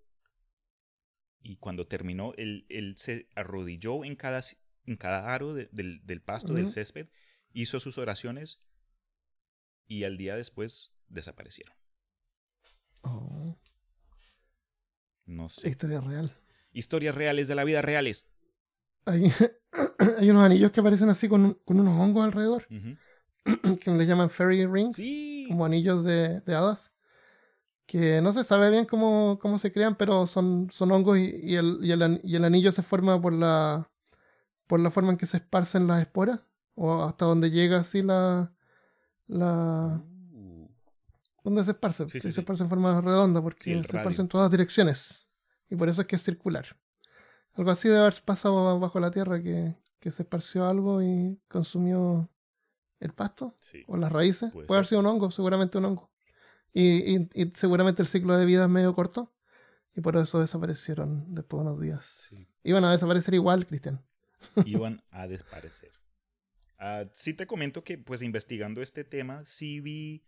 y 1.43 1.57
cuando 1.57 1.88
terminó, 1.88 2.34
él, 2.38 2.65
él 2.69 2.95
se 2.97 3.28
arrodilló 3.36 4.03
en 4.05 4.15
cada, 4.15 4.41
en 4.86 4.95
cada 4.97 5.34
aro 5.34 5.53
de- 5.53 5.69
del, 5.72 6.05
del 6.05 6.22
pasto, 6.22 6.53
del 6.53 6.65
césped, 6.69 7.07
hizo 7.53 7.80
sus 7.80 7.97
oraciones 7.97 8.61
y 9.88 10.03
al 10.03 10.17
día 10.17 10.36
después 10.36 10.93
desaparecieron. 11.12 11.76
Oh, 13.01 13.57
No 15.26 15.49
sé. 15.49 15.70
historia 15.70 16.01
real. 16.01 16.32
Historias 16.74 17.16
reales 17.16 17.47
de 17.47 17.55
la 17.55 17.64
vida 17.64 17.82
reales. 17.82 18.28
Hay, 19.05 19.32
hay 20.18 20.30
unos 20.30 20.45
anillos 20.45 20.72
que 20.72 20.80
aparecen 20.80 21.09
así 21.09 21.28
con, 21.28 21.45
un- 21.45 21.53
con 21.66 21.80
unos 21.80 21.99
hongos 21.99 22.24
alrededor, 22.26 22.68
que 23.82 23.91
les 23.91 24.07
llaman 24.07 24.30
fairy 24.30 24.66
rings, 24.66 24.95
Sí. 24.97 25.45
como 25.49 25.66
anillos 25.66 26.03
de, 26.03 26.41
de 26.41 26.55
hadas, 26.55 26.91
que 27.86 28.22
no 28.22 28.32
se 28.32 28.43
sabe 28.43 28.70
bien 28.70 28.86
cómo, 28.86 29.38
cómo 29.41 29.57
se 29.59 29.72
crean, 29.74 29.95
pero 29.95 30.28
son, 30.28 30.70
son 30.72 30.91
hongos 30.91 31.18
y, 31.18 31.32
y 31.43 31.55
el, 31.55 31.80
y, 31.82 31.91
el, 31.91 32.01
an- 32.03 32.22
y 32.24 32.36
el 32.36 32.45
anillo 32.45 32.72
se 32.72 32.84
forma 32.84 33.20
por 33.22 33.34
la, 33.34 33.89
por 34.68 34.80
la 34.80 34.91
forma 34.91 35.12
en 35.12 35.18
que 35.18 35.26
se 35.26 35.38
esparcen 35.38 35.88
las 35.88 36.01
esporas, 36.01 36.39
o 36.76 37.03
hasta 37.03 37.26
donde 37.26 37.49
llega 37.51 37.80
así 37.80 38.01
la... 38.01 38.53
la 39.28 40.01
donde 41.43 41.63
se 41.63 41.71
esparce, 41.71 42.09
Sí, 42.09 42.19
sí, 42.19 42.31
se 42.31 42.41
esparce 42.41 42.63
en 42.63 42.69
forma 42.69 43.01
redonda 43.01 43.41
porque 43.41 43.63
se 43.63 43.79
esparce 43.79 43.97
radio. 44.09 44.21
en 44.21 44.27
todas 44.27 44.51
direcciones. 44.51 45.29
Y 45.69 45.75
por 45.75 45.89
eso 45.89 46.01
es 46.01 46.07
que 46.07 46.15
es 46.15 46.23
circular. 46.23 46.65
Algo 47.53 47.71
así 47.71 47.87
debe 47.87 48.01
haber 48.01 48.13
pasado 48.25 48.79
bajo 48.79 48.99
la 48.99 49.11
tierra 49.11 49.41
que, 49.41 49.75
que 49.99 50.11
se 50.11 50.23
esparció 50.23 50.65
algo 50.67 51.01
y 51.01 51.39
consumió 51.47 52.29
el 52.99 53.13
pasto 53.13 53.57
o 53.87 53.97
las 53.97 54.11
raíces. 54.11 54.51
Puede 54.51 54.67
Puede, 54.67 54.77
haber 54.77 54.87
sido 54.87 55.01
un 55.01 55.07
hongo, 55.07 55.31
seguramente 55.31 55.77
un 55.77 55.85
hongo. 55.85 56.11
Y, 56.73 57.15
y- 57.17 57.29
y 57.33 57.51
seguramente 57.55 58.01
el 58.01 58.07
ciclo 58.07 58.37
de 58.37 58.45
vida 58.45 58.63
es 58.65 58.69
medio 58.69 58.93
corto. 58.95 59.33
Y 59.95 59.99
por 60.01 60.15
eso 60.15 60.39
desaparecieron 60.39 61.33
después 61.35 61.61
de 61.63 61.69
unos 61.69 61.81
días. 61.81 62.29
Iban 62.63 62.85
a 62.85 62.91
desaparecer 62.91 63.33
igual, 63.33 63.65
Cristian. 63.65 64.01
Iban 64.65 65.01
a 65.11 65.27
desaparecer. 65.27 65.91
Ah, 66.79 67.03
sí 67.13 67.33
te 67.33 67.45
comento 67.45 67.83
que, 67.83 67.97
pues, 67.97 68.21
investigando 68.21 68.81
este 68.81 69.03
tema, 69.03 69.43
sí 69.45 69.81
vi 69.81 70.23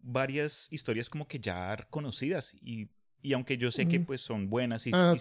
varias 0.00 0.68
historias 0.70 1.08
como 1.10 1.26
que 1.26 1.38
ya 1.38 1.76
conocidas 1.90 2.54
y, 2.60 2.88
y 3.22 3.32
aunque 3.32 3.56
yo 3.58 3.70
sé 3.72 3.88
que, 3.88 4.00
pues, 4.00 4.20
son 4.20 4.48
buenas 4.48 4.86
y, 4.86 4.90
Ah, 4.94 5.14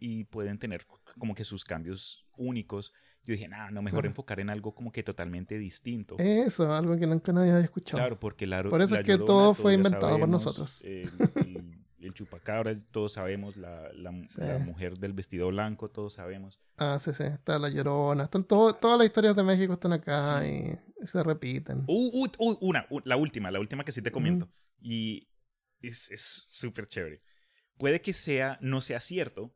y- 0.00 0.24
pueden 0.24 0.58
tener 0.58 0.86
como 1.18 1.34
que 1.34 1.44
sus 1.44 1.64
cambios 1.64 2.26
únicos, 2.36 2.92
yo 3.24 3.32
dije, 3.32 3.48
nah, 3.48 3.70
no, 3.70 3.82
mejor 3.82 4.00
Claro. 4.00 4.08
enfocar 4.08 4.40
en 4.40 4.50
algo 4.50 4.74
como 4.74 4.92
que 4.92 5.02
totalmente 5.02 5.58
distinto. 5.58 6.16
Eso, 6.18 6.72
algo 6.72 6.96
que 6.98 7.06
nunca 7.06 7.32
nadie 7.32 7.52
había 7.52 7.64
escuchado. 7.64 7.98
Claro, 7.98 8.20
porque 8.20 8.46
la, 8.46 8.62
Por 8.62 8.80
eso 8.82 8.94
la 8.94 9.00
es 9.00 9.06
que 9.06 9.12
Llorona, 9.12 9.26
todo 9.26 9.54
fue 9.54 9.74
inventado 9.74 10.18
por 10.18 10.28
nosotros. 10.28 10.80
El, 10.82 11.83
el- 12.06 12.14
chupacabra, 12.14 12.74
todos 12.90 13.12
sabemos. 13.14 13.56
La, 13.56 13.90
la- 13.92 14.12
Sí. 14.28 14.40
la 14.40 14.58
mujer 14.58 14.96
del 14.98 15.12
vestido 15.12 15.48
blanco, 15.48 15.90
todos 15.90 16.14
sabemos. 16.14 16.60
Ah, 16.76 16.98
sí, 16.98 17.12
sí. 17.12 17.24
Está 17.24 17.58
la 17.58 17.68
llorona. 17.68 18.24
Están 18.24 18.44
todo- 18.44 18.74
todas 18.74 18.98
las 18.98 19.06
historias 19.06 19.34
de 19.36 19.42
México 19.42 19.72
están 19.74 19.92
acá 19.92 20.40
Sí. 20.42 20.48
y, 21.02 21.06
se 21.06 21.22
repiten. 21.22 21.84
Uh, 21.86 22.24
uh, 22.24 22.28
uh, 22.38 22.58
una, 22.60 22.86
la 23.04 23.16
última, 23.16 23.50
la 23.50 23.60
última 23.60 23.84
que 23.84 23.92
sí 23.92 24.00
te 24.02 24.10
comento. 24.10 24.48
Y 24.80 25.28
es 25.80 26.10
es 26.10 26.46
súper 26.48 26.86
chévere. 26.86 27.22
Puede 27.76 28.00
que 28.00 28.12
sea, 28.12 28.58
no 28.60 28.80
sea 28.80 29.00
cierto, 29.00 29.54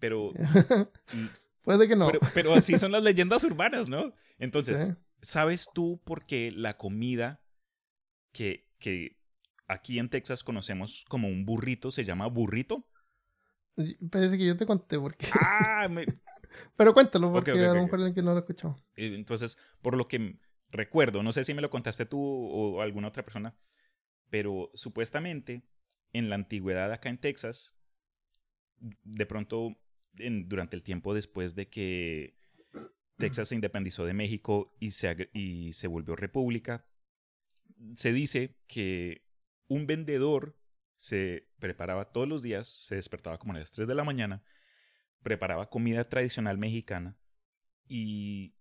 pero, 0.00 0.32
mm, 1.12 1.26
Puede 1.62 1.86
que 1.88 1.96
no. 1.96 2.06
pero, 2.06 2.20
pero 2.34 2.54
así 2.54 2.78
son 2.78 2.92
las 2.92 3.02
leyendas 3.02 3.44
urbanas, 3.44 3.88
¿no? 3.88 4.12
Entonces. 4.38 4.92
¿sabes 5.22 5.66
tú 5.74 6.00
por 6.04 6.26
qué 6.26 6.52
la 6.54 6.76
comida 6.76 7.40
que, 8.32 8.68
que 8.78 9.15
aquí 9.68 9.98
en 9.98 10.08
Texas 10.10 10.44
conocemos 10.44 11.04
como 11.08 11.28
un 11.28 11.44
burrito 11.46 11.90
se 11.92 12.04
llama 12.04 12.26
burrito? 12.28 12.86
Parece 14.10 14.38
que 14.38 14.46
yo 14.46 14.56
te 14.56 14.66
conté 14.66 14.98
porque. 14.98 15.26
Ah, 15.32 15.88
me- 15.90 16.06
Pero 16.76 16.94
cuéntalo, 16.94 17.30
porque 17.32 17.50
ok, 17.50 17.54
a 17.54 17.56
ok, 17.56 17.74
lo 17.74 17.82
ok. 17.82 17.84
mejor 17.84 17.96
alguien 18.00 18.14
que 18.14 18.22
no 18.22 18.32
lo 18.34 18.40
escuchó. 18.40 18.76
Entonces, 18.96 19.58
por 19.82 19.96
lo 19.96 20.08
que 20.08 20.38
recuerdo, 20.70 21.22
no 21.22 21.32
sé 21.32 21.44
si 21.44 21.54
me 21.54 21.62
lo 21.62 21.70
contaste 21.70 22.06
tú 22.06 22.18
o 22.20 22.80
alguna 22.82 23.08
otra 23.08 23.24
persona, 23.24 23.54
pero 24.30 24.70
supuestamente 24.74 25.64
en 26.12 26.30
la 26.30 26.36
antigüedad 26.36 26.92
acá 26.92 27.08
en 27.10 27.18
Texas, 27.18 27.76
de 29.04 29.26
pronto, 29.26 29.76
en- 30.18 30.48
durante 30.48 30.76
el 30.76 30.82
tiempo 30.82 31.14
después 31.14 31.54
de 31.54 31.68
que 31.68 32.36
Texas 33.18 33.48
se 33.48 33.56
independizó 33.56 34.04
de 34.06 34.14
México 34.14 34.74
y 34.80 34.92
se, 34.92 35.30
y 35.34 35.72
se 35.74 35.88
volvió 35.88 36.16
república, 36.16 36.86
se 37.94 38.12
dice 38.12 38.56
que 38.66 39.25
un 39.68 39.86
vendedor 39.86 40.58
se 40.98 41.48
preparaba 41.58 42.12
todos 42.12 42.28
los 42.28 42.42
días, 42.42 42.68
se 42.68 42.94
despertaba 42.96 43.38
como 43.38 43.52
a 43.52 43.58
las 43.58 43.70
3 43.70 43.86
de 43.86 43.94
la 43.94 44.04
mañana, 44.04 44.42
preparaba 45.22 45.68
comida 45.68 46.08
tradicional 46.08 46.58
mexicana 46.58 47.18
y 47.86 48.54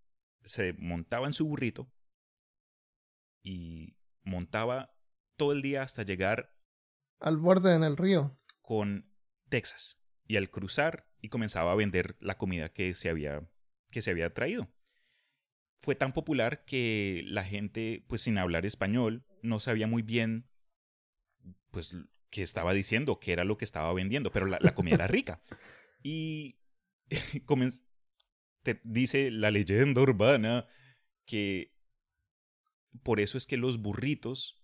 se 0.44 0.74
montaba 0.74 1.28
en 1.28 1.34
su 1.34 1.48
burrito 1.48 1.92
y 3.42 3.96
montaba 4.24 4.96
todo 5.38 5.52
el 5.52 5.62
día 5.62 5.82
hasta 5.84 6.04
llegar 6.04 6.54
Al 7.20 7.38
borde 7.38 7.76
en 7.76 7.84
el 7.84 7.98
río. 7.98 8.38
con 8.62 9.12
Texas. 9.50 10.00
y 10.28 10.38
al 10.38 10.50
cruzar 10.50 11.08
y 11.22 11.30
comenzaba 11.30 11.72
a 11.72 11.76
vender 11.76 12.18
la 12.20 12.38
comida 12.38 12.70
que 12.74 12.96
se 12.96 13.10
había, 13.10 13.48
que 13.92 14.02
se 14.02 14.10
había 14.10 14.34
traído. 14.34 14.68
Fue 15.82 15.94
tan 15.94 16.14
popular 16.14 16.66
que 16.66 17.22
la 17.26 17.44
gente, 17.44 18.04
pues 18.08 18.22
sin 18.22 18.40
hablar 18.40 18.66
español, 18.66 19.24
no 19.44 19.60
sabía 19.60 19.86
muy 19.86 20.02
bien 20.02 20.50
pues 21.76 21.94
qué 22.30 22.42
estaba 22.42 22.72
diciendo, 22.74 23.20
qué 23.20 23.34
era 23.34 23.44
lo 23.44 23.58
que 23.58 23.66
estaba 23.66 23.92
vendiendo, 23.94 24.32
pero 24.32 24.46
la, 24.46 24.58
la 24.62 24.74
comida 24.74 24.96
era 24.96 25.08
rica. 25.08 25.42
Y 26.08 26.56
te 28.64 28.80
dice 28.84 29.32
la 29.32 29.52
leyenda 29.52 30.02
urbana 30.02 30.68
que 31.26 31.72
por 33.04 33.20
eso 33.20 33.38
es 33.38 33.48
que 33.48 33.58
los 33.58 33.80
burritos 33.82 34.56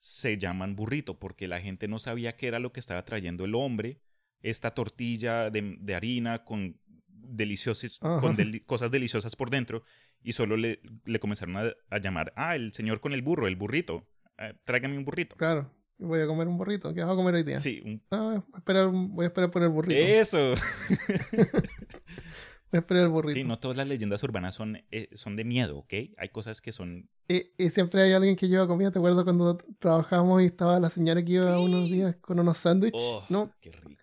se 0.00 0.38
llaman 0.38 0.76
burrito, 0.76 1.18
porque 1.18 1.48
la 1.48 1.60
gente 1.60 1.88
no 1.88 1.98
sabía 1.98 2.36
qué 2.36 2.46
era 2.46 2.58
lo 2.58 2.72
que 2.72 2.80
estaba 2.80 3.04
trayendo 3.04 3.44
el 3.44 3.54
hombre, 3.54 4.00
esta 4.40 4.72
tortilla 4.72 5.50
de, 5.50 5.76
de 5.80 5.94
harina 5.94 6.44
con, 6.44 6.80
deliciosas, 7.08 7.98
con 7.98 8.36
deli- 8.36 8.64
cosas 8.64 8.90
deliciosas 8.90 9.34
por 9.36 9.50
dentro, 9.50 9.82
y 10.22 10.32
solo 10.32 10.56
le, 10.56 10.80
le 11.04 11.18
comenzaron 11.20 11.56
a, 11.56 11.72
a 11.90 11.98
llamar, 11.98 12.32
ah, 12.36 12.54
el 12.56 12.72
señor 12.72 13.00
con 13.00 13.12
el 13.12 13.22
burro, 13.22 13.46
el 13.46 13.56
burrito, 13.56 14.06
eh, 14.38 14.54
tráigame 14.64 14.96
un 14.98 15.04
burrito. 15.04 15.36
Claro. 15.36 15.70
Voy 15.98 16.20
a 16.20 16.26
comer 16.26 16.48
un 16.48 16.58
burrito. 16.58 16.92
¿Qué 16.92 17.02
vas 17.02 17.12
a 17.12 17.16
comer 17.16 17.34
hoy 17.36 17.42
día? 17.44 17.56
Sí, 17.56 17.80
un- 17.84 18.02
Ah, 18.10 18.20
voy, 18.20 18.42
a 18.52 18.58
esperar, 18.58 18.88
voy 18.92 19.24
a 19.24 19.28
esperar 19.28 19.50
por 19.50 19.62
el 19.62 19.68
burrito. 19.70 20.00
eso. 20.00 20.54
Voy 22.72 22.78
a 22.78 22.80
esperar 22.80 23.04
el 23.04 23.08
burrito. 23.10 23.34
Sí, 23.34 23.44
no 23.44 23.60
todas 23.60 23.76
las 23.76 23.86
leyendas 23.86 24.20
urbanas 24.24 24.56
son, 24.56 24.82
eh, 24.90 25.08
son 25.14 25.36
de 25.36 25.44
miedo, 25.44 25.78
¿ok? 25.78 25.92
Hay 26.16 26.28
cosas 26.30 26.60
que 26.60 26.72
son... 26.72 27.08
Y, 27.28 27.52
y 27.56 27.70
siempre 27.70 28.02
hay 28.02 28.12
alguien 28.12 28.34
que 28.34 28.48
lleva 28.48 28.66
comida. 28.66 28.90
¿Te 28.90 28.98
acuerdas 28.98 29.22
cuando 29.22 29.58
trabajábamos 29.78 30.42
y 30.42 30.46
estaba 30.46 30.80
la 30.80 30.90
señora 30.90 31.24
que 31.24 31.32
iba 31.34 31.60
unos 31.60 31.88
días 31.88 32.16
con 32.16 32.40
unos 32.40 32.58
sándwiches? 32.58 33.00
Oh, 33.00 33.24
¿No? 33.28 33.54
qué 33.60 33.70
rico. 33.70 34.02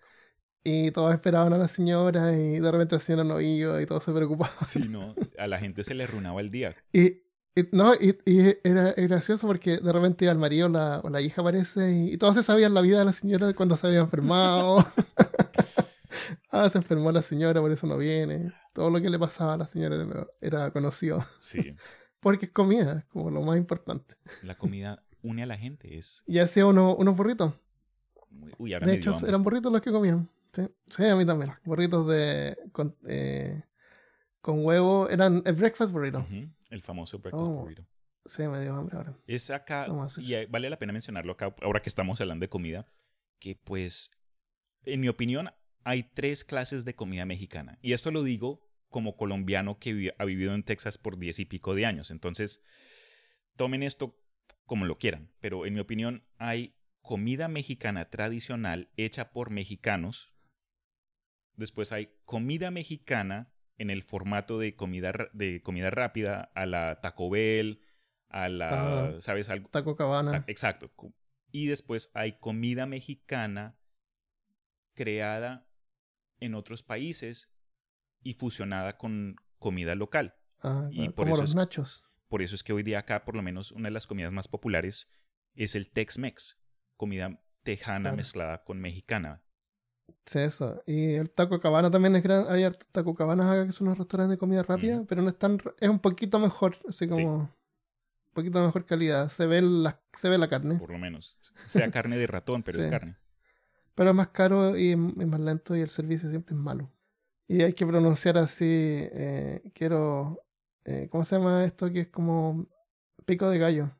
Y 0.64 0.90
todos 0.92 1.12
esperaban 1.12 1.52
a 1.52 1.58
la 1.58 1.68
señora 1.68 2.32
y 2.34 2.60
de 2.60 2.70
repente 2.72 2.94
la 2.94 3.00
señora 3.00 3.24
no 3.24 3.40
iba 3.42 3.82
y 3.82 3.84
todos 3.84 4.04
se 4.04 4.12
preocupaban. 4.12 4.54
Sí, 4.64 4.88
no, 4.88 5.14
a 5.36 5.46
la 5.48 5.58
gente 5.58 5.84
se 5.84 5.94
le 5.94 6.04
arruinaba 6.04 6.40
el 6.40 6.50
día. 6.50 6.74
Y, 6.94 7.20
y- 7.54 7.68
no, 7.72 7.94
y, 7.94 8.16
y 8.24 8.56
era, 8.64 8.92
gracioso 8.92 9.46
porque 9.46 9.78
de 9.78 9.92
repente 9.92 10.26
el 10.26 10.38
marido 10.38 10.68
la, 10.68 11.00
o 11.04 11.08
la 11.10 11.20
hija 11.20 11.40
aparece 11.42 11.92
y, 11.92 12.12
y 12.14 12.16
todos 12.18 12.34
se 12.34 12.42
sabían 12.42 12.74
la 12.74 12.80
vida 12.80 12.98
de 13.00 13.04
la 13.04 13.12
señora 13.12 13.52
cuando 13.54 13.76
se 13.76 13.86
había 13.86 14.00
enfermado. 14.00 14.84
ah, 16.50 16.68
se 16.70 16.78
enfermó 16.78 17.10
la 17.12 17.22
señora, 17.22 17.60
por 17.60 17.72
eso 17.72 17.86
no 17.86 17.96
viene. 17.96 18.52
Todo 18.72 18.90
lo 18.90 19.00
que 19.00 19.10
le 19.10 19.18
pasaba 19.18 19.54
a 19.54 19.56
la 19.56 19.66
señora 19.66 19.96
era- 20.40 20.70
conocido. 20.70 21.24
Sí, 21.40 21.74
Porque 22.20 22.46
es 22.46 22.52
comida, 22.52 22.98
es 23.00 23.04
como 23.06 23.30
lo 23.30 23.42
más 23.42 23.56
importante. 23.58 24.16
la 24.42 24.56
comida 24.56 25.02
une 25.22 25.42
a 25.42 25.46
la 25.46 25.56
gente, 25.58 25.98
es... 25.98 26.22
Y 26.26 26.38
hacía 26.38 26.66
uno, 26.66 26.94
unos 26.96 27.16
burritos. 27.16 27.52
Uy, 28.58 28.72
ahora 28.72 28.86
De 28.86 28.92
me 28.92 28.98
hecho, 28.98 29.16
eran 29.26 29.42
burritos 29.42 29.70
los 29.72 29.82
que 29.82 29.92
comían. 29.92 30.28
Sí, 30.52 30.66
sí 30.88 31.04
a 31.04 31.14
mí 31.16 31.24
también. 31.26 31.52
Burritos 31.64 32.06
de. 32.08 32.56
con, 32.72 32.96
eh, 33.06 33.62
con 34.42 34.64
huevo. 34.64 35.08
Eran 35.08 35.42
el 35.46 35.54
breakfast 35.54 35.92
burrito. 35.92 36.26
El 36.68 36.82
famoso 36.82 37.18
breakfast 37.18 37.42
Oh. 37.46 37.60
burrito. 37.62 37.86
Sí, 38.26 38.42
me 38.42 38.60
dio 38.60 38.74
hambre 38.74 38.96
ahora. 38.98 39.16
Es 39.26 39.50
acá, 39.50 39.86
y 40.18 40.46
vale 40.46 40.70
la 40.70 40.78
pena 40.78 40.92
mencionarlo 40.92 41.32
acá, 41.32 41.54
ahora 41.62 41.80
que 41.80 41.88
estamos 41.88 42.20
hablando 42.20 42.44
de 42.44 42.48
comida, 42.50 42.86
que 43.40 43.56
pues, 43.56 44.10
en 44.84 45.00
mi 45.00 45.08
opinión, 45.08 45.48
hay 45.84 46.04
tres 46.04 46.44
clases 46.44 46.84
de 46.84 46.94
comida 46.94 47.24
mexicana. 47.24 47.78
Y 47.82 47.94
esto 47.94 48.12
lo 48.12 48.22
digo 48.22 48.68
como 48.88 49.16
colombiano 49.16 49.78
que 49.80 49.92
vi- 49.94 50.10
ha 50.18 50.24
vivido 50.24 50.54
en 50.54 50.62
Texas 50.62 50.98
por 50.98 51.18
diez 51.18 51.40
y 51.40 51.46
pico 51.46 51.74
de 51.74 51.86
años. 51.86 52.10
Entonces, 52.12 52.62
tomen 53.56 53.82
esto 53.82 54.16
como 54.66 54.84
lo 54.86 54.98
quieran. 54.98 55.32
Pero 55.40 55.66
en 55.66 55.74
mi 55.74 55.80
opinión, 55.80 56.24
hay 56.38 56.76
comida 57.00 57.48
mexicana 57.48 58.08
tradicional 58.10 58.92
hecha 58.96 59.32
por 59.32 59.50
mexicanos. 59.50 60.32
Después 61.56 61.90
hay 61.90 62.14
comida 62.24 62.70
mexicana 62.70 63.51
en 63.78 63.90
el 63.90 64.02
formato 64.02 64.58
de 64.58 64.74
comida, 64.76 65.12
de 65.32 65.62
comida 65.62 65.90
rápida, 65.90 66.50
a 66.54 66.66
la 66.66 67.00
Taco 67.00 67.30
Bell, 67.30 67.80
a 68.28 68.48
la, 68.48 69.04
Ah. 69.06 69.20
¿sabes? 69.20 69.48
Algo, 69.50 69.68
Taco 69.70 69.96
Cabana. 69.96 70.32
Ah, 70.38 70.44
Exacto. 70.46 70.90
Y 71.50 71.66
después 71.66 72.10
hay 72.14 72.38
comida 72.38 72.86
mexicana 72.86 73.76
creada 74.94 75.66
en 76.40 76.54
otros 76.54 76.82
países 76.82 77.52
y 78.22 78.34
fusionada 78.34 78.98
con 78.98 79.36
comida 79.58 79.94
local. 79.94 80.34
Ah, 80.60 80.88
y 80.90 81.06
por 81.08 81.24
como 81.26 81.34
eso 81.34 81.42
los 81.42 81.50
es- 81.50 81.56
nachos. 81.56 82.06
Por 82.28 82.40
eso 82.42 82.54
es 82.54 82.62
que 82.62 82.72
hoy 82.72 82.82
día 82.82 83.00
acá, 83.00 83.24
por 83.24 83.36
lo 83.36 83.42
menos, 83.42 83.72
una 83.72 83.88
de 83.88 83.92
las 83.92 84.06
comidas 84.06 84.32
más 84.32 84.48
populares 84.48 85.10
es 85.54 85.74
el 85.74 85.90
Tex-Mex, 85.90 86.58
comida 86.96 87.42
tejana 87.62 88.00
Claro. 88.04 88.16
mezclada 88.16 88.64
con 88.64 88.80
mexicana. 88.80 89.42
Sí, 90.26 90.38
eso. 90.38 90.80
Y 90.86 91.14
el 91.14 91.30
Taco 91.30 91.60
Cabana 91.60 91.90
también 91.90 92.14
es 92.16 92.22
gran. 92.22 92.46
Hay 92.48 92.64
Taco 92.92 93.14
Cabanas 93.14 93.46
acá 93.46 93.66
que 93.66 93.72
son 93.72 93.88
unos 93.88 93.98
restaurantes 93.98 94.36
de 94.36 94.38
comida 94.38 94.62
rápida, 94.62 95.04
pero 95.08 95.22
no 95.22 95.30
es 95.30 95.38
tan. 95.38 95.60
Es 95.80 95.88
un 95.88 95.98
poquito 95.98 96.38
mejor. 96.38 96.76
Así 96.88 97.08
como. 97.08 97.34
Un 97.34 98.34
poquito 98.34 98.64
mejor 98.64 98.86
calidad. 98.86 99.28
Se 99.28 99.46
ve 99.46 99.60
la, 99.60 100.00
se 100.18 100.28
ve 100.28 100.38
la 100.38 100.48
carne. 100.48 100.78
Por 100.78 100.90
lo 100.90 100.98
menos. 100.98 101.38
Sea 101.66 101.90
carne 101.90 102.16
de 102.16 102.26
ratón, 102.26 102.62
pero 102.62 102.80
es 102.80 102.86
carne. 102.86 103.16
Pero 103.94 104.10
es 104.10 104.16
más 104.16 104.28
caro 104.28 104.76
y 104.76 104.92
es 104.92 104.98
es 105.20 105.28
más 105.28 105.40
lento 105.40 105.76
y 105.76 105.80
el 105.80 105.90
servicio 105.90 106.30
siempre 106.30 106.54
es 106.54 106.60
malo. 106.60 106.90
Y 107.48 107.62
hay 107.62 107.74
que 107.74 107.86
pronunciar 107.86 108.38
así, 108.38 108.64
eh, 108.64 109.60
quiero, 109.74 110.42
eh, 110.84 111.08
¿cómo 111.10 111.24
se 111.24 111.36
llama 111.36 111.64
esto? 111.64 111.92
Que 111.92 112.00
es 112.00 112.08
como 112.08 112.66
pico 113.26 113.50
de 113.50 113.58
gallo. 113.58 113.90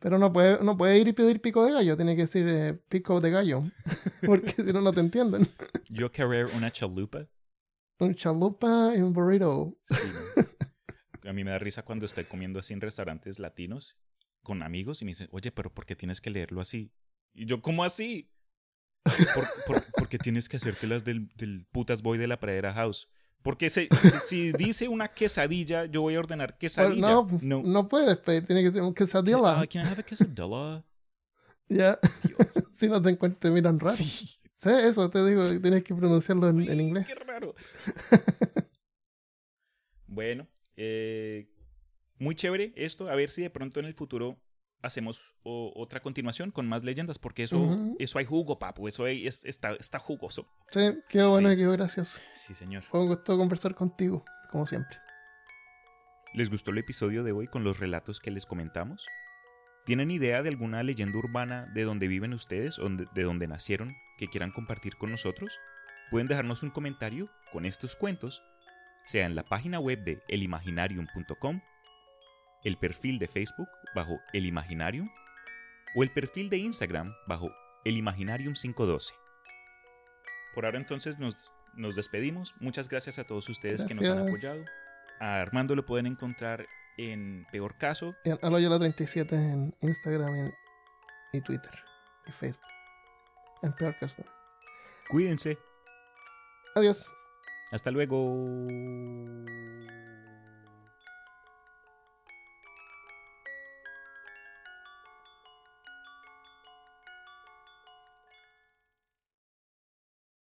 Pero 0.00 0.18
no 0.18 0.32
puede, 0.32 0.62
no 0.62 0.76
puede 0.76 0.98
ir 0.98 1.08
y 1.08 1.12
pedir 1.12 1.40
pico 1.40 1.64
de 1.64 1.72
gallo, 1.72 1.96
tiene 1.96 2.14
que 2.14 2.22
decir 2.22 2.46
eh, 2.48 2.74
pico 2.88 3.20
de 3.20 3.30
gallo, 3.30 3.62
porque 4.26 4.52
si 4.52 4.72
no, 4.72 4.80
no 4.80 4.92
te 4.92 5.00
entienden. 5.00 5.46
Yo 5.88 6.12
querer 6.12 6.46
una 6.56 6.70
chalupa. 6.70 7.26
Un 7.98 8.14
chalupa 8.14 8.92
y 8.96 9.00
un 9.00 9.12
burrito. 9.12 9.76
A 11.24 11.32
mí 11.32 11.44
me 11.44 11.50
da 11.50 11.58
risa 11.58 11.84
cuando 11.84 12.06
estoy 12.06 12.24
comiendo 12.24 12.60
así 12.60 12.72
en 12.72 12.80
restaurantes 12.80 13.38
latinos 13.38 13.96
con 14.42 14.62
amigos 14.62 15.02
y 15.02 15.04
me 15.04 15.10
dicen, 15.10 15.28
oye, 15.32 15.50
pero 15.50 15.74
¿por 15.74 15.84
qué 15.84 15.96
tienes 15.96 16.20
que 16.20 16.30
leerlo 16.30 16.60
así? 16.60 16.92
Y 17.34 17.44
yo, 17.44 17.60
¿cómo 17.60 17.84
así? 17.84 18.30
¿Por, 19.34 19.46
por, 19.66 19.92
porque 19.98 20.18
tienes 20.18 20.48
que 20.48 20.56
hacértelas 20.56 21.04
del, 21.04 21.28
del 21.34 21.66
putas 21.66 22.02
boy 22.02 22.18
de 22.18 22.28
la 22.28 22.38
pradera 22.40 22.72
house? 22.72 23.08
Porque 23.42 23.70
se- 23.70 23.88
si 24.20 24.52
dice 24.52 24.88
una 24.88 25.08
quesadilla, 25.08 25.86
yo 25.86 26.02
voy 26.02 26.14
a 26.16 26.18
ordenar 26.20 26.50
Pues 26.50 26.58
quesadilla. 26.58 27.08
no, 27.08 27.26
pues, 27.26 27.42
no. 27.42 27.88
puedes 27.88 28.16
pedir, 28.18 28.46
tiene 28.46 28.62
que 28.62 28.72
ser 28.72 28.82
un 28.82 28.94
quesadilla. 28.94 29.38
Ah, 29.60 29.66
can 29.66 29.84
I 29.86 29.88
have 29.90 30.00
a 30.00 30.04
quesadilla? 30.04 30.84
Ya, 31.68 31.98
si 32.72 32.88
no 32.88 33.00
te 33.00 33.10
encuentras, 33.10 33.40
te 33.40 33.50
miran 33.50 33.78
raro. 33.78 33.96
Sí. 33.96 34.38
Sí, 34.54 34.70
eso 34.70 35.08
te 35.08 35.24
digo, 35.24 35.42
tienes 35.60 35.84
que 35.84 35.94
pronunciarlo 35.94 36.48
en 36.48 36.80
inglés. 36.80 37.06
Qué 37.06 37.14
raro. 37.14 37.54
bueno, 40.08 40.48
eh, 40.76 41.48
muy 42.18 42.34
chévere 42.34 42.72
esto. 42.76 43.08
A 43.08 43.14
ver 43.14 43.30
si 43.30 43.42
de 43.42 43.50
pronto 43.50 43.78
en 43.78 43.86
el 43.86 43.94
futuro 43.94 44.36
hacemos 44.82 45.20
o- 45.42 45.72
otra 45.76 46.00
continuación 46.00 46.50
con 46.50 46.68
más 46.68 46.84
leyendas, 46.84 47.18
porque 47.18 47.42
eso, 47.44 47.78
eso 47.98 48.18
hay 48.18 48.24
jugo, 48.24 48.58
papu. 48.58 48.86
Eso 48.88 49.04
hay- 49.04 49.26
es- 49.26 49.44
está, 49.44 49.72
está 49.74 49.98
jugoso. 49.98 50.46
Sí, 50.72 50.98
quedó 51.08 51.30
bueno 51.30 51.48
Sí. 51.48 51.54
y 51.54 51.56
quedó 51.58 51.72
gracioso. 51.72 52.20
Sí, 52.34 52.54
señor. 52.54 52.82
Fue 52.84 53.00
un 53.00 53.08
gusto 53.08 53.36
conversar 53.36 53.74
contigo, 53.74 54.24
como 54.50 54.66
siempre. 54.66 54.96
¿Les 56.34 56.50
gustó 56.50 56.70
el 56.70 56.78
episodio 56.78 57.24
de 57.24 57.32
hoy 57.32 57.46
con 57.48 57.64
los 57.64 57.78
relatos 57.78 58.20
que 58.20 58.30
les 58.30 58.46
comentamos? 58.46 59.04
¿Tienen 59.86 60.10
idea 60.10 60.42
de 60.42 60.50
alguna 60.50 60.82
leyenda 60.82 61.16
urbana 61.18 61.66
de 61.74 61.84
donde 61.84 62.06
viven 62.08 62.34
ustedes 62.34 62.78
o 62.78 62.88
de 62.90 63.06
de 63.14 63.22
donde 63.22 63.46
nacieron 63.48 63.94
que 64.18 64.28
quieran 64.28 64.50
compartir 64.52 64.96
con 64.96 65.10
nosotros? 65.10 65.58
Pueden 66.10 66.28
dejarnos 66.28 66.62
un 66.62 66.70
comentario 66.70 67.30
con 67.52 67.64
estos 67.64 67.96
cuentos, 67.96 68.42
sea 69.06 69.24
en 69.26 69.34
la 69.34 69.42
página 69.44 69.80
web 69.80 70.04
de 70.04 70.22
elimaginarium.com, 70.28 71.62
el 72.64 72.76
perfil 72.76 73.18
de 73.18 73.28
Facebook 73.28 73.68
bajo 73.94 74.20
El 74.32 74.46
Imaginarium 74.46 75.08
o 75.94 76.02
el 76.02 76.10
perfil 76.10 76.50
de 76.50 76.58
Instagram 76.58 77.14
bajo 77.26 77.50
elimaginarium512. 77.84 79.12
Por 80.54 80.64
ahora 80.64 80.78
entonces 80.78 81.18
nos, 81.18 81.52
nos 81.74 81.96
despedimos. 81.96 82.54
Muchas 82.60 82.88
gracias 82.88 83.18
a 83.18 83.24
todos 83.24 83.48
ustedes 83.48 83.84
que 83.84 83.94
nos 83.94 84.08
han 84.08 84.26
apoyado. 84.26 84.64
A 85.20 85.40
Armando 85.40 85.74
lo 85.74 85.84
pueden 85.84 86.06
encontrar 86.06 86.66
en 86.96 87.46
Peor 87.50 87.76
Caso. 87.76 88.14
Aloyola 88.42 88.78
37 88.78 89.34
en 89.34 89.74
Instagram 89.80 90.52
y 91.32 91.40
Twitter 91.40 91.72
y 92.26 92.32
Facebook. 92.32 92.62
En 93.62 93.72
peor 93.72 93.96
caso. 93.98 94.22
Cuídense. 95.10 95.58
Adiós. 96.74 97.10
Hasta 97.72 97.90
luego. 97.90 98.66